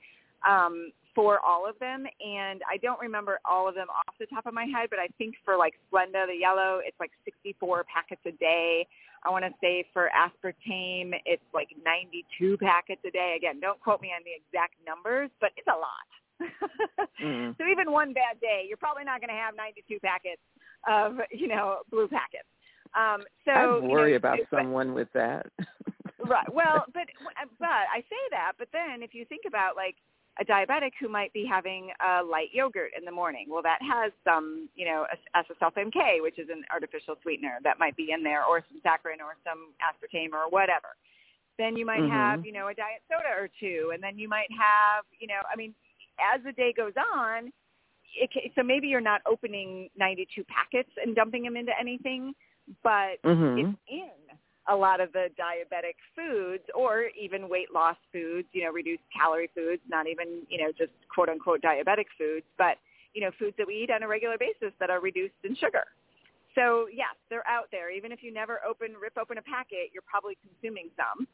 um, 0.48 0.90
for 1.14 1.38
all 1.40 1.68
of 1.68 1.78
them. 1.80 2.06
And 2.24 2.62
I 2.64 2.78
don't 2.78 3.00
remember 3.00 3.40
all 3.44 3.68
of 3.68 3.74
them 3.74 3.88
off 3.90 4.14
the 4.18 4.26
top 4.26 4.46
of 4.46 4.54
my 4.54 4.64
head, 4.64 4.88
but 4.88 4.98
I 4.98 5.08
think 5.18 5.34
for 5.44 5.56
like 5.58 5.74
Splenda, 5.92 6.26
the 6.26 6.36
yellow, 6.38 6.80
it's 6.82 6.98
like 6.98 7.12
64 7.24 7.84
packets 7.92 8.22
a 8.26 8.32
day. 8.32 8.86
I 9.24 9.30
want 9.30 9.44
to 9.44 9.52
say 9.60 9.84
for 9.92 10.10
aspartame, 10.12 11.12
it's 11.24 11.42
like 11.52 11.68
92 11.84 12.58
packets 12.58 13.00
a 13.06 13.10
day. 13.10 13.34
Again, 13.36 13.60
don't 13.60 13.80
quote 13.80 14.00
me 14.00 14.08
on 14.08 14.22
the 14.24 14.32
exact 14.36 14.74
numbers, 14.86 15.30
but 15.40 15.50
it's 15.56 15.68
a 15.68 15.78
lot. 15.78 16.08
mm-hmm. 17.22 17.52
So 17.56 17.68
even 17.68 17.90
one 17.90 18.12
bad 18.12 18.40
day, 18.40 18.64
you're 18.68 18.76
probably 18.76 19.04
not 19.04 19.20
going 19.20 19.30
to 19.30 19.40
have 19.40 19.56
92 19.56 19.98
packets 20.00 20.42
of, 20.88 21.16
you 21.30 21.48
know, 21.48 21.78
blue 21.90 22.08
packets. 22.08 22.48
Um, 22.94 23.22
so 23.44 23.50
I 23.50 23.80
worry 23.80 24.12
you 24.12 24.14
know, 24.14 24.16
about 24.16 24.38
someone 24.50 24.94
with 24.94 25.08
that. 25.14 25.46
right. 26.26 26.52
Well, 26.52 26.84
but 26.92 27.08
but 27.58 27.68
I 27.68 28.00
say 28.00 28.22
that, 28.30 28.52
but 28.58 28.68
then 28.72 29.02
if 29.02 29.14
you 29.14 29.24
think 29.24 29.42
about 29.46 29.74
like 29.74 29.96
a 30.40 30.44
diabetic 30.44 30.92
who 31.00 31.08
might 31.08 31.32
be 31.32 31.46
having 31.48 31.90
a 32.00 32.22
light 32.22 32.48
yogurt 32.52 32.90
in 32.98 33.04
the 33.04 33.12
morning. 33.12 33.46
Well, 33.48 33.62
that 33.62 33.78
has 33.82 34.12
some, 34.24 34.68
you 34.74 34.84
know, 34.84 35.06
acesulfame 35.36 35.92
which 36.20 36.38
is 36.38 36.48
an 36.50 36.64
artificial 36.72 37.14
sweetener 37.22 37.58
that 37.62 37.78
might 37.78 37.96
be 37.96 38.10
in 38.12 38.22
there, 38.22 38.44
or 38.44 38.64
some 38.68 38.80
saccharin, 38.84 39.22
or 39.22 39.36
some 39.44 39.72
aspartame, 39.78 40.32
or 40.32 40.50
whatever. 40.50 40.88
Then 41.56 41.76
you 41.76 41.86
might 41.86 42.00
mm-hmm. 42.00 42.12
have, 42.12 42.44
you 42.44 42.52
know, 42.52 42.66
a 42.66 42.74
diet 42.74 43.02
soda 43.08 43.30
or 43.38 43.48
two, 43.60 43.92
and 43.94 44.02
then 44.02 44.18
you 44.18 44.28
might 44.28 44.50
have, 44.50 45.04
you 45.20 45.28
know, 45.28 45.40
I 45.52 45.56
mean, 45.56 45.72
as 46.34 46.42
the 46.42 46.52
day 46.52 46.74
goes 46.76 46.94
on, 47.14 47.52
it, 48.16 48.52
so 48.56 48.62
maybe 48.62 48.88
you're 48.88 49.00
not 49.00 49.20
opening 49.26 49.88
92 49.96 50.44
packets 50.44 50.90
and 51.02 51.14
dumping 51.14 51.44
them 51.44 51.56
into 51.56 51.72
anything, 51.78 52.32
but 52.82 53.22
mm-hmm. 53.24 53.58
it's 53.58 53.78
in 53.88 54.10
a 54.68 54.74
lot 54.74 55.00
of 55.00 55.12
the 55.12 55.28
diabetic 55.38 55.94
foods 56.16 56.64
or 56.74 57.10
even 57.20 57.48
weight 57.48 57.72
loss 57.72 57.96
foods, 58.12 58.48
you 58.52 58.64
know, 58.64 58.72
reduced 58.72 59.02
calorie 59.14 59.50
foods, 59.54 59.82
not 59.88 60.06
even, 60.06 60.42
you 60.48 60.58
know, 60.58 60.72
just 60.76 60.92
quote 61.12 61.28
unquote 61.28 61.60
diabetic 61.60 62.06
foods, 62.18 62.46
but, 62.56 62.76
you 63.12 63.20
know, 63.20 63.30
foods 63.38 63.54
that 63.58 63.66
we 63.66 63.74
eat 63.74 63.90
on 63.90 64.02
a 64.02 64.08
regular 64.08 64.36
basis 64.38 64.72
that 64.80 64.90
are 64.90 65.00
reduced 65.00 65.34
in 65.44 65.54
sugar. 65.56 65.84
So 66.54 66.86
yes, 66.92 67.14
they're 67.30 67.46
out 67.48 67.68
there. 67.70 67.90
Even 67.90 68.12
if 68.12 68.22
you 68.22 68.32
never 68.32 68.60
open, 68.66 68.94
rip 69.00 69.18
open 69.20 69.38
a 69.38 69.42
packet, 69.42 69.90
you're 69.92 70.06
probably 70.08 70.38
consuming 70.40 70.88
some, 70.96 71.26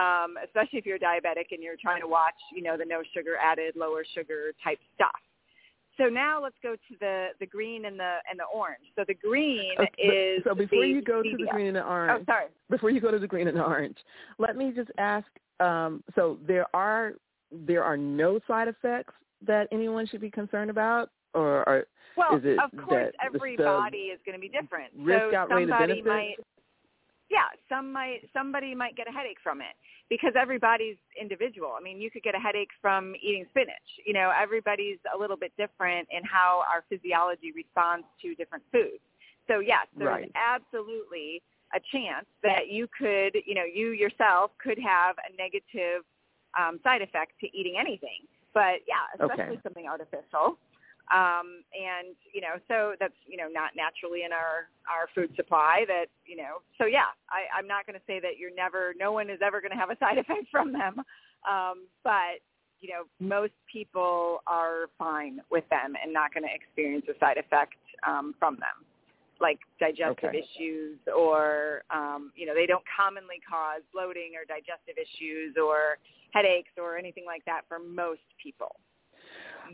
um, 0.00 0.36
especially 0.44 0.78
if 0.78 0.86
you're 0.86 0.98
diabetic 0.98 1.50
and 1.50 1.62
you're 1.62 1.76
trying 1.80 2.00
to 2.00 2.08
watch, 2.08 2.38
you 2.54 2.62
know, 2.62 2.76
the 2.76 2.84
no 2.84 3.02
sugar 3.12 3.36
added, 3.42 3.74
lower 3.76 4.04
sugar 4.14 4.52
type 4.62 4.78
stuff. 4.94 5.18
So 5.98 6.04
now 6.04 6.40
let's 6.42 6.56
go 6.62 6.74
to 6.74 6.96
the 7.00 7.28
the 7.40 7.46
green 7.46 7.84
and 7.84 7.98
the 7.98 8.16
and 8.30 8.38
the 8.38 8.44
orange. 8.54 8.84
So 8.96 9.04
the 9.06 9.14
green 9.14 9.72
okay, 9.78 10.02
is 10.02 10.44
so 10.44 10.54
before 10.54 10.84
you 10.84 11.02
go 11.02 11.22
stevia. 11.22 11.32
to 11.32 11.44
the 11.44 11.50
green 11.50 11.66
and 11.68 11.76
the 11.76 11.84
orange. 11.84 12.24
Oh, 12.28 12.32
sorry. 12.32 12.46
Before 12.70 12.90
you 12.90 13.00
go 13.00 13.10
to 13.10 13.18
the 13.18 13.26
green 13.26 13.48
and 13.48 13.56
the 13.56 13.64
orange, 13.64 13.96
let 14.38 14.56
me 14.56 14.72
just 14.74 14.90
ask. 14.98 15.26
Um, 15.60 16.04
so 16.14 16.38
there 16.46 16.66
are 16.72 17.14
there 17.50 17.82
are 17.82 17.96
no 17.96 18.38
side 18.46 18.68
effects 18.68 19.14
that 19.46 19.68
anyone 19.72 20.06
should 20.06 20.20
be 20.20 20.30
concerned 20.30 20.70
about, 20.70 21.10
or, 21.34 21.68
or 21.68 21.84
well, 22.16 22.36
is 22.36 22.42
it 22.44 22.58
of 22.58 22.70
course, 22.84 23.12
that 23.12 23.24
everybody 23.24 23.98
is 23.98 24.20
going 24.24 24.36
to 24.36 24.40
be 24.40 24.48
different. 24.48 24.92
Risk 24.96 25.20
so 25.30 25.36
outweigh 25.36 25.64
the 25.64 25.72
somebody 25.72 26.02
benefits? 26.02 26.06
might 26.06 26.36
yeah, 27.30 27.52
some 27.68 27.92
might 27.92 28.20
somebody 28.32 28.74
might 28.74 28.96
get 28.96 29.06
a 29.08 29.12
headache 29.12 29.38
from 29.42 29.60
it 29.60 29.76
because 30.08 30.32
everybody's 30.40 30.96
individual. 31.20 31.74
I 31.78 31.82
mean, 31.82 32.00
you 32.00 32.10
could 32.10 32.22
get 32.22 32.34
a 32.34 32.38
headache 32.38 32.70
from 32.80 33.14
eating 33.22 33.44
spinach. 33.50 33.88
You 34.06 34.14
know, 34.14 34.32
everybody's 34.32 34.98
a 35.14 35.18
little 35.18 35.36
bit 35.36 35.52
different 35.58 36.08
in 36.10 36.24
how 36.24 36.64
our 36.64 36.84
physiology 36.88 37.52
responds 37.54 38.06
to 38.22 38.34
different 38.34 38.64
foods. 38.72 39.04
So 39.46 39.60
yes, 39.60 39.86
there's 39.96 40.08
right. 40.08 40.32
absolutely 40.34 41.42
a 41.74 41.80
chance 41.92 42.26
that 42.42 42.68
you 42.70 42.88
could, 42.88 43.36
you 43.44 43.54
know, 43.54 43.64
you 43.64 43.92
yourself 43.92 44.52
could 44.62 44.78
have 44.78 45.16
a 45.20 45.36
negative 45.36 46.04
um, 46.58 46.80
side 46.82 47.02
effect 47.02 47.32
to 47.40 47.46
eating 47.56 47.76
anything. 47.78 48.24
But 48.54 48.80
yeah, 48.88 49.04
especially 49.20 49.56
okay. 49.56 49.60
something 49.62 49.86
artificial 49.86 50.56
um, 51.10 51.64
and 51.72 52.12
you 52.34 52.40
know, 52.40 52.60
so 52.68 52.94
that's 53.00 53.16
you 53.26 53.36
know 53.36 53.48
not 53.48 53.72
naturally 53.76 54.24
in 54.24 54.32
our 54.32 54.68
our 54.84 55.08
food 55.14 55.32
supply. 55.36 55.84
That 55.88 56.06
you 56.26 56.36
know, 56.36 56.60
so 56.76 56.84
yeah, 56.84 57.08
I, 57.30 57.48
I'm 57.56 57.66
not 57.66 57.86
going 57.86 57.96
to 57.96 58.04
say 58.06 58.20
that 58.20 58.36
you're 58.38 58.54
never, 58.54 58.94
no 58.98 59.12
one 59.12 59.30
is 59.30 59.40
ever 59.40 59.60
going 59.60 59.72
to 59.72 59.78
have 59.78 59.90
a 59.90 59.96
side 59.98 60.18
effect 60.22 60.48
from 60.50 60.72
them, 60.72 61.00
um, 61.48 61.88
but 62.04 62.44
you 62.80 62.90
know, 62.92 63.04
most 63.18 63.54
people 63.70 64.40
are 64.46 64.86
fine 64.98 65.40
with 65.50 65.64
them 65.68 65.94
and 66.00 66.12
not 66.12 66.32
going 66.32 66.44
to 66.44 66.54
experience 66.54 67.06
a 67.08 67.18
side 67.18 67.38
effect 67.38 67.74
um, 68.06 68.34
from 68.38 68.54
them, 68.56 68.84
like 69.40 69.58
digestive 69.80 70.30
okay. 70.30 70.44
issues 70.44 70.98
or 71.08 71.82
um, 71.90 72.30
you 72.36 72.46
know, 72.46 72.54
they 72.54 72.66
don't 72.66 72.84
commonly 72.86 73.40
cause 73.48 73.82
bloating 73.92 74.36
or 74.36 74.44
digestive 74.44 75.00
issues 75.00 75.56
or 75.56 75.96
headaches 76.32 76.70
or 76.76 76.96
anything 76.98 77.24
like 77.24 77.44
that 77.46 77.62
for 77.66 77.78
most 77.78 78.28
people. 78.42 78.76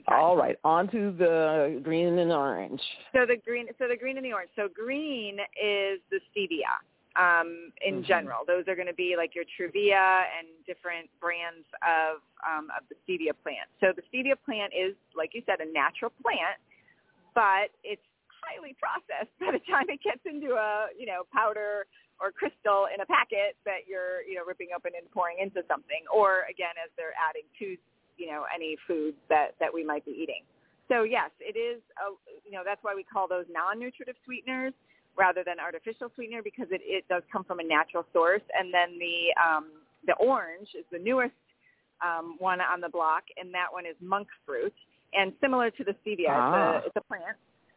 All 0.08 0.36
right, 0.36 0.56
on 0.64 0.90
to 0.90 1.12
the 1.12 1.80
green 1.82 2.18
and 2.18 2.32
orange. 2.32 2.80
So 3.12 3.26
the 3.26 3.36
green, 3.36 3.66
so 3.78 3.86
the 3.88 3.96
green 3.96 4.16
and 4.16 4.24
the 4.24 4.32
orange. 4.32 4.50
So 4.56 4.68
green 4.68 5.38
is 5.54 6.00
the 6.10 6.20
stevia. 6.32 6.72
Um, 7.14 7.70
in 7.86 8.02
mm-hmm. 8.02 8.10
general, 8.10 8.42
those 8.42 8.66
are 8.66 8.74
going 8.74 8.90
to 8.90 8.98
be 8.98 9.14
like 9.16 9.38
your 9.38 9.46
Truvia 9.46 10.26
and 10.34 10.50
different 10.66 11.06
brands 11.22 11.62
of 11.78 12.18
um, 12.42 12.74
of 12.74 12.82
the 12.90 12.98
stevia 13.06 13.30
plant. 13.30 13.70
So 13.78 13.94
the 13.94 14.02
stevia 14.10 14.34
plant 14.34 14.74
is, 14.74 14.98
like 15.14 15.30
you 15.30 15.42
said, 15.46 15.62
a 15.62 15.68
natural 15.70 16.10
plant, 16.18 16.58
but 17.34 17.70
it's 17.86 18.02
highly 18.42 18.74
processed 18.82 19.30
by 19.40 19.54
the 19.54 19.62
time 19.70 19.86
it 19.88 20.02
gets 20.02 20.26
into 20.26 20.58
a 20.58 20.90
you 20.98 21.06
know 21.06 21.22
powder 21.30 21.86
or 22.18 22.34
crystal 22.34 22.90
in 22.90 22.98
a 22.98 23.06
packet 23.06 23.54
that 23.62 23.86
you're 23.86 24.26
you 24.26 24.34
know 24.34 24.42
ripping 24.42 24.74
open 24.74 24.98
and 24.98 25.06
pouring 25.14 25.38
into 25.38 25.62
something, 25.70 26.02
or 26.10 26.50
again 26.50 26.74
as 26.82 26.90
they're 26.98 27.14
adding 27.14 27.46
to 27.62 27.78
you 28.16 28.26
know 28.26 28.44
any 28.54 28.76
foods 28.86 29.16
that 29.28 29.54
that 29.60 29.72
we 29.72 29.84
might 29.84 30.04
be 30.04 30.12
eating. 30.12 30.42
So 30.88 31.02
yes, 31.02 31.30
it 31.40 31.56
is. 31.58 31.80
A, 31.98 32.12
you 32.44 32.52
know 32.52 32.62
that's 32.64 32.82
why 32.82 32.94
we 32.94 33.04
call 33.04 33.28
those 33.28 33.46
non-nutritive 33.50 34.16
sweeteners 34.24 34.72
rather 35.16 35.42
than 35.44 35.60
artificial 35.60 36.10
sweetener 36.14 36.42
because 36.42 36.66
it, 36.70 36.80
it 36.84 37.04
does 37.08 37.22
come 37.32 37.44
from 37.44 37.60
a 37.60 37.64
natural 37.64 38.04
source. 38.12 38.42
And 38.58 38.72
then 38.72 38.98
the 38.98 39.32
um, 39.40 39.66
the 40.06 40.14
orange 40.14 40.68
is 40.78 40.84
the 40.92 40.98
newest 40.98 41.34
um, 42.04 42.36
one 42.38 42.60
on 42.60 42.80
the 42.80 42.88
block, 42.88 43.24
and 43.36 43.52
that 43.54 43.72
one 43.72 43.86
is 43.86 43.96
monk 44.00 44.28
fruit. 44.44 44.74
And 45.14 45.32
similar 45.40 45.70
to 45.70 45.84
the 45.84 45.94
stevia, 46.04 46.30
ah. 46.30 46.78
it's, 46.78 46.84
a, 46.84 46.88
it's 46.88 46.96
a 46.96 47.00
plant. 47.06 47.36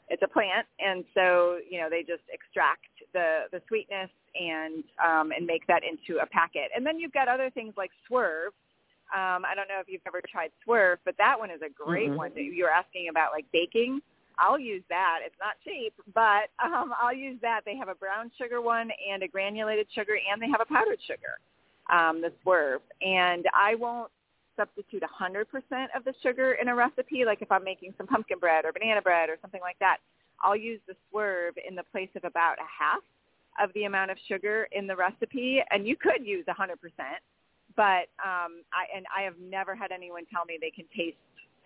It's 0.09 0.23
a 0.23 0.27
plant, 0.27 0.65
and 0.79 1.03
so 1.13 1.59
you 1.69 1.79
know 1.79 1.89
they 1.89 2.01
just 2.01 2.23
extract 2.31 2.87
the 3.13 3.51
the 3.51 3.61
sweetness 3.67 4.09
and 4.39 4.83
um, 5.03 5.31
and 5.35 5.45
make 5.45 5.67
that 5.67 5.83
into 5.83 6.21
a 6.21 6.25
packet. 6.25 6.71
And 6.75 6.85
then 6.85 6.99
you've 6.99 7.11
got 7.11 7.27
other 7.27 7.49
things 7.49 7.73
like 7.75 7.91
Swerve, 8.07 8.53
um, 9.13 9.45
I 9.45 9.53
don't 9.55 9.67
know 9.67 9.79
if 9.79 9.87
you've 9.87 10.01
ever 10.07 10.21
tried 10.29 10.51
Swerve, 10.63 10.99
but 11.05 11.15
that 11.17 11.39
one 11.39 11.49
is 11.49 11.61
a 11.61 11.69
great 11.69 12.09
mm-hmm. 12.09 12.17
one. 12.17 12.31
You're 12.35 12.69
asking 12.69 13.07
about 13.09 13.31
like 13.31 13.45
baking. 13.53 14.01
I'll 14.39 14.59
use 14.59 14.83
that. 14.89 15.19
It's 15.25 15.35
not 15.39 15.55
cheap, 15.63 15.93
but 16.13 16.49
um, 16.63 16.93
I'll 16.99 17.15
use 17.15 17.39
that. 17.41 17.61
They 17.65 17.75
have 17.75 17.89
a 17.89 17.95
brown 17.95 18.31
sugar 18.37 18.61
one 18.61 18.89
and 19.11 19.23
a 19.23 19.27
granulated 19.27 19.87
sugar, 19.93 20.17
and 20.31 20.41
they 20.41 20.49
have 20.49 20.61
a 20.61 20.65
powdered 20.65 20.99
sugar, 21.07 21.39
um, 21.91 22.21
the 22.21 22.31
Swerve. 22.43 22.81
And 23.01 23.45
I 23.53 23.75
won't 23.75 24.11
substitute 24.57 25.03
100% 25.03 25.45
of 25.95 26.03
the 26.03 26.13
sugar 26.21 26.53
in 26.53 26.67
a 26.67 26.75
recipe, 26.75 27.23
like 27.25 27.41
if 27.41 27.51
I'm 27.51 27.63
making 27.63 27.93
some 27.97 28.07
pumpkin 28.07 28.39
bread 28.39 28.65
or 28.65 28.73
banana 28.73 29.01
bread 29.01 29.29
or 29.29 29.37
something 29.41 29.61
like 29.61 29.77
that, 29.79 29.97
I'll 30.41 30.57
use 30.57 30.79
the 30.87 30.95
swerve 31.09 31.55
in 31.67 31.75
the 31.75 31.83
place 31.91 32.09
of 32.15 32.23
about 32.23 32.57
a 32.59 32.67
half 32.67 33.01
of 33.59 33.73
the 33.73 33.85
amount 33.85 34.11
of 34.11 34.17
sugar 34.27 34.67
in 34.71 34.85
the 34.87 34.95
recipe. 34.95 35.61
And 35.71 35.87
you 35.87 35.95
could 35.95 36.25
use 36.25 36.45
100%, 36.47 36.75
but 37.77 38.09
um, 38.19 38.65
I, 38.73 38.89
and 38.93 39.05
I 39.15 39.21
have 39.21 39.35
never 39.39 39.75
had 39.75 39.91
anyone 39.93 40.23
tell 40.33 40.43
me 40.43 40.57
they 40.59 40.71
can 40.71 40.85
taste 40.95 41.17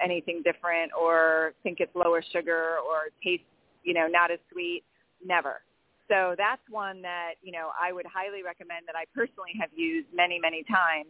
anything 0.03 0.43
different 0.43 0.91
or 0.93 1.53
think 1.63 1.79
it's 1.79 1.95
lower 1.95 2.21
sugar 2.31 2.77
or 2.85 3.09
taste, 3.23 3.47
you 3.83 3.93
know, 3.93 4.07
not 4.07 4.29
as 4.29 4.39
sweet. 4.51 4.83
Never. 5.25 5.61
So 6.09 6.35
that's 6.37 6.61
one 6.69 7.01
that, 7.03 7.35
you 7.41 7.53
know, 7.53 7.69
I 7.79 7.93
would 7.93 8.05
highly 8.05 8.43
recommend 8.43 8.85
that 8.87 8.95
I 8.97 9.05
personally 9.15 9.55
have 9.59 9.69
used 9.73 10.07
many, 10.13 10.39
many 10.39 10.63
times 10.63 11.07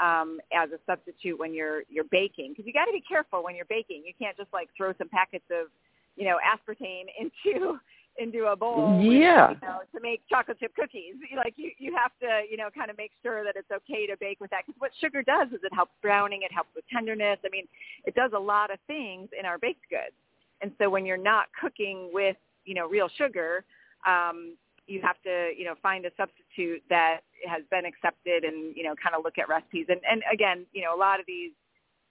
um, 0.00 0.40
as 0.52 0.70
a 0.70 0.80
substitute 0.86 1.38
when 1.38 1.54
you're 1.54 1.82
you're 1.88 2.08
baking 2.10 2.52
because 2.52 2.66
you 2.66 2.72
got 2.72 2.86
to 2.86 2.92
be 2.92 3.02
careful 3.06 3.44
when 3.44 3.54
you're 3.54 3.68
baking. 3.68 4.02
You 4.04 4.12
can't 4.18 4.36
just 4.36 4.52
like 4.52 4.68
throw 4.76 4.92
some 4.98 5.08
packets 5.08 5.44
of 5.50 5.68
you 6.16 6.24
know 6.24 6.38
aspartame 6.42 7.06
into 7.20 7.78
into 8.18 8.46
a 8.46 8.56
bowl 8.56 9.00
yeah 9.02 9.50
with, 9.50 9.58
you 9.62 9.68
know, 9.68 9.78
to 9.94 10.00
make 10.00 10.20
chocolate 10.28 10.58
chip 10.60 10.74
cookies. 10.76 11.14
Like 11.36 11.54
you 11.56 11.70
you 11.78 11.94
have 11.96 12.12
to 12.20 12.42
you 12.50 12.56
know 12.56 12.68
kind 12.74 12.90
of 12.90 12.96
make 12.96 13.10
sure 13.22 13.42
that 13.44 13.56
it's 13.56 13.70
okay 13.70 14.06
to 14.06 14.16
bake 14.20 14.38
with 14.40 14.50
that 14.50 14.64
because 14.66 14.78
what 14.80 14.92
sugar 15.00 15.22
does 15.22 15.48
is 15.48 15.60
it 15.64 15.74
helps 15.74 15.92
browning, 16.02 16.42
it 16.42 16.52
helps 16.52 16.70
with 16.74 16.84
tenderness. 16.92 17.38
I 17.44 17.48
mean, 17.50 17.66
it 18.04 18.14
does 18.14 18.32
a 18.36 18.38
lot 18.38 18.70
of 18.70 18.78
things 18.86 19.28
in 19.38 19.46
our 19.46 19.58
baked 19.58 19.88
goods. 19.88 20.14
And 20.60 20.70
so 20.78 20.88
when 20.90 21.04
you're 21.04 21.16
not 21.16 21.46
cooking 21.60 22.10
with 22.12 22.36
you 22.64 22.74
know 22.74 22.86
real 22.86 23.08
sugar, 23.16 23.64
um, 24.06 24.56
you 24.86 25.00
have 25.02 25.16
to 25.22 25.50
you 25.56 25.64
know 25.64 25.74
find 25.82 26.04
a 26.06 26.10
substitute 26.16 26.82
that 26.90 27.20
has 27.48 27.62
been 27.70 27.84
accepted 27.84 28.44
and 28.44 28.76
you 28.76 28.84
know 28.84 28.94
kind 29.02 29.16
of 29.16 29.24
look 29.24 29.38
at 29.38 29.48
recipes 29.48 29.86
and 29.88 30.00
and 30.08 30.22
again 30.32 30.66
you 30.72 30.82
know 30.82 30.94
a 30.94 30.98
lot 30.98 31.18
of 31.18 31.26
these 31.26 31.52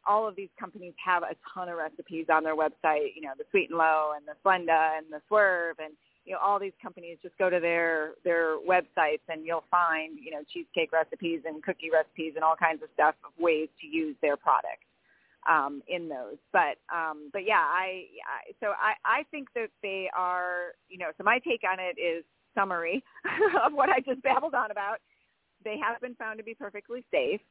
all 0.08 0.28
of 0.28 0.36
these 0.36 0.49
companies 0.60 0.93
have 1.04 1.24
a 1.24 1.36
ton 1.54 1.70
of 1.70 1.78
recipes 1.78 2.26
on 2.32 2.43
their 2.43 2.56
website 2.56 3.14
you 3.16 3.22
know 3.22 3.34
the 3.38 3.45
sweet 3.52 3.70
and 3.70 3.78
low 3.78 4.12
and 4.16 4.26
the 4.26 4.34
splenda 4.43 4.97
and 4.97 5.06
the 5.12 5.22
swerve 5.28 5.78
and 5.80 5.93
you 6.26 6.34
know 6.34 6.39
all 6.39 6.60
these 6.60 6.74
companies 6.82 7.18
just 7.22 7.38
go 7.38 7.49
to 7.49 7.60
their 7.60 8.12
their 8.24 8.58
websites 8.60 9.26
and 9.30 9.45
you'll 9.45 9.64
find 9.72 10.18
you 10.22 10.32
know 10.32 10.41
cheesecake 10.52 10.91
recipes 10.91 11.41
and 11.45 11.64
cookie 11.64 11.89
recipes 11.91 12.34
and 12.36 12.43
all 12.43 12.56
kinds 12.56 12.82
of 12.84 12.89
stuff 12.93 13.16
of 13.26 13.32
ways 13.41 13.70
to 13.80 13.88
use 13.88 14.16
their 14.22 14.38
product 14.38 14.84
um, 15.49 15.82
in 15.88 16.08
those. 16.08 16.38
But 16.52 16.78
um, 16.93 17.30
but 17.34 17.45
yeah, 17.45 17.64
I, 17.64 18.06
I 18.26 18.52
so 18.60 18.74
I 18.80 18.93
I 19.06 19.24
think 19.32 19.49
that 19.56 19.70
they 19.82 20.10
are 20.16 20.74
you 20.89 20.97
know 20.97 21.12
so 21.18 21.24
my 21.24 21.39
take 21.39 21.62
on 21.70 21.80
it 21.80 21.99
is 21.99 22.24
summary 22.56 23.04
of 23.66 23.74
what 23.74 23.89
I 23.89 23.99
just 23.99 24.22
babbled 24.22 24.54
on 24.54 24.72
about. 24.72 24.97
They 25.64 25.78
have 25.78 26.02
been 26.02 26.16
found 26.16 26.39
to 26.39 26.43
be 26.43 26.56
perfectly 26.56 27.04
safe. 27.12 27.41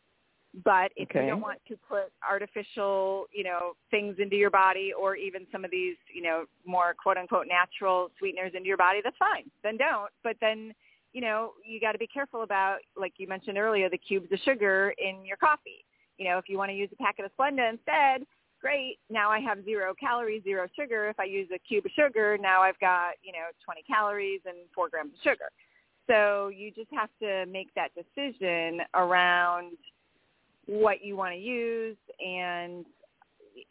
But 0.64 0.90
if 0.96 1.08
okay. 1.10 1.24
you 1.24 1.30
don't 1.30 1.40
want 1.40 1.60
to 1.68 1.76
put 1.88 2.12
artificial, 2.28 3.26
you 3.32 3.44
know, 3.44 3.74
things 3.90 4.16
into 4.18 4.34
your 4.34 4.50
body 4.50 4.92
or 4.92 5.14
even 5.14 5.46
some 5.52 5.64
of 5.64 5.70
these, 5.70 5.96
you 6.12 6.22
know, 6.22 6.44
more 6.66 6.94
quote 7.00 7.16
unquote 7.16 7.46
natural 7.48 8.10
sweeteners 8.18 8.52
into 8.54 8.66
your 8.66 8.76
body, 8.76 9.00
that's 9.02 9.16
fine. 9.16 9.44
Then 9.62 9.76
don't. 9.76 10.10
But 10.24 10.36
then, 10.40 10.72
you 11.12 11.20
know, 11.20 11.52
you 11.64 11.80
got 11.80 11.92
to 11.92 11.98
be 11.98 12.06
careful 12.06 12.42
about, 12.42 12.78
like 12.96 13.12
you 13.18 13.28
mentioned 13.28 13.58
earlier, 13.58 13.88
the 13.88 13.98
cubes 13.98 14.30
of 14.32 14.40
sugar 14.40 14.92
in 14.98 15.24
your 15.24 15.36
coffee. 15.36 15.84
You 16.18 16.28
know, 16.28 16.38
if 16.38 16.48
you 16.48 16.58
want 16.58 16.70
to 16.70 16.76
use 16.76 16.90
a 16.92 17.02
packet 17.02 17.24
of 17.24 17.30
Splenda 17.38 17.70
instead, 17.70 18.26
great. 18.60 18.98
Now 19.08 19.30
I 19.30 19.38
have 19.38 19.64
zero 19.64 19.94
calories, 19.98 20.42
zero 20.42 20.66
sugar. 20.76 21.08
If 21.08 21.20
I 21.20 21.24
use 21.24 21.48
a 21.54 21.58
cube 21.60 21.86
of 21.86 21.92
sugar, 21.92 22.36
now 22.38 22.60
I've 22.60 22.78
got, 22.80 23.12
you 23.22 23.32
know, 23.32 23.46
20 23.64 23.82
calories 23.84 24.40
and 24.46 24.56
four 24.74 24.88
grams 24.88 25.12
of 25.14 25.20
sugar. 25.22 25.46
So 26.08 26.48
you 26.48 26.72
just 26.72 26.90
have 26.92 27.08
to 27.22 27.46
make 27.46 27.68
that 27.74 27.92
decision 27.94 28.80
around 28.94 29.76
what 30.70 31.04
you 31.04 31.16
want 31.16 31.34
to 31.34 31.38
use 31.38 31.96
and 32.24 32.84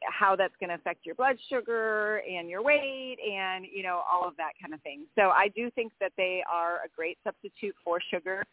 how 0.03 0.35
that's 0.35 0.53
going 0.59 0.69
to 0.69 0.75
affect 0.75 1.05
your 1.05 1.15
blood 1.15 1.37
sugar 1.49 2.21
and 2.29 2.49
your 2.49 2.61
weight 2.61 3.17
and, 3.25 3.65
you 3.73 3.83
know, 3.83 4.01
all 4.11 4.27
of 4.27 4.35
that 4.35 4.51
kind 4.61 4.73
of 4.73 4.81
thing. 4.81 5.05
So 5.15 5.29
I 5.29 5.47
do 5.55 5.71
think 5.71 5.93
that 6.01 6.11
they 6.17 6.43
are 6.51 6.75
a 6.85 6.89
great 6.93 7.17
substitute 7.23 7.75
for 7.83 7.99
sugar 8.11 8.43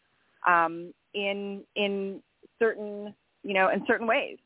um, 0.47 0.93
in, 1.13 1.61
in 1.75 2.21
certain, 2.57 3.13
you 3.43 3.53
know, 3.53 3.69
in 3.69 3.83
certain 3.85 4.07
ways. 4.07 4.37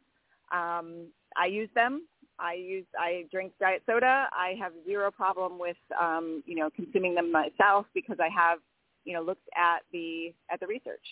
Um, 0.51 1.07
I 1.37 1.45
use 1.45 1.69
them. 1.75 2.07
I 2.39 2.55
use 2.55 2.85
I 2.99 3.25
drink 3.31 3.53
diet 3.59 3.83
soda. 3.85 4.27
I 4.31 4.55
have 4.59 4.73
zero 4.83 5.11
problem 5.11 5.59
with 5.59 5.77
um, 5.99 6.41
you 6.47 6.55
know 6.55 6.69
consuming 6.75 7.13
them 7.13 7.31
myself 7.31 7.85
because 7.93 8.17
I 8.19 8.29
have 8.29 8.57
you 9.05 9.13
know 9.13 9.21
looked 9.21 9.47
at 9.55 9.83
the 9.93 10.33
at 10.51 10.59
the 10.59 10.65
research 10.65 11.05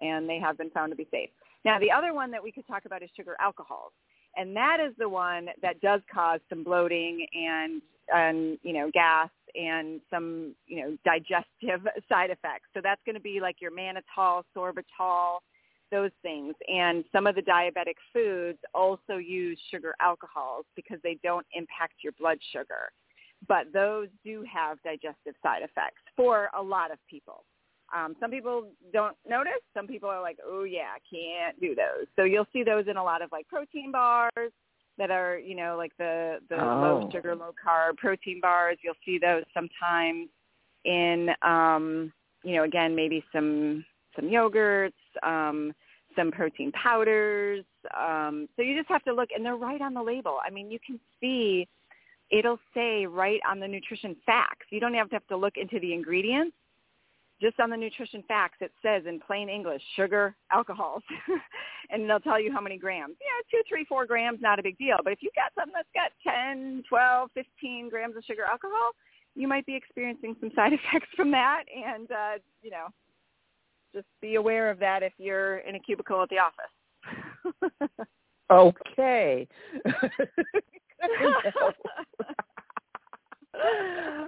and 0.00 0.26
they 0.26 0.38
have 0.38 0.56
been 0.56 0.70
found 0.70 0.90
to 0.92 0.96
be 0.96 1.06
safe. 1.10 1.28
Now 1.64 1.78
the 1.78 1.90
other 1.90 2.14
one 2.14 2.30
that 2.30 2.42
we 2.42 2.52
could 2.52 2.66
talk 2.66 2.84
about 2.84 3.02
is 3.02 3.10
sugar 3.16 3.36
alcohols, 3.40 3.92
and 4.36 4.56
that 4.56 4.78
is 4.80 4.94
the 4.98 5.08
one 5.08 5.48
that 5.62 5.80
does 5.80 6.00
cause 6.12 6.40
some 6.48 6.64
bloating 6.64 7.26
and 7.32 7.82
and 8.12 8.58
you 8.62 8.72
know 8.72 8.90
gas 8.92 9.30
and 9.54 10.00
some 10.10 10.54
you 10.66 10.82
know 10.82 10.96
digestive 11.04 11.86
side 12.08 12.30
effects. 12.30 12.66
So 12.74 12.80
that's 12.82 13.00
going 13.04 13.14
to 13.14 13.20
be 13.20 13.40
like 13.40 13.56
your 13.60 13.72
mannitol, 13.72 14.42
sorbitol, 14.56 15.38
those 15.90 16.10
things. 16.22 16.54
And 16.68 17.04
some 17.12 17.26
of 17.26 17.34
the 17.34 17.42
diabetic 17.42 17.96
foods 18.12 18.58
also 18.74 19.16
use 19.16 19.58
sugar 19.70 19.94
alcohols 20.00 20.64
because 20.76 20.98
they 21.02 21.18
don't 21.22 21.46
impact 21.54 21.94
your 22.02 22.12
blood 22.18 22.38
sugar. 22.52 22.92
But 23.48 23.72
those 23.72 24.08
do 24.24 24.44
have 24.52 24.78
digestive 24.82 25.34
side 25.42 25.62
effects 25.62 26.02
for 26.16 26.50
a 26.56 26.62
lot 26.62 26.90
of 26.90 26.98
people. 27.08 27.44
Um, 27.94 28.14
some 28.20 28.30
people 28.30 28.66
don't 28.92 29.16
notice. 29.28 29.62
Some 29.74 29.86
people 29.86 30.08
are 30.08 30.20
like, 30.20 30.38
oh 30.46 30.64
yeah, 30.64 30.88
I 30.94 30.98
can't 31.08 31.60
do 31.60 31.74
those. 31.74 32.06
So 32.16 32.24
you'll 32.24 32.46
see 32.52 32.62
those 32.62 32.86
in 32.88 32.96
a 32.96 33.02
lot 33.02 33.22
of 33.22 33.30
like 33.32 33.48
protein 33.48 33.90
bars 33.92 34.52
that 34.98 35.10
are, 35.10 35.38
you 35.38 35.56
know, 35.56 35.76
like 35.76 35.92
the 35.98 36.38
the 36.48 36.62
oh. 36.62 36.80
low 36.80 37.10
sugar, 37.12 37.34
low 37.34 37.52
carb 37.64 37.96
protein 37.96 38.40
bars. 38.40 38.78
You'll 38.82 38.94
see 39.04 39.18
those 39.18 39.44
sometimes 39.54 40.28
in, 40.84 41.30
um, 41.42 42.12
you 42.44 42.56
know, 42.56 42.64
again 42.64 42.94
maybe 42.94 43.24
some 43.32 43.84
some 44.14 44.26
yogurts, 44.26 44.92
um, 45.22 45.72
some 46.16 46.30
protein 46.30 46.72
powders. 46.72 47.64
Um, 47.96 48.48
so 48.56 48.62
you 48.62 48.76
just 48.76 48.88
have 48.88 49.02
to 49.04 49.12
look, 49.12 49.30
and 49.34 49.44
they're 49.44 49.56
right 49.56 49.80
on 49.80 49.94
the 49.94 50.02
label. 50.02 50.38
I 50.44 50.50
mean, 50.50 50.70
you 50.70 50.78
can 50.86 51.00
see 51.20 51.66
it'll 52.30 52.60
say 52.74 53.06
right 53.06 53.40
on 53.48 53.58
the 53.60 53.68
nutrition 53.68 54.16
facts. 54.24 54.66
You 54.70 54.80
don't 54.80 54.94
have 54.94 55.08
to 55.10 55.16
have 55.16 55.26
to 55.28 55.36
look 55.36 55.54
into 55.56 55.80
the 55.80 55.92
ingredients. 55.92 56.54
Just 57.40 57.58
on 57.58 57.70
the 57.70 57.76
nutrition 57.76 58.22
facts, 58.28 58.58
it 58.60 58.70
says 58.82 59.04
in 59.06 59.18
plain 59.18 59.48
English, 59.48 59.82
sugar, 59.96 60.36
alcohols, 60.52 61.02
and 61.90 62.08
they'll 62.08 62.20
tell 62.20 62.40
you 62.40 62.52
how 62.52 62.60
many 62.60 62.76
grams. 62.76 63.16
Yeah, 63.20 63.40
two, 63.50 63.62
three, 63.68 63.86
four 63.86 64.04
grams, 64.04 64.40
not 64.42 64.58
a 64.58 64.62
big 64.62 64.76
deal. 64.76 64.98
But 65.02 65.14
if 65.14 65.20
you've 65.22 65.34
got 65.34 65.52
something 65.58 65.72
that's 65.74 65.88
got 65.94 66.12
10, 66.30 66.82
12, 66.88 67.30
15 67.34 67.88
grams 67.88 68.16
of 68.16 68.24
sugar 68.24 68.44
alcohol, 68.44 68.90
you 69.34 69.48
might 69.48 69.64
be 69.64 69.74
experiencing 69.74 70.36
some 70.40 70.50
side 70.54 70.72
effects 70.92 71.08
from 71.16 71.30
that. 71.30 71.64
And, 71.74 72.10
uh, 72.10 72.38
you 72.62 72.70
know, 72.70 72.88
just 73.94 74.06
be 74.20 74.34
aware 74.34 74.70
of 74.70 74.78
that 74.80 75.02
if 75.02 75.12
you're 75.18 75.58
in 75.58 75.74
a 75.76 75.80
cubicle 75.80 76.22
at 76.22 76.28
the 76.28 76.38
office. 76.38 76.70
okay. 78.50 79.48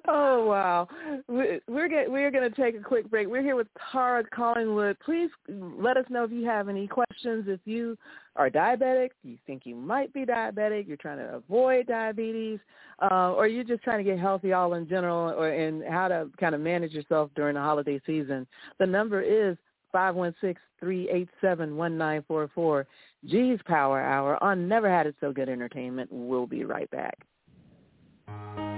Oh 0.09 0.45
wow, 0.47 0.89
we're 1.28 1.61
we're, 1.68 2.11
we're 2.11 2.30
going 2.30 2.51
to 2.51 2.61
take 2.61 2.74
a 2.74 2.83
quick 2.83 3.11
break. 3.11 3.28
We're 3.28 3.43
here 3.43 3.57
with 3.57 3.68
Tara 3.91 4.24
Collingwood. 4.35 4.99
Please 5.05 5.30
let 5.49 5.97
us 5.97 6.05
know 6.11 6.24
if 6.24 6.30
you 6.30 6.45
have 6.47 6.68
any 6.68 6.87
questions. 6.87 7.45
If 7.49 7.61
you 7.64 7.97
are 8.37 8.51
diabetic, 8.51 9.11
you 9.22 9.37
think 9.47 9.62
you 9.64 9.74
might 9.74 10.12
be 10.12 10.24
diabetic, 10.24 10.87
you're 10.89 10.97
trying 10.97 11.18
to 11.18 11.35
avoid 11.35 11.87
diabetes, 11.87 12.59
uh, 13.03 13.33
or 13.33 13.47
you're 13.47 13.64
just 13.64 13.83
trying 13.83 14.05
to 14.05 14.11
get 14.11 14.18
healthy 14.18 14.53
all 14.53 14.74
in 14.74 14.89
general, 14.89 15.33
or 15.33 15.49
and 15.49 15.83
how 15.85 16.09
to 16.09 16.28
kind 16.39 16.55
of 16.55 16.61
manage 16.61 16.93
yourself 16.93 17.30
during 17.35 17.55
the 17.55 17.61
holiday 17.61 18.01
season. 18.07 18.47
The 18.78 18.87
number 18.87 19.22
is 19.22 19.57
five 19.93 20.14
one 20.14 20.35
six 20.41 20.61
three 20.80 21.09
eight 21.11 21.28
seven 21.41 21.76
one 21.76 21.97
nine 21.97 22.24
four 22.26 22.51
four. 22.55 22.87
G's 23.26 23.61
Power 23.66 24.01
Hour 24.01 24.43
on 24.43 24.66
Never 24.66 24.91
Had 24.91 25.07
It 25.07 25.14
So 25.20 25.33
Good 25.33 25.49
Entertainment. 25.49 26.11
We'll 26.11 26.47
be 26.47 26.64
right 26.64 26.91
back. 26.91 27.18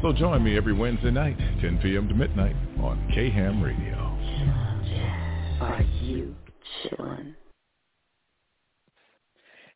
So 0.00 0.12
join 0.12 0.44
me 0.44 0.56
every 0.56 0.72
Wednesday 0.72 1.10
night, 1.10 1.36
10 1.60 1.80
p.m. 1.82 2.06
to 2.06 2.14
midnight 2.14 2.54
on 2.80 3.10
KHAM 3.12 3.60
Radio. 3.60 3.96
Are 5.60 5.82
you 6.00 6.36
chillin'? 6.84 7.34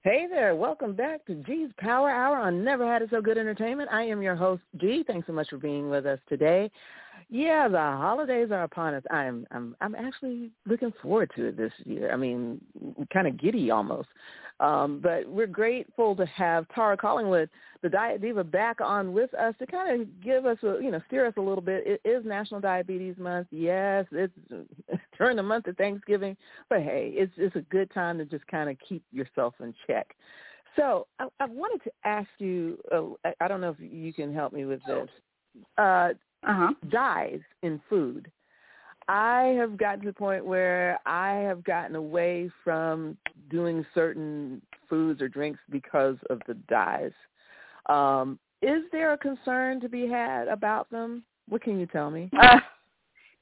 Hey 0.04 0.28
there, 0.30 0.54
welcome 0.54 0.94
back 0.94 1.26
to 1.26 1.34
G's 1.42 1.70
Power 1.76 2.08
Hour 2.08 2.36
on 2.36 2.62
Never 2.62 2.86
Had 2.86 3.02
It 3.02 3.10
So 3.10 3.20
Good 3.20 3.36
Entertainment. 3.36 3.88
I 3.92 4.02
am 4.04 4.22
your 4.22 4.36
host, 4.36 4.62
G. 4.76 5.02
Thanks 5.04 5.26
so 5.26 5.32
much 5.32 5.48
for 5.50 5.58
being 5.58 5.90
with 5.90 6.06
us 6.06 6.20
today. 6.28 6.70
Yeah, 7.28 7.66
the 7.66 7.78
holidays 7.78 8.52
are 8.52 8.62
upon 8.62 8.94
us. 8.94 9.02
I'm 9.10 9.44
I'm 9.50 9.74
I'm 9.80 9.96
actually 9.96 10.50
looking 10.66 10.92
forward 11.02 11.32
to 11.34 11.46
it 11.46 11.56
this 11.56 11.72
year. 11.84 12.12
I 12.12 12.16
mean, 12.16 12.60
kind 13.12 13.26
of 13.26 13.40
giddy 13.40 13.72
almost. 13.72 14.08
Um, 14.60 15.00
but 15.02 15.26
we're 15.26 15.46
grateful 15.48 16.14
to 16.14 16.26
have 16.26 16.66
Tara 16.74 16.96
Collingwood, 16.96 17.48
the 17.82 17.88
Diet 17.88 18.20
Diva, 18.22 18.44
back 18.44 18.80
on 18.80 19.12
with 19.12 19.34
us 19.34 19.54
to 19.58 19.66
kind 19.66 20.00
of 20.00 20.20
give 20.22 20.46
us, 20.46 20.56
a, 20.62 20.78
you 20.80 20.90
know, 20.90 21.00
steer 21.08 21.26
us 21.26 21.34
a 21.36 21.40
little 21.40 21.62
bit. 21.62 21.84
It 21.86 22.00
is 22.08 22.24
National 22.24 22.60
Diabetes 22.60 23.16
Month. 23.18 23.48
Yes, 23.50 24.06
it's 24.12 24.32
during 25.18 25.36
the 25.36 25.42
month 25.42 25.66
of 25.66 25.76
Thanksgiving, 25.76 26.36
but 26.70 26.80
hey, 26.82 27.12
it's 27.14 27.32
it's 27.36 27.56
a 27.56 27.62
good 27.62 27.90
time 27.92 28.18
to 28.18 28.24
just 28.24 28.46
kind 28.46 28.70
of 28.70 28.76
keep 28.88 29.02
yourself 29.12 29.54
in 29.60 29.74
check. 29.86 30.14
So 30.76 31.06
I, 31.18 31.26
I 31.40 31.46
wanted 31.46 31.82
to 31.84 31.90
ask 32.04 32.28
you. 32.38 32.78
Uh, 32.90 33.28
I 33.40 33.48
don't 33.48 33.60
know 33.60 33.70
if 33.70 33.80
you 33.80 34.12
can 34.12 34.32
help 34.32 34.52
me 34.52 34.64
with 34.64 34.80
this. 34.86 35.08
Uh, 35.76 36.10
Uh-huh. 36.44 36.72
dyes 36.90 37.40
in 37.62 37.80
food. 37.88 38.30
I 39.08 39.54
have 39.58 39.76
gotten 39.76 40.00
to 40.00 40.06
the 40.06 40.12
point 40.12 40.44
where 40.46 40.98
I 41.06 41.34
have 41.34 41.62
gotten 41.64 41.94
away 41.96 42.50
from 42.64 43.16
doing 43.50 43.84
certain 43.94 44.62
foods 44.88 45.20
or 45.20 45.28
drinks 45.28 45.60
because 45.70 46.16
of 46.30 46.40
the 46.46 46.54
dyes. 46.68 47.12
Um, 47.86 48.38
is 48.60 48.82
there 48.92 49.12
a 49.12 49.18
concern 49.18 49.80
to 49.80 49.88
be 49.88 50.06
had 50.06 50.48
about 50.48 50.90
them? 50.90 51.24
What 51.48 51.62
can 51.62 51.78
you 51.78 51.86
tell 51.86 52.10
me? 52.10 52.30
Uh, 52.40 52.60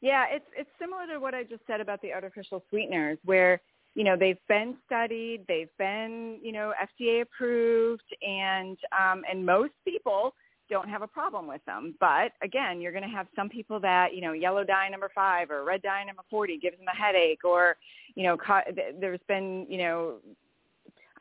yeah, 0.02 0.24
it's 0.30 0.46
it's 0.56 0.70
similar 0.78 1.06
to 1.12 1.20
what 1.20 1.34
I 1.34 1.42
just 1.42 1.62
said 1.66 1.80
about 1.80 2.00
the 2.00 2.12
artificial 2.12 2.64
sweeteners, 2.70 3.18
where 3.24 3.60
you 3.94 4.02
know 4.02 4.16
they've 4.16 4.38
been 4.48 4.76
studied, 4.86 5.44
they've 5.46 5.68
been 5.78 6.38
you 6.42 6.52
know 6.52 6.72
FDA 6.82 7.20
approved, 7.20 8.16
and 8.22 8.78
um, 8.98 9.22
and 9.30 9.44
most 9.44 9.74
people 9.84 10.32
don't 10.70 10.88
have 10.88 11.02
a 11.02 11.06
problem 11.06 11.46
with 11.46 11.62
them. 11.66 11.94
But 12.00 12.32
again, 12.42 12.80
you're 12.80 12.92
going 12.92 13.04
to 13.04 13.14
have 13.14 13.26
some 13.36 13.50
people 13.50 13.78
that 13.80 14.14
you 14.14 14.22
know 14.22 14.32
yellow 14.32 14.64
dye 14.64 14.88
number 14.88 15.10
five 15.14 15.50
or 15.50 15.64
red 15.64 15.82
dye 15.82 16.04
number 16.04 16.22
forty 16.30 16.56
gives 16.56 16.78
them 16.78 16.86
a 16.88 16.96
headache, 16.96 17.44
or 17.44 17.76
you 18.14 18.22
know 18.22 18.38
ca- 18.38 18.64
there's 18.98 19.20
been 19.28 19.66
you 19.68 19.78
know 19.78 20.14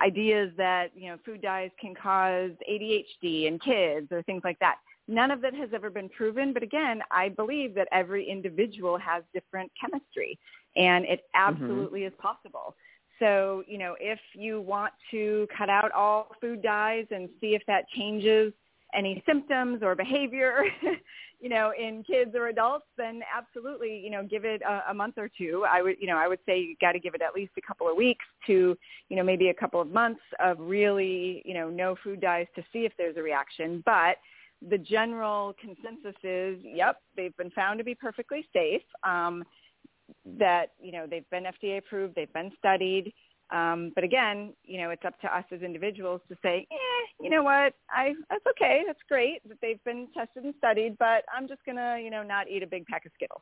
ideas 0.01 0.51
that 0.57 0.87
you 0.95 1.09
know 1.09 1.17
food 1.25 1.41
dyes 1.41 1.71
can 1.79 1.93
cause 1.95 2.51
ADHD 2.69 3.45
in 3.45 3.59
kids 3.59 4.07
or 4.11 4.21
things 4.23 4.41
like 4.43 4.59
that. 4.59 4.77
None 5.07 5.31
of 5.31 5.41
that 5.41 5.55
has 5.55 5.69
ever 5.73 5.89
been 5.89 6.09
proven, 6.09 6.53
but 6.53 6.61
again, 6.61 7.01
I 7.09 7.29
believe 7.29 7.73
that 7.75 7.87
every 7.91 8.29
individual 8.29 8.97
has 8.99 9.23
different 9.33 9.71
chemistry, 9.79 10.37
and 10.75 11.05
it 11.05 11.21
mm-hmm. 11.35 11.53
absolutely 11.53 12.03
is 12.03 12.13
possible. 12.19 12.75
So, 13.19 13.63
you 13.67 13.77
know, 13.77 13.95
if 13.99 14.19
you 14.33 14.61
want 14.61 14.93
to 15.11 15.47
cut 15.55 15.69
out 15.69 15.91
all 15.91 16.29
food 16.39 16.61
dyes 16.61 17.05
and 17.11 17.27
see 17.41 17.53
if 17.53 17.61
that 17.67 17.83
changes 17.89 18.53
any 18.93 19.23
symptoms 19.25 19.81
or 19.83 19.95
behavior, 19.95 20.63
you 21.39 21.49
know, 21.49 21.71
in 21.77 22.03
kids 22.03 22.31
or 22.35 22.47
adults, 22.47 22.85
then 22.97 23.21
absolutely, 23.35 23.99
you 23.99 24.09
know, 24.09 24.23
give 24.23 24.45
it 24.45 24.61
a, 24.61 24.91
a 24.91 24.93
month 24.93 25.15
or 25.17 25.29
two. 25.37 25.65
I 25.69 25.81
would, 25.81 25.95
you 25.99 26.07
know, 26.07 26.17
I 26.17 26.27
would 26.27 26.39
say 26.45 26.59
you 26.59 26.75
got 26.81 26.93
to 26.93 26.99
give 26.99 27.15
it 27.15 27.21
at 27.21 27.33
least 27.33 27.51
a 27.57 27.61
couple 27.61 27.89
of 27.89 27.95
weeks 27.95 28.25
to, 28.47 28.77
you 29.09 29.15
know, 29.15 29.23
maybe 29.23 29.49
a 29.49 29.53
couple 29.53 29.79
of 29.79 29.89
months 29.89 30.21
of 30.39 30.57
really, 30.59 31.41
you 31.45 31.53
know, 31.53 31.69
no 31.69 31.95
food 32.03 32.21
dyes 32.21 32.47
to 32.55 32.63
see 32.73 32.85
if 32.85 32.93
there's 32.97 33.17
a 33.17 33.21
reaction. 33.21 33.81
But 33.85 34.17
the 34.69 34.77
general 34.77 35.55
consensus 35.59 36.15
is, 36.23 36.59
yep, 36.63 36.97
they've 37.15 37.35
been 37.37 37.51
found 37.51 37.77
to 37.77 37.83
be 37.83 37.95
perfectly 37.95 38.45
safe. 38.53 38.81
Um, 39.03 39.43
that 40.37 40.71
you 40.81 40.91
know 40.91 41.05
they've 41.07 41.29
been 41.29 41.43
FDA 41.43 41.77
approved, 41.77 42.15
they've 42.15 42.33
been 42.33 42.51
studied. 42.57 43.13
Um, 43.51 43.91
but 43.95 44.03
again, 44.03 44.53
you 44.63 44.79
know, 44.79 44.91
it's 44.91 45.03
up 45.05 45.19
to 45.21 45.35
us 45.35 45.43
as 45.51 45.61
individuals 45.61 46.21
to 46.29 46.35
say, 46.43 46.67
eh, 46.71 47.23
you 47.23 47.29
know 47.29 47.41
what, 47.41 47.73
I 47.89 48.13
that's 48.29 48.45
okay, 48.51 48.83
that's 48.85 48.99
great 49.07 49.47
that 49.47 49.57
they've 49.61 49.83
been 49.83 50.07
tested 50.15 50.43
and 50.43 50.53
studied, 50.57 50.97
but 50.99 51.23
I'm 51.35 51.47
just 51.47 51.65
gonna, 51.65 51.97
you 52.01 52.11
know, 52.11 52.21
not 52.23 52.49
eat 52.49 52.61
a 52.63 52.67
big 52.67 52.85
pack 52.85 53.05
of 53.05 53.11
Skittles. 53.15 53.41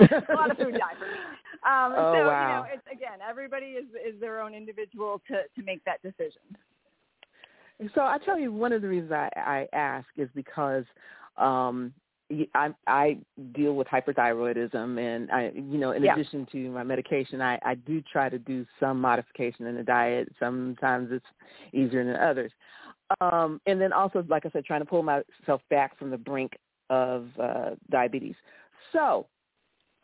a 0.00 0.34
lot 0.34 0.50
of 0.50 0.56
food 0.56 0.72
dye 0.72 0.94
for 0.98 1.06
me. 1.06 1.18
Um, 1.64 1.94
Oh, 2.02 2.12
so 2.12 2.26
wow. 2.28 2.40
you 2.40 2.54
know, 2.54 2.64
it's 2.72 2.86
again, 2.90 3.18
everybody 3.28 3.66
is 3.66 3.86
is 4.06 4.20
their 4.20 4.40
own 4.40 4.54
individual 4.54 5.20
to 5.28 5.42
to 5.54 5.64
make 5.64 5.84
that 5.84 6.02
decision. 6.02 6.42
So 7.94 8.02
I 8.02 8.18
tell 8.24 8.38
you, 8.38 8.52
one 8.52 8.72
of 8.72 8.82
the 8.82 8.88
reasons 8.88 9.12
I, 9.12 9.28
I 9.36 9.68
ask 9.72 10.06
is 10.16 10.28
because 10.34 10.84
um, 11.36 11.92
I, 12.54 12.70
I 12.86 13.18
deal 13.52 13.74
with 13.74 13.86
hyperthyroidism, 13.88 14.98
and 14.98 15.30
I, 15.30 15.50
you 15.54 15.78
know, 15.78 15.92
in 15.92 16.02
Yeah. 16.02 16.14
addition 16.14 16.46
to 16.52 16.70
my 16.70 16.82
medication, 16.82 17.40
I, 17.40 17.58
I 17.64 17.74
do 17.74 18.02
try 18.02 18.28
to 18.28 18.38
do 18.38 18.66
some 18.80 19.00
modification 19.00 19.66
in 19.66 19.76
the 19.76 19.82
diet. 19.82 20.32
Sometimes 20.38 21.10
it's 21.12 21.26
easier 21.72 22.04
than 22.04 22.16
others, 22.16 22.52
um, 23.20 23.60
and 23.66 23.80
then 23.80 23.92
also, 23.92 24.24
like 24.28 24.46
I 24.46 24.50
said, 24.50 24.64
trying 24.64 24.80
to 24.80 24.86
pull 24.86 25.02
myself 25.02 25.62
back 25.70 25.98
from 25.98 26.10
the 26.10 26.18
brink 26.18 26.52
of 26.90 27.28
uh, 27.40 27.70
diabetes. 27.90 28.36
So. 28.92 29.26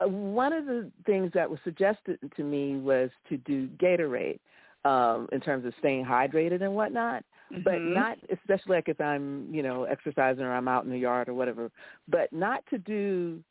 Uh, 0.00 0.06
one 0.06 0.52
of 0.52 0.64
the 0.64 0.88
things 1.06 1.28
that 1.34 1.50
was 1.50 1.58
suggested 1.64 2.20
to 2.36 2.44
me 2.44 2.76
was 2.76 3.10
to 3.28 3.36
do 3.38 3.66
Gatorade 3.82 4.38
um, 4.84 5.28
in 5.32 5.40
terms 5.40 5.66
of 5.66 5.72
staying 5.80 6.04
hydrated 6.04 6.62
and 6.62 6.72
whatnot 6.72 7.24
but 7.50 7.74
Mhm. 7.74 7.94
not 7.94 8.18
especially 8.30 8.76
like 8.76 8.88
if 8.88 9.00
I'm, 9.00 9.52
you 9.52 9.62
know, 9.62 9.84
exercising 9.84 10.44
or 10.44 10.52
I'm 10.52 10.68
out 10.68 10.84
in 10.84 10.90
the 10.90 10.98
yard 10.98 11.28
or 11.28 11.34
whatever, 11.34 11.70
but 12.06 12.32
not 12.32 12.64
to 12.66 12.78
do 12.78 13.42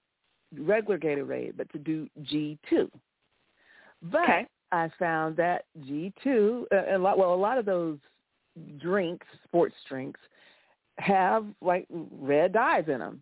regular 0.58 0.98
Gatorade, 0.98 1.58
but 1.58 1.70
to 1.72 1.80
do 1.80 2.10
G2. 2.22 2.90
But 4.02 4.24
Okay. 4.24 4.48
I 4.72 4.90
found 5.00 5.36
that 5.38 5.66
G2, 5.80 6.68
uh, 6.72 6.96
a 6.96 6.98
lot, 6.98 7.18
well, 7.18 7.34
a 7.34 7.36
lot 7.36 7.58
of 7.58 7.66
those 7.66 7.98
drinks, 8.78 9.26
sports 9.46 9.76
drinks, 9.88 10.20
have 11.00 11.46
like 11.62 11.88
red 11.90 12.54
dyes 12.54 12.88
in 12.88 13.00
them, 13.00 13.22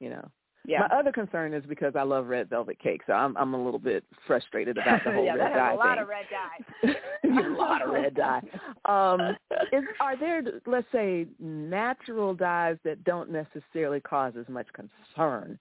you 0.00 0.10
know. 0.10 0.30
Yeah. 0.68 0.80
My 0.80 0.98
other 0.98 1.12
concern 1.12 1.54
is 1.54 1.64
because 1.66 1.94
I 1.96 2.02
love 2.02 2.26
red 2.26 2.50
velvet 2.50 2.78
cake, 2.78 3.00
so 3.06 3.14
I'm 3.14 3.34
I'm 3.38 3.54
a 3.54 3.64
little 3.64 3.80
bit 3.80 4.04
frustrated 4.26 4.76
about 4.82 5.02
the 5.02 5.12
whole 5.12 5.24
yeah, 5.24 5.32
red 5.32 5.54
dye 5.54 5.72
a 5.72 5.76
lot 5.76 5.94
thing 5.94 6.02
of 6.02 6.08
red 6.08 6.26
dye. 6.30 7.48
a 7.48 7.58
lot 7.58 7.80
of 7.82 7.90
red 7.90 8.14
dye. 8.14 8.42
Um, 8.84 9.34
is, 9.72 9.82
are 9.98 10.18
there, 10.18 10.42
let's 10.66 10.86
say, 10.92 11.26
natural 11.40 12.34
dyes 12.34 12.76
that 12.84 13.02
don't 13.04 13.30
necessarily 13.30 14.00
cause 14.00 14.34
as 14.38 14.46
much 14.50 14.66
concern? 14.74 15.58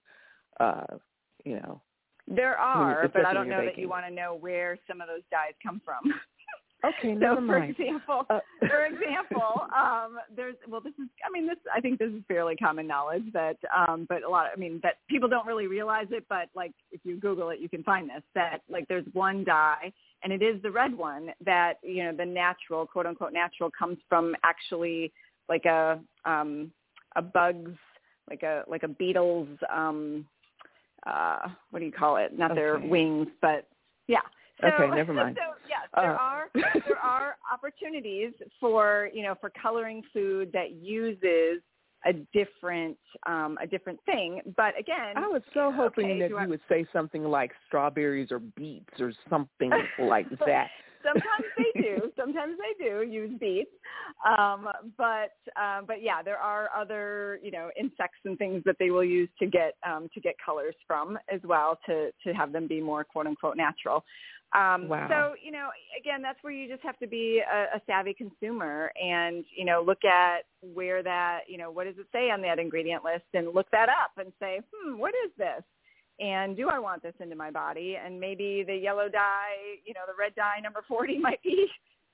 Uh, 0.60 0.98
you 1.46 1.56
know, 1.56 1.82
There 2.28 2.58
are, 2.58 3.08
but 3.08 3.26
I 3.26 3.34
don't 3.34 3.48
know 3.48 3.64
that 3.64 3.78
you 3.78 3.88
want 3.88 4.06
to 4.06 4.14
know 4.14 4.36
where 4.38 4.78
some 4.90 5.00
of 5.00 5.08
those 5.08 5.24
dyes 5.32 5.54
come 5.64 5.82
from. 5.86 6.14
okay, 6.86 7.14
so, 7.14 7.20
never 7.20 7.36
for 7.38 7.42
mind. 7.42 7.76
example, 7.78 8.26
Uh, 8.30 8.40
for 8.60 8.86
example, 8.92 9.66
um, 9.76 10.18
there's 10.36 10.56
well, 10.68 10.82
this 10.82 10.94
is 10.94 11.08
I 11.26 11.32
mean 11.32 11.48
this 11.48 11.58
I 11.74 11.80
think 11.80 12.00
this 12.00 12.10
is 12.10 12.22
fairly 12.28 12.56
common 12.56 12.88
knowledge 12.88 13.24
that, 13.34 13.58
um, 13.76 14.06
but 14.10 14.24
a 14.24 14.30
lot 14.30 14.48
of, 14.48 14.52
I 14.56 14.60
mean 14.60 14.80
that 14.84 14.96
people 15.10 15.30
don't 15.30 15.46
really 15.46 15.68
realize 15.68 16.08
it, 16.12 16.26
but 16.30 16.50
like 16.56 16.74
if 16.92 17.02
you 17.04 17.18
Google 17.18 17.50
it, 17.50 17.60
you 17.60 17.70
can 17.70 17.84
find 17.84 18.10
this 18.10 18.24
that 18.36 18.62
like 18.70 18.88
there's 18.88 19.06
one 19.14 19.44
dye, 19.44 19.92
and 20.24 20.32
it 20.34 20.42
is 20.42 20.62
the 20.62 20.72
red 20.72 20.96
one 20.96 21.30
that 21.46 21.76
you 21.84 22.04
know 22.04 22.14
the 22.14 22.26
natural 22.26 22.86
quote 22.86 23.06
unquote 23.06 23.34
natural 23.34 23.72
comes 23.78 23.98
from 24.10 24.36
actually 24.44 25.12
like 25.50 25.66
a 25.66 26.00
um, 26.26 26.72
a 27.16 27.22
bug's 27.22 27.78
like 28.30 28.44
a 28.44 28.64
like 28.68 28.84
a 28.84 28.88
beetle's 28.88 29.48
um, 29.74 30.26
uh, 31.06 31.48
what 31.72 31.80
do 31.80 31.86
you 31.86 31.92
call 31.92 32.18
it? 32.18 32.38
Not 32.38 32.56
their 32.56 32.80
wings, 32.80 33.28
but 33.42 33.68
yeah. 34.08 34.20
So, 34.62 34.68
Okay, 34.68 34.96
never 34.96 35.14
mind. 35.14 35.38
So 35.38 35.56
yes, 35.68 35.88
there 35.96 36.14
Uh. 36.14 36.18
are 36.18 36.50
there 36.86 36.98
are 36.98 37.36
opportunities 37.54 38.34
for 38.60 39.10
you 39.14 39.24
know 39.24 39.36
for 39.40 39.52
coloring 39.62 40.04
food 40.14 40.52
that 40.54 40.72
uses 40.72 41.62
a 42.06 42.14
different 42.34 42.98
um, 43.26 43.58
a 43.62 43.68
different 43.68 44.00
thing. 44.06 44.42
But 44.56 44.78
again, 44.80 45.16
I 45.16 45.28
was 45.28 45.42
so 45.54 45.72
hoping 45.76 46.06
okay, 46.06 46.20
that 46.20 46.30
you 46.30 46.38
I- 46.38 46.48
would 46.48 46.62
say 46.70 46.86
something 46.94 47.24
like 47.24 47.52
strawberries 47.68 48.32
or 48.32 48.40
beets 48.40 49.00
or 49.00 49.12
something 49.30 49.72
like 50.00 50.30
that. 50.46 50.70
Sometimes 51.04 51.46
they 51.56 51.82
do. 51.82 52.12
Sometimes 52.18 52.58
they 52.58 52.86
do 52.86 53.04
use 53.04 53.32
beets. 53.40 53.70
Um, 54.26 54.68
but 54.98 55.36
um, 55.62 55.86
but 55.86 56.02
yeah, 56.02 56.22
there 56.24 56.38
are 56.38 56.70
other 56.76 57.40
you 57.42 57.52
know 57.52 57.70
insects 57.80 58.20
and 58.26 58.38
things 58.38 58.64
that 58.66 58.76
they 58.80 58.90
will 58.90 59.04
use 59.04 59.30
to 59.40 59.46
get 59.46 59.76
um, 59.88 60.10
to 60.14 60.20
get 60.20 60.36
colors 60.44 60.76
from 60.86 61.18
as 61.34 61.40
well 61.44 61.80
to 61.86 62.12
to 62.26 62.34
have 62.34 62.52
them 62.52 62.68
be 62.68 62.82
more 62.82 63.04
quote 63.04 63.28
unquote 63.28 63.58
natural. 63.58 64.04
Um, 64.54 64.88
Wow. 64.88 65.08
So 65.10 65.36
you 65.44 65.52
know, 65.52 65.70
again, 66.00 66.22
that's 66.22 66.42
where 66.42 66.54
you 66.54 66.70
just 66.70 66.84
have 66.84 66.98
to 67.00 67.08
be 67.08 67.42
a, 67.42 67.78
a 67.78 67.82
savvy 67.86 68.14
consumer 68.14 68.92
and 69.02 69.44
you 69.56 69.66
know 69.66 69.84
look 69.86 70.06
at 70.06 70.46
where 70.62 71.04
that 71.04 71.42
you 71.48 71.58
know 71.58 71.70
what 71.70 71.86
does 71.86 71.98
it 71.98 72.08
say 72.12 72.30
on 72.30 72.42
that 72.44 72.60
ingredient 72.60 73.04
list 73.04 73.26
and 73.34 73.54
look 73.54 73.70
that 73.72 73.90
up 73.90 74.12
and 74.18 74.32
say, 74.40 74.62
hmm, 74.74 74.98
what 74.98 75.14
is 75.26 75.32
this? 75.38 75.64
And 76.20 76.58
do 76.58 76.70
I 76.70 76.80
want 76.80 77.04
this 77.04 77.14
into 77.20 77.36
my 77.36 77.52
body? 77.52 77.98
And 78.04 78.20
maybe 78.20 78.64
the 78.66 78.76
yellow 78.76 79.08
dye, 79.10 79.78
you 79.86 79.94
know, 79.94 80.02
the 80.08 80.16
red 80.18 80.34
dye 80.36 80.60
number 80.64 80.84
forty 80.88 81.18
might 81.28 81.44
be 81.44 81.68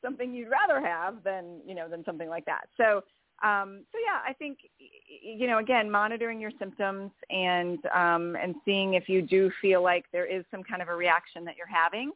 something 0.04 0.34
you'd 0.34 0.50
rather 0.50 0.86
have 0.86 1.24
than 1.24 1.62
you 1.66 1.76
know 1.76 1.88
than 1.88 2.04
something 2.04 2.30
like 2.30 2.46
that. 2.46 2.68
So 2.78 3.04
um, 3.42 3.84
so 3.92 3.98
yeah, 4.00 4.22
I 4.28 4.34
think 4.34 4.60
you 5.08 5.48
know 5.48 5.60
again 5.60 5.90
monitoring 5.90 6.40
your 6.40 6.52
symptoms 6.60 7.12
and 7.30 7.80
um, 7.94 8.38
and 8.42 8.56
seeing 8.64 8.94
if 8.94 9.10
you 9.10 9.22
do 9.22 9.52
feel 9.62 9.84
like 9.84 10.06
there 10.12 10.26
is 10.26 10.46
some 10.50 10.64
kind 10.64 10.82
of 10.82 10.88
a 10.88 10.96
reaction 10.96 11.44
that 11.46 11.56
you're 11.58 11.68
having, 11.68 12.12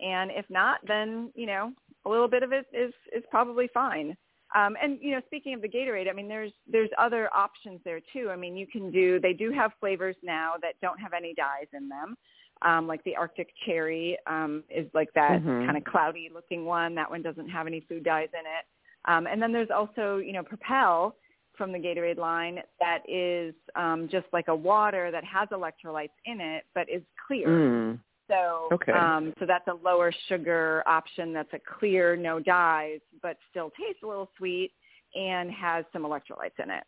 and 0.00 0.30
if 0.30 0.44
not, 0.48 0.80
then 0.86 1.30
you 1.34 1.46
know 1.46 1.72
a 2.06 2.08
little 2.08 2.28
bit 2.28 2.42
of 2.42 2.52
it 2.52 2.66
is 2.72 2.92
is 3.14 3.24
probably 3.30 3.68
fine. 3.72 4.16
Um, 4.54 4.76
and 4.82 4.98
you 5.02 5.10
know, 5.12 5.20
speaking 5.26 5.54
of 5.54 5.60
the 5.60 5.68
Gatorade, 5.68 6.08
I 6.08 6.12
mean, 6.12 6.28
there's 6.28 6.52
there's 6.70 6.90
other 6.98 7.28
options 7.34 7.80
there 7.84 8.00
too. 8.12 8.30
I 8.30 8.36
mean, 8.36 8.56
you 8.56 8.66
can 8.66 8.90
do 8.90 9.20
they 9.20 9.32
do 9.32 9.52
have 9.52 9.72
flavors 9.80 10.16
now 10.22 10.54
that 10.62 10.74
don't 10.80 10.98
have 10.98 11.12
any 11.12 11.34
dyes 11.34 11.68
in 11.74 11.88
them. 11.88 12.16
Um, 12.62 12.88
like 12.88 13.04
the 13.04 13.14
Arctic 13.14 13.50
cherry 13.66 14.18
um, 14.26 14.64
is 14.68 14.88
like 14.92 15.12
that 15.14 15.40
Mhm. 15.42 15.66
kind 15.66 15.76
of 15.76 15.84
cloudy 15.84 16.28
looking 16.32 16.64
one. 16.64 16.94
That 16.94 17.08
one 17.08 17.22
doesn't 17.22 17.48
have 17.48 17.66
any 17.68 17.80
food 17.80 18.02
dyes 18.02 18.30
in 18.32 18.40
it. 18.40 18.64
Um, 19.04 19.28
and 19.28 19.40
then 19.40 19.52
there's 19.52 19.70
also, 19.70 20.16
you 20.16 20.32
know, 20.32 20.42
Propel 20.42 21.14
from 21.56 21.70
the 21.72 21.78
Gatorade 21.78 22.18
line 22.18 22.60
that 22.80 23.08
is 23.08 23.54
um, 23.76 24.08
just 24.08 24.26
like 24.32 24.48
a 24.48 24.54
water 24.54 25.10
that 25.10 25.24
has 25.24 25.48
electrolytes 25.50 26.10
in 26.24 26.40
it, 26.40 26.64
but 26.74 26.88
is 26.88 27.02
clear. 27.26 27.48
Mm. 27.48 28.00
So, 28.28 28.68
Okay. 28.72 28.92
um, 28.92 29.32
so 29.38 29.46
that's 29.46 29.66
a 29.68 29.74
lower 29.74 30.12
sugar 30.28 30.82
option. 30.86 31.32
That's 31.32 31.52
a 31.54 31.58
clear, 31.58 32.16
no 32.16 32.38
dyes, 32.38 33.00
but 33.22 33.38
still 33.50 33.70
tastes 33.70 34.02
a 34.02 34.06
little 34.06 34.30
sweet 34.36 34.72
and 35.14 35.50
has 35.50 35.84
some 35.92 36.02
electrolytes 36.02 36.62
in 36.62 36.70
it. 36.70 36.84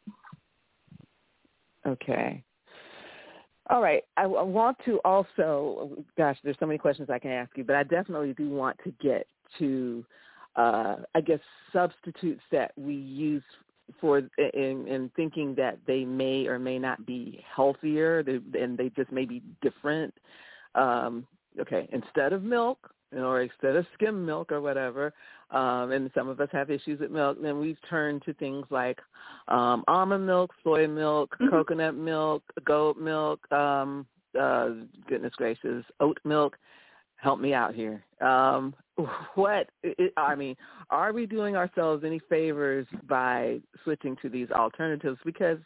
Okay. 1.86 2.44
All 3.70 3.80
right. 3.80 4.02
I, 4.16 4.22
I 4.24 4.42
want 4.42 4.76
to 4.84 4.98
also, 5.04 6.04
gosh, 6.18 6.36
there's 6.44 6.56
so 6.60 6.66
many 6.66 6.78
questions 6.78 7.08
I 7.08 7.18
can 7.18 7.30
ask 7.30 7.56
you, 7.56 7.64
but 7.64 7.76
I 7.76 7.84
definitely 7.84 8.34
do 8.34 8.50
want 8.50 8.76
to 8.84 8.92
get 9.00 9.26
to, 9.58 10.04
uh, 10.56 10.96
I 11.14 11.20
guess, 11.20 11.40
substitutes 11.72 12.42
that 12.52 12.72
we 12.76 12.94
use 12.94 13.42
for 14.00 14.18
in, 14.18 14.86
in 14.86 15.10
thinking 15.16 15.54
that 15.56 15.78
they 15.86 16.04
may 16.04 16.46
or 16.46 16.58
may 16.58 16.78
not 16.78 17.06
be 17.06 17.44
healthier, 17.54 18.22
they, 18.22 18.40
and 18.60 18.76
they 18.76 18.90
just 18.90 19.10
may 19.10 19.24
be 19.24 19.42
different. 19.62 20.12
Um, 20.74 21.26
okay, 21.60 21.88
instead 21.92 22.32
of 22.32 22.42
milk 22.42 22.90
or 23.12 23.42
instead 23.42 23.74
of 23.74 23.86
skim 23.94 24.24
milk 24.24 24.52
or 24.52 24.60
whatever, 24.60 25.12
um, 25.50 25.90
and 25.90 26.10
some 26.14 26.28
of 26.28 26.40
us 26.40 26.48
have 26.52 26.70
issues 26.70 27.00
with 27.00 27.10
milk, 27.10 27.38
then 27.42 27.58
we've 27.58 27.78
turned 27.88 28.22
to 28.24 28.34
things 28.34 28.64
like 28.70 29.00
um, 29.48 29.84
almond 29.88 30.26
milk, 30.26 30.52
soy 30.62 30.86
milk, 30.86 31.36
Mhm. 31.40 31.50
coconut 31.50 31.94
milk, 31.96 32.44
goat 32.64 32.96
milk, 32.96 33.50
um, 33.52 34.06
uh, 34.38 34.70
goodness 35.08 35.34
gracious, 35.34 35.84
oat 35.98 36.18
milk. 36.24 36.56
Help 37.16 37.40
me 37.40 37.52
out 37.52 37.74
here. 37.74 38.02
Um, 38.20 38.74
what, 39.34 39.68
it, 39.82 40.12
I 40.16 40.34
mean, 40.34 40.56
are 40.88 41.12
we 41.12 41.26
doing 41.26 41.56
ourselves 41.56 42.04
any 42.04 42.18
favors 42.18 42.86
by 43.08 43.60
switching 43.82 44.16
to 44.22 44.28
these 44.28 44.50
alternatives? 44.52 45.18
Because 45.24 45.58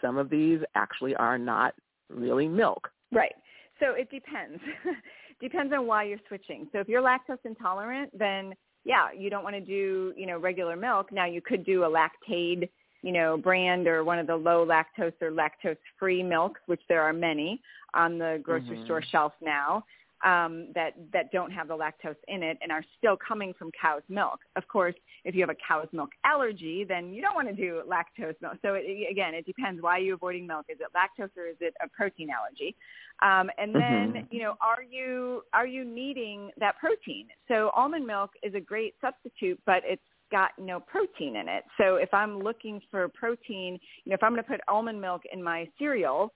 some 0.00 0.18
of 0.18 0.28
these 0.28 0.60
actually 0.74 1.14
are 1.16 1.38
not 1.38 1.74
really 2.10 2.48
milk. 2.48 2.90
Right. 3.12 3.34
So 3.80 3.92
it 3.92 4.10
depends. 4.10 4.60
depends 5.40 5.72
on 5.72 5.86
why 5.86 6.04
you're 6.04 6.18
switching. 6.28 6.68
So 6.72 6.80
if 6.80 6.88
you're 6.88 7.02
lactose 7.02 7.38
intolerant, 7.44 8.16
then 8.18 8.54
yeah, 8.84 9.08
you 9.16 9.30
don't 9.30 9.44
want 9.44 9.54
to 9.54 9.60
do, 9.60 10.12
you 10.16 10.26
know, 10.26 10.38
regular 10.38 10.76
milk. 10.76 11.12
Now 11.12 11.26
you 11.26 11.40
could 11.40 11.64
do 11.64 11.84
a 11.84 11.88
lactaid, 11.88 12.68
you 13.02 13.12
know, 13.12 13.36
brand 13.36 13.86
or 13.86 14.02
one 14.02 14.18
of 14.18 14.26
the 14.26 14.36
low 14.36 14.66
lactose 14.66 15.12
or 15.20 15.30
lactose 15.30 15.76
free 15.98 16.22
milks, 16.22 16.60
which 16.66 16.80
there 16.88 17.02
are 17.02 17.12
many 17.12 17.60
on 17.94 18.18
the 18.18 18.40
grocery 18.42 18.76
Mhm. 18.78 18.84
store 18.84 19.02
shelf 19.02 19.32
now. 19.40 19.84
Um, 20.24 20.72
that 20.74 20.94
that 21.12 21.30
don't 21.30 21.52
have 21.52 21.68
the 21.68 21.76
lactose 21.76 22.16
in 22.26 22.42
it 22.42 22.58
and 22.60 22.72
are 22.72 22.82
still 22.96 23.16
coming 23.16 23.54
from 23.56 23.70
cow's 23.80 24.02
milk. 24.08 24.40
Of 24.56 24.66
course, 24.66 24.96
if 25.24 25.36
you 25.36 25.42
have 25.42 25.50
a 25.50 25.54
cow's 25.66 25.86
milk 25.92 26.10
allergy, 26.24 26.84
then 26.84 27.12
you 27.12 27.22
don't 27.22 27.36
want 27.36 27.46
to 27.46 27.54
do 27.54 27.82
lactose 27.86 28.34
milk. 28.40 28.54
So 28.62 28.74
it, 28.74 28.84
again, 29.08 29.32
it 29.34 29.46
depends. 29.46 29.80
Why 29.80 29.92
are 29.98 30.00
you 30.00 30.14
avoiding 30.14 30.44
milk? 30.44 30.66
Is 30.68 30.78
it 30.80 30.88
lactose 30.92 31.30
or 31.36 31.46
is 31.46 31.56
it 31.60 31.72
a 31.80 31.88
protein 31.88 32.30
allergy? 32.30 32.74
Um, 33.20 33.48
and 33.58 33.74
then, 33.74 34.14
Mhm. 34.14 34.26
you 34.32 34.40
know, 34.42 34.56
are 34.60 34.82
you 34.82 35.44
are 35.52 35.66
you 35.66 35.84
needing 35.84 36.50
that 36.56 36.78
protein? 36.78 37.28
So 37.46 37.70
almond 37.70 38.06
milk 38.06 38.32
is 38.42 38.54
a 38.54 38.60
great 38.60 38.96
substitute, 39.00 39.60
but 39.66 39.84
it's 39.84 40.02
got 40.30 40.58
no 40.58 40.78
protein 40.80 41.36
in 41.36 41.48
it. 41.48 41.64
So 41.76 41.96
if 41.96 42.12
I'm 42.12 42.38
looking 42.38 42.80
for 42.90 43.08
protein, 43.08 43.80
you 44.04 44.10
know, 44.10 44.14
if 44.14 44.22
I'm 44.22 44.32
going 44.32 44.42
to 44.42 44.50
put 44.50 44.60
almond 44.68 45.00
milk 45.00 45.22
in 45.32 45.42
my 45.42 45.68
cereal, 45.78 46.34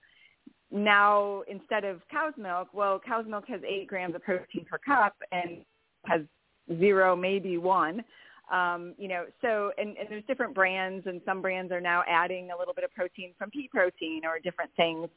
now 0.73 1.43
instead 1.47 1.85
of 1.85 2.01
cow's 2.11 2.33
milk, 2.37 2.69
well, 2.73 2.99
cow's 2.99 3.25
milk 3.27 3.45
has 3.47 3.61
eight 3.67 3.87
grams 3.87 4.15
of 4.15 4.23
protein 4.23 4.65
per 4.69 4.77
cup 4.79 5.15
and 5.31 5.63
has 6.05 6.21
zero, 6.79 7.15
maybe 7.15 7.57
one. 7.57 8.03
Um, 8.51 8.93
you 8.97 9.07
know, 9.07 9.25
so 9.41 9.71
and, 9.77 9.95
and 9.97 10.07
there's 10.09 10.23
different 10.27 10.53
brands, 10.53 11.07
and 11.07 11.21
some 11.25 11.41
brands 11.41 11.71
are 11.71 11.79
now 11.79 12.03
adding 12.07 12.49
a 12.51 12.57
little 12.57 12.73
bit 12.73 12.83
of 12.83 12.93
protein 12.93 13.33
from 13.37 13.49
pea 13.51 13.69
protein 13.71 14.21
or 14.25 14.37
different 14.39 14.71
things, 14.75 15.07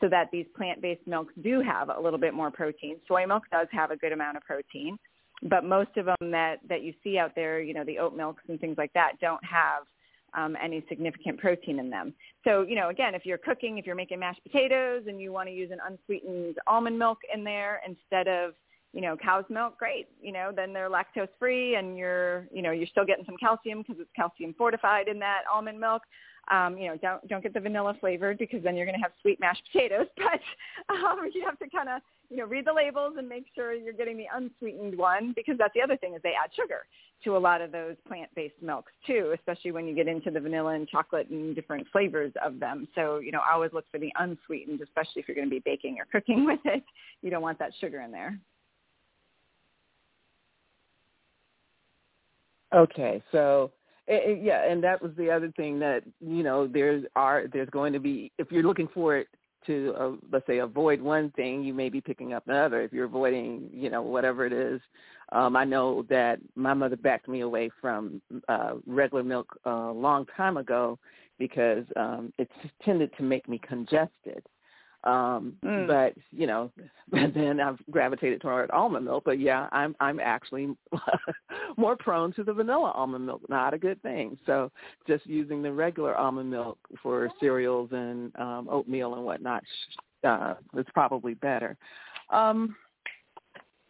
so 0.00 0.08
that 0.08 0.28
these 0.30 0.46
plant-based 0.56 1.06
milks 1.06 1.34
do 1.42 1.60
have 1.60 1.88
a 1.88 2.00
little 2.00 2.18
bit 2.18 2.32
more 2.32 2.50
protein. 2.50 2.96
Soy 3.08 3.26
milk 3.26 3.42
does 3.50 3.66
have 3.72 3.90
a 3.90 3.96
good 3.96 4.12
amount 4.12 4.36
of 4.36 4.44
protein, 4.44 4.98
but 5.42 5.64
most 5.64 5.96
of 5.96 6.06
them 6.06 6.30
that 6.30 6.56
that 6.68 6.82
you 6.82 6.94
see 7.02 7.18
out 7.18 7.32
there, 7.34 7.60
you 7.60 7.74
know, 7.74 7.84
the 7.84 7.98
oat 7.98 8.16
milks 8.16 8.42
and 8.48 8.60
things 8.60 8.76
like 8.78 8.92
that, 8.92 9.12
don't 9.20 9.44
have 9.44 9.82
um, 10.36 10.56
any 10.62 10.84
significant 10.88 11.38
protein 11.38 11.78
in 11.78 11.90
them. 11.90 12.14
So, 12.44 12.62
you 12.62 12.76
know, 12.76 12.90
again, 12.90 13.14
if 13.14 13.24
you're 13.24 13.38
cooking, 13.38 13.78
if 13.78 13.86
you're 13.86 13.96
making 13.96 14.20
mashed 14.20 14.42
potatoes 14.42 15.04
and 15.08 15.20
you 15.20 15.32
want 15.32 15.48
to 15.48 15.54
use 15.54 15.70
an 15.72 15.78
unsweetened 15.86 16.56
almond 16.66 16.98
milk 16.98 17.18
in 17.32 17.42
there 17.42 17.80
instead 17.86 18.28
of, 18.28 18.52
you 18.92 19.00
know, 19.00 19.16
cow's 19.16 19.44
milk, 19.50 19.78
great. 19.78 20.08
You 20.20 20.32
know, 20.32 20.52
then 20.54 20.72
they're 20.72 20.88
lactose 20.88 21.28
free 21.38 21.74
and 21.74 21.98
you're, 21.98 22.46
you 22.52 22.62
know, 22.62 22.70
you're 22.70 22.86
still 22.86 23.04
getting 23.04 23.24
some 23.24 23.36
calcium 23.38 23.82
because 23.82 23.96
it's 23.98 24.10
calcium 24.14 24.54
fortified 24.56 25.08
in 25.08 25.18
that 25.18 25.42
almond 25.52 25.80
milk. 25.80 26.02
Um, 26.50 26.78
you 26.78 26.88
know, 26.88 26.96
don't 26.96 27.26
don't 27.28 27.42
get 27.42 27.54
the 27.54 27.60
vanilla 27.60 27.94
flavored 28.00 28.38
because 28.38 28.62
then 28.62 28.76
you're 28.76 28.86
going 28.86 28.98
to 28.98 29.02
have 29.02 29.12
sweet 29.20 29.40
mashed 29.40 29.62
potatoes. 29.72 30.06
But 30.16 30.94
um, 30.94 31.28
you 31.34 31.44
have 31.44 31.58
to 31.58 31.68
kind 31.68 31.88
of, 31.88 32.02
you 32.30 32.36
know, 32.36 32.44
read 32.44 32.66
the 32.66 32.72
labels 32.72 33.14
and 33.18 33.28
make 33.28 33.46
sure 33.54 33.72
you're 33.72 33.92
getting 33.92 34.16
the 34.16 34.26
unsweetened 34.32 34.96
one 34.96 35.32
because 35.34 35.56
that's 35.58 35.74
the 35.74 35.82
other 35.82 35.96
thing 35.96 36.14
is 36.14 36.20
they 36.22 36.34
add 36.40 36.50
sugar 36.54 36.86
to 37.24 37.36
a 37.36 37.38
lot 37.38 37.60
of 37.60 37.72
those 37.72 37.96
plant-based 38.06 38.60
milks 38.60 38.92
too, 39.06 39.34
especially 39.34 39.72
when 39.72 39.86
you 39.86 39.94
get 39.94 40.06
into 40.06 40.30
the 40.30 40.40
vanilla 40.40 40.74
and 40.74 40.88
chocolate 40.88 41.28
and 41.30 41.54
different 41.54 41.86
flavors 41.90 42.32
of 42.44 42.60
them. 42.60 42.86
So, 42.94 43.18
you 43.18 43.32
know, 43.32 43.40
always 43.50 43.72
look 43.72 43.86
for 43.90 43.98
the 43.98 44.12
unsweetened, 44.18 44.80
especially 44.82 45.22
if 45.22 45.28
you're 45.28 45.34
going 45.34 45.48
to 45.48 45.54
be 45.54 45.62
baking 45.64 45.96
or 45.98 46.06
cooking 46.12 46.44
with 46.46 46.60
it. 46.64 46.82
You 47.22 47.30
don't 47.30 47.42
want 47.42 47.58
that 47.58 47.72
sugar 47.80 48.02
in 48.02 48.12
there. 48.12 48.38
Okay, 52.74 53.22
so 53.32 53.70
eh, 54.08 54.36
yeah, 54.40 54.70
and 54.70 54.82
that 54.84 55.02
was 55.02 55.12
the 55.16 55.30
other 55.30 55.52
thing 55.56 55.78
that 55.80 56.02
you 56.20 56.42
know 56.42 56.66
there's 56.66 57.04
are 57.14 57.44
there's 57.52 57.70
going 57.70 57.92
to 57.92 58.00
be 58.00 58.32
if 58.38 58.50
you're 58.50 58.62
looking 58.62 58.88
for 58.92 59.16
it 59.16 59.28
to 59.66 59.94
uh, 59.98 60.12
let's 60.32 60.46
say 60.46 60.58
avoid 60.58 61.00
one 61.00 61.30
thing, 61.32 61.62
you 61.62 61.74
may 61.74 61.88
be 61.88 62.00
picking 62.00 62.32
up 62.32 62.46
another. 62.46 62.82
If 62.82 62.92
you're 62.92 63.06
avoiding 63.06 63.68
you 63.72 63.90
know 63.90 64.02
whatever 64.02 64.46
it 64.46 64.52
is, 64.52 64.80
um, 65.32 65.56
I 65.56 65.64
know 65.64 66.04
that 66.08 66.38
my 66.54 66.74
mother 66.74 66.96
backed 66.96 67.28
me 67.28 67.40
away 67.40 67.70
from 67.80 68.22
uh, 68.48 68.74
regular 68.86 69.24
milk 69.24 69.58
a 69.64 69.70
long 69.70 70.26
time 70.36 70.56
ago 70.56 70.98
because 71.38 71.84
um, 71.96 72.32
it 72.38 72.48
tended 72.82 73.10
to 73.16 73.22
make 73.22 73.48
me 73.48 73.60
congested. 73.66 74.42
Um, 75.06 75.54
Mm. 75.62 75.86
But 75.86 76.14
you 76.32 76.46
know, 76.46 76.70
then 77.10 77.60
I've 77.60 77.78
gravitated 77.90 78.40
toward 78.40 78.70
almond 78.70 79.04
milk. 79.04 79.22
But 79.24 79.38
yeah, 79.40 79.68
I'm 79.72 79.94
I'm 80.00 80.20
actually 80.20 80.76
more 81.76 81.96
prone 81.96 82.32
to 82.34 82.44
the 82.44 82.52
vanilla 82.52 82.90
almond 82.90 83.26
milk. 83.26 83.42
Not 83.48 83.74
a 83.74 83.78
good 83.78 84.02
thing. 84.02 84.38
So 84.46 84.70
just 85.06 85.26
using 85.26 85.62
the 85.62 85.72
regular 85.72 86.16
almond 86.16 86.50
milk 86.50 86.78
for 87.02 87.30
cereals 87.40 87.90
and 87.92 88.34
um, 88.36 88.68
oatmeal 88.70 89.14
and 89.14 89.24
whatnot 89.24 89.62
uh, 90.24 90.54
is 90.76 90.86
probably 90.92 91.34
better. 91.34 91.76
Um, 92.30 92.76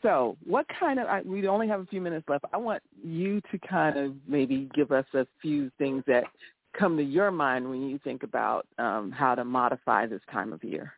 so 0.02 0.36
what 0.44 0.66
kind 0.78 1.00
of, 1.00 1.06
I, 1.06 1.22
we 1.22 1.48
only 1.48 1.66
have 1.68 1.80
a 1.80 1.86
few 1.86 2.00
minutes 2.00 2.28
left. 2.28 2.44
I 2.52 2.58
want 2.58 2.82
you 3.02 3.40
to 3.50 3.58
kind 3.58 3.96
of 3.96 4.14
maybe 4.28 4.68
give 4.74 4.92
us 4.92 5.06
a 5.14 5.26
few 5.40 5.70
things 5.78 6.04
that 6.06 6.24
come 6.78 6.96
to 6.96 7.02
your 7.02 7.30
mind 7.30 7.68
when 7.68 7.82
you 7.88 7.98
think 8.04 8.22
about 8.22 8.66
um, 8.78 9.10
how 9.10 9.34
to 9.34 9.44
modify 9.44 10.06
this 10.06 10.20
time 10.30 10.52
of 10.52 10.62
year. 10.62 10.92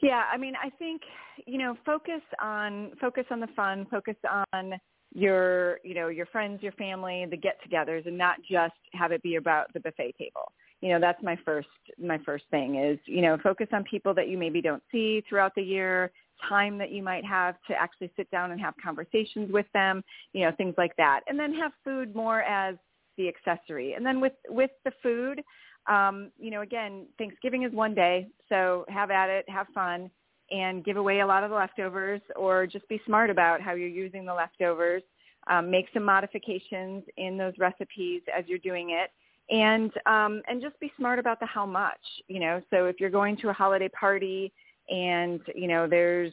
Yeah, 0.00 0.24
I 0.32 0.36
mean, 0.36 0.54
I 0.62 0.70
think 0.70 1.02
you 1.46 1.58
know, 1.58 1.76
focus 1.84 2.22
on 2.42 2.92
focus 3.00 3.24
on 3.30 3.40
the 3.40 3.48
fun, 3.56 3.86
focus 3.90 4.16
on 4.52 4.74
your 5.14 5.80
you 5.82 5.94
know 5.94 6.08
your 6.08 6.26
friends, 6.26 6.62
your 6.62 6.72
family, 6.72 7.26
the 7.30 7.36
get-togethers, 7.36 8.06
and 8.06 8.16
not 8.16 8.36
just 8.48 8.74
have 8.92 9.12
it 9.12 9.22
be 9.22 9.36
about 9.36 9.72
the 9.74 9.80
buffet 9.80 10.14
table. 10.18 10.52
You 10.80 10.90
know, 10.90 11.00
that's 11.00 11.22
my 11.22 11.36
first 11.44 11.68
my 11.98 12.18
first 12.18 12.44
thing 12.50 12.76
is 12.76 12.98
you 13.06 13.22
know 13.22 13.38
focus 13.42 13.68
on 13.72 13.84
people 13.84 14.14
that 14.14 14.28
you 14.28 14.38
maybe 14.38 14.60
don't 14.60 14.82
see 14.92 15.22
throughout 15.28 15.54
the 15.54 15.62
year. 15.62 16.12
time 16.48 16.78
that 16.78 16.90
you 16.90 17.02
might 17.02 17.24
have 17.24 17.56
to 17.68 17.74
actually 17.74 18.10
sit 18.16 18.30
down 18.30 18.52
and 18.52 18.60
have 18.60 18.74
conversations 18.82 19.50
with 19.50 19.66
them, 19.74 20.02
you 20.32 20.44
know, 20.44 20.52
things 20.56 20.74
like 20.78 20.94
that. 20.96 21.20
And 21.26 21.38
then 21.38 21.52
have 21.54 21.72
food 21.84 22.14
more 22.14 22.42
as 22.42 22.76
the 23.16 23.28
accessory. 23.28 23.94
And 23.94 24.06
then 24.06 24.20
with 24.20 24.34
with 24.48 24.70
the 24.84 24.92
food, 25.02 25.42
um, 25.86 26.30
you 26.38 26.50
know, 26.50 26.62
again, 26.62 27.06
Thanksgiving 27.16 27.62
is 27.62 27.72
one 27.72 27.94
day, 27.94 28.28
so 28.48 28.84
have 28.88 29.10
at 29.10 29.30
it, 29.30 29.48
have 29.48 29.66
fun, 29.74 30.10
and 30.50 30.84
give 30.84 30.96
away 30.96 31.20
a 31.20 31.26
lot 31.26 31.44
of 31.44 31.50
the 31.50 31.56
leftovers, 31.56 32.20
or 32.36 32.66
just 32.66 32.88
be 32.88 33.00
smart 33.06 33.30
about 33.30 33.60
how 33.60 33.72
you're 33.74 33.88
using 33.88 34.24
the 34.24 34.34
leftovers. 34.34 35.02
Um, 35.46 35.70
make 35.70 35.86
some 35.94 36.04
modifications 36.04 37.04
in 37.16 37.38
those 37.38 37.54
recipes 37.58 38.22
as 38.36 38.44
you're 38.48 38.58
doing 38.58 38.90
it, 38.90 39.10
and 39.54 39.90
um, 40.04 40.42
and 40.46 40.60
just 40.60 40.78
be 40.78 40.92
smart 40.98 41.18
about 41.18 41.40
the 41.40 41.46
how 41.46 41.64
much. 41.64 42.00
You 42.26 42.40
know, 42.40 42.62
so 42.70 42.86
if 42.86 42.96
you're 43.00 43.08
going 43.08 43.36
to 43.38 43.48
a 43.48 43.52
holiday 43.52 43.88
party 43.88 44.52
and 44.90 45.40
you 45.54 45.68
know 45.68 45.86
there's 45.86 46.32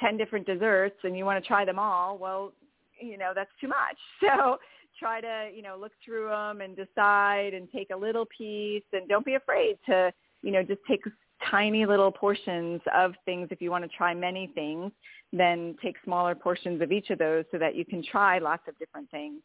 10 0.00 0.16
different 0.16 0.46
desserts 0.46 0.96
and 1.04 1.16
you 1.16 1.24
want 1.24 1.42
to 1.42 1.46
try 1.46 1.64
them 1.64 1.78
all, 1.78 2.18
well, 2.18 2.52
you 3.00 3.18
know, 3.18 3.32
that's 3.34 3.50
too 3.60 3.68
much. 3.68 3.96
So 4.20 4.58
try 4.98 5.20
to, 5.20 5.50
you 5.54 5.62
know, 5.62 5.76
look 5.78 5.92
through 6.04 6.28
them 6.28 6.60
and 6.60 6.76
decide 6.76 7.54
and 7.54 7.68
take 7.70 7.90
a 7.90 7.96
little 7.96 8.26
piece. 8.36 8.84
And 8.92 9.08
don't 9.08 9.24
be 9.24 9.34
afraid 9.34 9.78
to, 9.86 10.12
you 10.42 10.52
know, 10.52 10.62
just 10.62 10.80
take 10.88 11.02
tiny 11.50 11.86
little 11.86 12.10
portions 12.10 12.80
of 12.94 13.14
things. 13.24 13.48
If 13.50 13.60
you 13.60 13.70
want 13.70 13.84
to 13.84 13.96
try 13.96 14.14
many 14.14 14.50
things, 14.54 14.92
then 15.32 15.76
take 15.82 15.96
smaller 16.04 16.34
portions 16.34 16.82
of 16.82 16.92
each 16.92 17.10
of 17.10 17.18
those 17.18 17.44
so 17.50 17.58
that 17.58 17.74
you 17.74 17.84
can 17.84 18.02
try 18.02 18.38
lots 18.38 18.62
of 18.68 18.78
different 18.78 19.10
things 19.10 19.40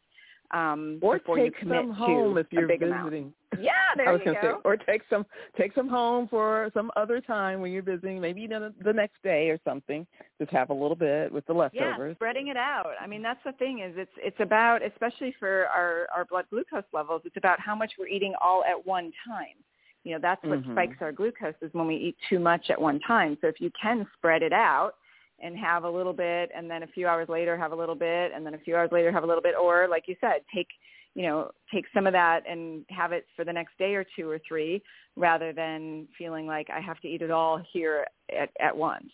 um, 0.54 1.00
or 1.02 1.18
before 1.18 1.38
take 1.38 1.46
you 1.48 1.52
commit 1.60 1.82
some 1.86 1.92
home 1.92 2.34
to 2.36 2.40
if 2.40 2.48
you're 2.52 2.66
a 2.66 2.68
big 2.68 2.80
visiting. 2.82 3.24
amount. 3.24 3.34
Yeah, 3.60 3.72
there 3.98 4.10
I 4.10 4.12
was 4.14 4.22
you 4.26 4.34
go. 4.34 4.40
say, 4.42 4.54
or 4.64 4.78
take 4.78 5.02
some 5.10 5.26
take 5.58 5.74
some 5.74 5.88
home 5.88 6.28
for 6.28 6.70
some 6.74 6.92
other 6.96 7.20
time 7.22 7.62
when 7.62 7.72
you're 7.72 7.82
visiting. 7.84 8.20
Maybe 8.22 8.42
you 8.42 8.48
know 8.48 8.72
the 8.84 8.94
next 8.94 9.22
day 9.24 9.50
or 9.50 9.60
something. 9.66 10.06
Just 10.40 10.52
have 10.52 10.70
a 10.70 10.74
little 10.74 10.96
bit 10.96 11.32
with 11.32 11.46
the 11.46 11.54
leftovers. 11.54 12.12
yeah, 12.12 12.16
spreading 12.16 12.48
it 12.48 12.58
out. 12.58 12.94
I 13.02 13.08
mean, 13.08 13.22
that's 13.22 13.44
the 13.46 13.52
thing 13.54 13.80
is 13.80 13.94
it's 13.98 14.12
it's 14.18 14.40
about 14.40 14.82
especially 14.86 15.36
for 15.40 15.66
our 15.68 16.08
our 16.16 16.26
blood 16.26 16.46
glucose 16.50 16.84
levels. 16.94 17.22
It's 17.26 17.38
about 17.38 17.60
how 17.60 17.76
much 17.76 17.94
we're 18.00 18.08
eating 18.08 18.34
all 18.44 18.64
at 18.64 18.86
one 18.86 19.12
time. 19.28 19.56
You 20.04 20.14
know, 20.14 20.20
that's 20.22 20.44
what 20.44 20.62
Mhm. 20.64 20.74
spikes 20.74 21.02
our 21.02 21.12
glucose 21.14 21.56
is 21.62 21.74
when 21.74 21.88
we 21.88 21.96
eat 21.96 22.18
too 22.30 22.40
much 22.40 22.70
at 22.70 22.80
one 22.82 23.00
time. 23.02 23.38
So 23.40 23.48
if 23.48 23.62
you 23.62 23.72
can 23.82 24.06
spread 24.18 24.42
it 24.44 24.52
out 24.52 24.96
and 25.44 25.58
have 25.58 25.84
a 25.84 25.90
little 25.90 26.14
bit, 26.14 26.50
and 26.56 26.72
then 26.72 26.84
a 26.84 26.88
few 26.88 27.08
hours 27.08 27.28
later 27.30 27.58
have 27.58 27.74
a 27.74 27.76
little 27.76 27.96
bit, 27.96 28.32
and 28.34 28.46
then 28.46 28.54
a 28.54 28.60
few 28.60 28.76
hours 28.76 28.90
later 28.92 29.12
have 29.12 29.24
a 29.24 29.28
little 29.28 29.42
bit, 29.42 29.56
or 29.62 29.88
like 29.88 30.06
you 30.08 30.16
said, 30.22 30.42
take 30.54 30.70
you 31.14 31.24
know 31.24 31.52
take 31.72 31.86
some 31.94 32.08
of 32.08 32.14
that 32.14 32.42
and 32.50 32.86
have 32.90 33.12
it 33.12 33.28
for 33.36 33.46
the 33.46 33.54
next 33.54 33.78
day 33.78 33.94
or 33.94 34.06
two 34.16 34.30
or 34.30 34.40
three, 34.48 34.82
rather 35.16 35.54
than 35.54 36.08
feeling 36.18 36.48
like 36.48 36.70
I 36.70 36.80
have 36.80 37.00
to 37.02 37.08
eat 37.08 37.22
it 37.22 37.30
all 37.30 37.62
here 37.72 38.08
at 38.36 38.50
at 38.60 38.76
once. 38.76 39.12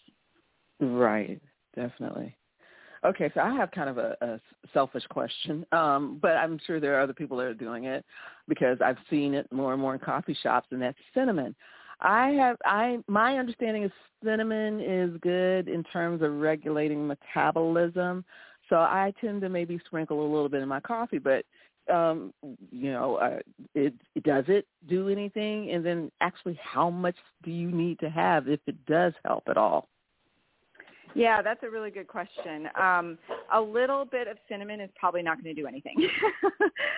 Right, 0.80 1.42
definitely. 1.76 2.36
Okay, 3.04 3.32
so 3.34 3.40
I 3.40 3.56
have 3.56 3.72
kind 3.72 3.90
of 3.90 3.98
a, 3.98 4.18
a 4.22 4.40
selfish 4.74 5.06
question, 5.10 5.66
um, 5.72 6.20
but 6.22 6.36
I'm 6.36 6.60
sure 6.68 6.82
there 6.82 6.98
are 6.98 7.02
other 7.02 7.14
people 7.14 7.38
that 7.38 7.46
are 7.46 7.54
doing 7.54 7.86
it 7.86 8.06
because 8.50 8.78
I've 8.84 8.98
seen 9.10 9.34
it 9.34 9.50
more 9.54 9.72
and 9.72 9.82
more 9.82 9.94
in 9.94 10.00
coffee 10.02 10.38
shops, 10.44 10.68
and 10.72 10.82
that's 10.82 10.98
cinnamon. 11.14 11.56
I 12.02 12.30
have 12.30 12.58
I 12.66 13.00
my 13.08 13.38
understanding 13.38 13.84
is 13.84 13.92
cinnamon 14.24 14.82
is 14.82 15.12
good 15.22 15.68
in 15.68 15.84
terms 15.84 16.22
of 16.22 16.34
regulating 16.34 17.08
metabolism, 17.08 18.24
so 18.70 18.78
I 18.78 19.14
tend 19.20 19.42
to 19.42 19.50
maybe 19.50 19.80
sprinkle 19.86 20.22
a 20.22 20.30
little 20.30 20.50
bit 20.50 20.62
in 20.62 20.70
my 20.70 20.80
coffee, 20.80 21.20
but 21.20 21.46
um, 21.92 22.34
you 22.72 22.92
know, 22.92 23.16
uh, 23.16 23.40
it, 23.74 23.94
does 24.24 24.46
it 24.48 24.68
do 24.88 25.10
anything? 25.10 25.72
And 25.72 25.84
then 25.84 26.12
actually, 26.22 26.60
how 26.62 26.90
much 26.90 27.16
do 27.44 27.52
you 27.52 27.72
need 27.72 28.00
to 28.00 28.10
have 28.10 28.48
if 28.48 28.60
it 28.68 28.86
does 28.86 29.14
help 29.26 29.44
at 29.50 29.58
all? 29.58 29.90
Yeah, 31.16 31.42
that's 31.42 31.64
a 31.64 31.70
really 31.70 31.92
good 31.92 32.08
question. 32.08 32.70
Um, 32.80 33.18
a 33.54 33.60
little 33.60 34.06
bit 34.06 34.28
of 34.28 34.38
cinnamon 34.48 34.80
is 34.80 34.90
probably 34.96 35.22
not 35.22 35.42
going 35.42 35.56
to 35.56 35.60
do 35.62 35.68
anything. 35.68 35.96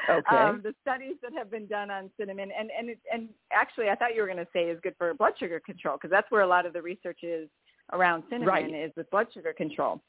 Okay. 0.09 0.35
Um, 0.35 0.61
the 0.63 0.73
studies 0.81 1.13
that 1.21 1.31
have 1.37 1.51
been 1.51 1.67
done 1.67 1.91
on 1.91 2.09
cinnamon, 2.19 2.49
and 2.57 2.69
and 2.77 2.89
it, 2.89 2.99
and 3.13 3.29
actually, 3.53 3.89
I 3.89 3.95
thought 3.95 4.15
you 4.15 4.21
were 4.21 4.27
going 4.27 4.43
to 4.43 4.47
say 4.51 4.63
is 4.63 4.79
good 4.81 4.95
for 4.97 5.13
blood 5.13 5.33
sugar 5.39 5.59
control 5.59 5.95
because 5.95 6.09
that's 6.09 6.29
where 6.31 6.41
a 6.41 6.47
lot 6.47 6.65
of 6.65 6.73
the 6.73 6.81
research 6.81 7.19
is 7.21 7.47
around 7.93 8.23
cinnamon 8.29 8.47
Right. 8.47 8.73
is 8.73 8.91
with 8.97 9.09
blood 9.11 9.27
sugar 9.33 9.53
control. 9.53 10.01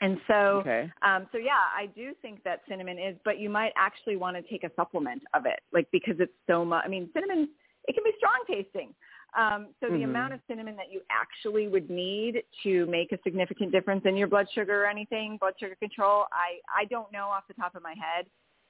And 0.00 0.20
so, 0.26 0.34
Okay. 0.60 0.90
um, 1.02 1.28
so 1.32 1.38
yeah, 1.38 1.62
I 1.76 1.86
do 1.86 2.14
think 2.20 2.42
that 2.44 2.60
cinnamon 2.68 2.98
is, 2.98 3.16
but 3.24 3.38
you 3.38 3.48
might 3.48 3.72
actually 3.76 4.16
want 4.16 4.36
to 4.36 4.42
take 4.42 4.64
a 4.64 4.70
supplement 4.76 5.22
of 5.34 5.46
it, 5.46 5.60
like 5.72 5.88
because 5.92 6.16
it's 6.18 6.34
so 6.46 6.64
much. 6.64 6.84
I 6.84 6.88
mean, 6.88 7.08
cinnamon 7.14 7.48
it 7.86 7.94
can 7.94 8.04
be 8.04 8.12
strong 8.18 8.44
tasting. 8.46 8.94
Um, 9.34 9.74
so 9.80 9.88
the 9.90 9.98
Mhm. 9.98 10.04
amount 10.04 10.32
of 10.34 10.40
cinnamon 10.48 10.74
that 10.76 10.90
you 10.90 11.02
actually 11.10 11.68
would 11.68 11.90
need 11.90 12.42
to 12.62 12.86
make 12.86 13.12
a 13.12 13.18
significant 13.22 13.72
difference 13.72 14.04
in 14.06 14.16
your 14.16 14.26
blood 14.26 14.50
sugar 14.50 14.84
or 14.84 14.86
anything, 14.86 15.36
blood 15.36 15.54
sugar 15.58 15.76
control, 15.76 16.26
I, 16.32 16.60
I 16.74 16.86
don't 16.86 17.10
know 17.12 17.26
off 17.26 17.46
the 17.46 17.54
top 17.54 17.74
of 17.74 17.82
my 17.82 17.94
head 17.94 18.26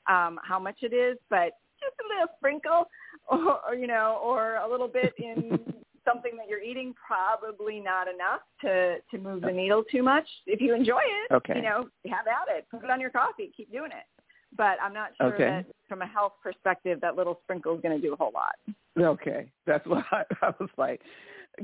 um, 0.08 0.40
how 0.42 0.58
much 0.58 0.82
it 0.82 0.92
is, 0.92 1.16
but 1.30 1.52
just 1.80 1.94
a 2.04 2.08
little 2.08 2.34
sprinkle 2.36 2.90
or, 3.28 3.60
or 3.66 3.74
you 3.74 3.86
know, 3.86 4.20
or 4.22 4.56
a 4.56 4.68
little 4.68 4.88
bit 4.88 5.14
in 5.18 5.60
something 6.04 6.36
that 6.36 6.48
you're 6.48 6.62
eating, 6.62 6.94
probably 6.94 7.80
not 7.80 8.08
enough 8.08 8.40
to, 8.62 8.96
to 9.10 9.18
move 9.18 9.42
the 9.42 9.52
needle 9.52 9.84
too 9.84 10.02
much. 10.02 10.26
If 10.46 10.60
you 10.60 10.74
enjoy 10.74 11.02
it, 11.02 11.32
Okay. 11.34 11.56
you 11.56 11.62
know, 11.62 11.88
have 12.10 12.26
at 12.26 12.56
it. 12.56 12.66
Put 12.70 12.82
it 12.82 12.90
on 12.90 13.00
your 13.00 13.10
coffee. 13.10 13.52
Keep 13.56 13.70
doing 13.70 13.90
it. 13.92 14.17
But 14.56 14.78
I'm 14.82 14.94
not 14.94 15.10
sure 15.16 15.34
Okay. 15.34 15.44
that 15.44 15.66
from 15.88 16.02
a 16.02 16.06
health 16.06 16.32
perspective, 16.42 17.00
that 17.00 17.16
little 17.16 17.38
sprinkle 17.44 17.74
is 17.74 17.80
going 17.80 18.00
to 18.00 18.06
do 18.06 18.12
a 18.12 18.16
whole 18.16 18.32
lot. 18.32 18.56
Okay, 18.98 19.50
that's 19.66 19.86
what 19.86 20.04
I, 20.10 20.24
I 20.42 20.52
was 20.58 20.70
like. 20.76 21.00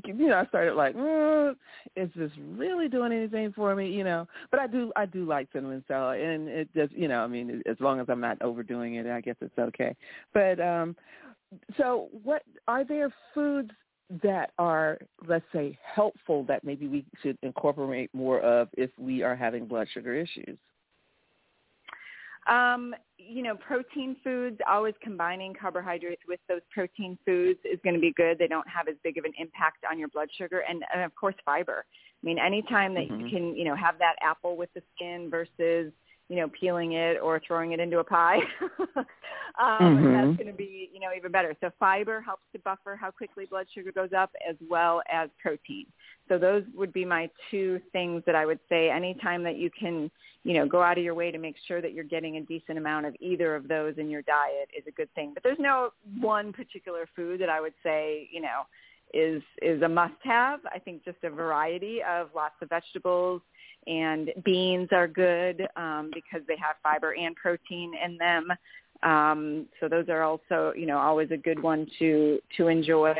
You 0.05 0.15
know, 0.15 0.39
I 0.39 0.47
started 0.47 0.75
like, 0.75 0.97
mm, 0.97 1.55
is 1.95 2.11
this 2.17 2.31
really 2.57 2.89
doing 2.89 3.13
anything 3.13 3.53
for 3.53 3.75
me? 3.77 3.89
You 3.91 4.03
know, 4.03 4.27
but 4.51 4.59
I 4.59 4.67
do, 4.67 4.93
I 4.97 5.07
do 5.07 5.25
like 5.25 5.49
cinnamon 5.53 5.85
so, 5.87 6.11
and 6.11 6.49
it 6.49 6.69
just, 6.75 6.93
you 6.93 7.07
know, 7.07 7.21
I 7.21 7.29
mean, 7.29 7.63
as 7.67 7.77
long 7.79 8.01
as 8.01 8.07
I'm 8.09 8.21
not 8.21 8.43
overdoing 8.43 8.97
it, 8.97 9.07
I 9.07 9.21
guess 9.21 9.37
it's 9.41 9.59
okay. 9.59 9.95
But 10.33 10.59
um, 10.59 10.97
so, 11.77 12.09
what 12.25 12.43
are 12.67 12.85
there 12.85 13.13
foods 13.35 13.71
that 14.23 14.51
are, 14.59 14.99
let's 15.27 15.45
say, 15.53 15.79
helpful 15.83 16.45
that 16.45 16.65
maybe 16.65 16.89
we 16.89 17.05
should 17.23 17.39
incorporate 17.43 18.11
more 18.13 18.41
of 18.41 18.69
if 18.75 18.91
we 18.99 19.23
are 19.23 19.37
having 19.37 19.67
blood 19.67 19.89
sugar 19.93 20.15
issues? 20.15 20.59
Um, 22.47 22.95
you 23.17 23.43
know, 23.43 23.55
protein 23.57 24.17
foods, 24.23 24.59
always 24.69 24.95
combining 25.03 25.55
carbohydrates 25.55 26.23
with 26.29 26.41
those 26.49 26.61
protein 26.71 27.19
foods 27.25 27.59
is 27.65 27.79
going 27.83 27.95
to 27.95 28.01
be 28.01 28.13
good. 28.13 28.39
They 28.39 28.49
don't 28.49 28.69
have 28.69 28.87
as 28.87 28.97
big 29.03 29.17
of 29.17 29.25
an 29.25 29.33
impact 29.39 29.85
on 29.91 29.99
your 29.99 30.09
blood 30.09 30.29
sugar. 30.37 30.63
And, 30.69 30.85
and 30.93 31.03
of 31.03 31.15
course, 31.15 31.35
fiber. 31.45 31.87
I 31.89 32.27
mean, 32.27 32.39
anytime 32.39 32.95
that 32.95 33.07
you 33.07 33.25
Mhm. 33.25 33.31
can, 33.31 33.57
you 33.57 33.65
know, 33.65 33.75
have 33.75 33.99
that 33.99 34.17
apple 34.21 34.57
with 34.57 34.73
the 34.75 34.83
skin 34.95 35.31
versus, 35.31 35.93
you 36.29 36.37
know, 36.37 36.49
peeling 36.59 36.93
it 36.93 37.19
or 37.23 37.41
throwing 37.47 37.73
it 37.73 37.81
into 37.81 37.99
a 37.99 38.05
pie, 38.05 38.39
um, 39.59 39.97
Mhm. 39.97 40.13
that's 40.13 40.37
going 40.37 40.47
to 40.47 40.57
be, 40.57 40.91
you 40.93 41.01
know, 41.01 41.11
even 41.17 41.31
better. 41.31 41.55
So 41.61 41.71
fiber 41.79 42.21
helps 42.21 42.43
to 42.53 42.59
buffer 42.61 42.97
how 42.97 43.11
quickly 43.11 43.45
blood 43.45 43.67
sugar 43.75 43.93
goes 43.93 44.13
up 44.17 44.31
as 44.49 44.57
well 44.69 45.03
as 45.11 45.29
protein. 45.41 45.87
So 46.29 46.39
those 46.39 46.65
would 46.75 46.93
be 46.93 47.05
my 47.05 47.29
two 47.51 47.81
things 47.93 48.23
that 48.25 48.35
I 48.35 48.47
would 48.47 48.59
say 48.69 48.91
anytime 48.91 49.43
that 49.45 49.57
you 49.57 49.71
can, 49.79 50.11
you 50.45 50.55
know, 50.55 50.67
go 50.67 50.83
out 50.83 50.97
of 50.97 51.05
your 51.05 51.15
way 51.15 51.31
to 51.31 51.39
make 51.39 51.57
sure 51.69 51.83
that 51.83 51.93
you're 51.93 52.05
getting 52.05 52.39
a 52.39 52.41
decent 52.41 52.79
amount 52.79 53.07
of 53.07 53.15
either 53.21 53.55
of 53.55 53.69
those 53.69 53.99
in 53.99 54.09
your 54.09 54.23
diet 54.23 54.69
is 54.77 54.85
a 54.87 54.93
good 54.93 55.13
thing. 55.15 55.33
But 55.35 55.43
there's 55.43 55.59
no 55.59 55.91
one 56.21 56.53
particular 56.53 57.07
food 57.15 57.41
that 57.43 57.51
I 57.51 57.61
would 57.61 57.75
say, 57.83 58.29
you 58.33 58.41
know, 58.41 58.63
is 59.13 59.43
is 59.63 59.83
a 59.83 59.89
must 59.89 60.15
have. 60.23 60.61
I 60.73 60.79
think 60.79 61.05
just 61.05 61.19
a 61.23 61.31
variety 61.31 62.03
of 62.03 62.31
lots 62.35 62.55
of 62.63 62.71
vegetables 62.71 63.43
and 63.87 64.31
beans 64.45 64.89
are 64.93 65.09
good 65.09 65.67
um, 65.77 66.11
because 66.13 66.47
they 66.47 66.57
have 66.57 66.77
fiber 66.83 67.15
and 67.15 67.35
protein 67.37 67.93
in 68.05 68.17
them. 68.19 68.49
Um, 69.03 69.67
so 69.81 69.89
those 69.89 70.09
are 70.09 70.23
also, 70.23 70.73
you 70.77 70.87
know, 70.87 70.99
always 70.99 71.31
a 71.31 71.37
good 71.37 71.63
one 71.63 71.87
to 71.99 72.39
to 72.57 72.69
enjoy. 72.69 73.15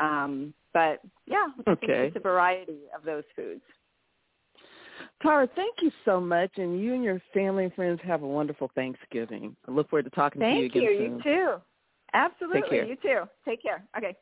Um, 0.00 0.54
but 0.72 1.00
yeah, 1.26 1.46
Okay. 1.66 2.06
it's 2.06 2.16
a 2.16 2.20
variety 2.20 2.82
of 2.96 3.04
those 3.04 3.24
foods. 3.34 3.62
Tara, 5.22 5.48
thank 5.56 5.74
you 5.82 5.90
so 6.04 6.20
much, 6.20 6.50
and 6.56 6.80
you 6.80 6.94
and 6.94 7.02
your 7.02 7.20
family 7.34 7.64
and 7.64 7.74
friends 7.74 8.00
have 8.04 8.22
a 8.22 8.26
wonderful 8.26 8.70
Thanksgiving. 8.74 9.56
I 9.66 9.72
look 9.72 9.90
forward 9.90 10.04
to 10.04 10.10
talking 10.10 10.42
to 10.42 10.48
you 10.48 10.66
Thank 10.66 10.72
again 10.72 10.82
you. 10.82 10.98
soon. 10.98 11.00
You 11.00 11.16
You 11.16 11.22
too. 11.22 11.54
Absolutely. 12.14 12.78
You 12.78 12.96
too. 13.02 13.22
Take 13.44 13.62
care. 13.62 13.84
Okay. 13.96 14.16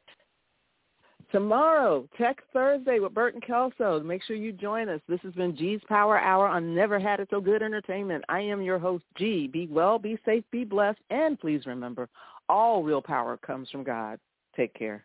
Tomorrow, 1.32 2.08
Tech 2.16 2.38
Thursday 2.52 3.00
with 3.00 3.12
Burton 3.12 3.40
Kelso. 3.40 4.00
Make 4.00 4.22
sure 4.22 4.36
you 4.36 4.52
join 4.52 4.88
us. 4.88 5.00
This 5.08 5.20
has 5.22 5.32
been 5.34 5.56
G's 5.56 5.80
Power 5.88 6.18
Hour 6.18 6.46
on 6.46 6.74
Never 6.74 7.00
Had 7.00 7.18
It 7.18 7.28
So 7.30 7.40
Good 7.40 7.62
Entertainment. 7.62 8.24
I 8.28 8.40
am 8.40 8.62
your 8.62 8.78
host, 8.78 9.04
G. 9.16 9.48
Be 9.48 9.66
well, 9.66 9.98
be 9.98 10.18
safe, 10.24 10.44
be 10.52 10.64
blessed, 10.64 11.00
and 11.10 11.38
please 11.38 11.66
remember, 11.66 12.08
all 12.48 12.84
real 12.84 13.02
power 13.02 13.36
comes 13.36 13.68
from 13.70 13.82
God. 13.82 14.20
Take 14.56 14.72
care. 14.74 15.04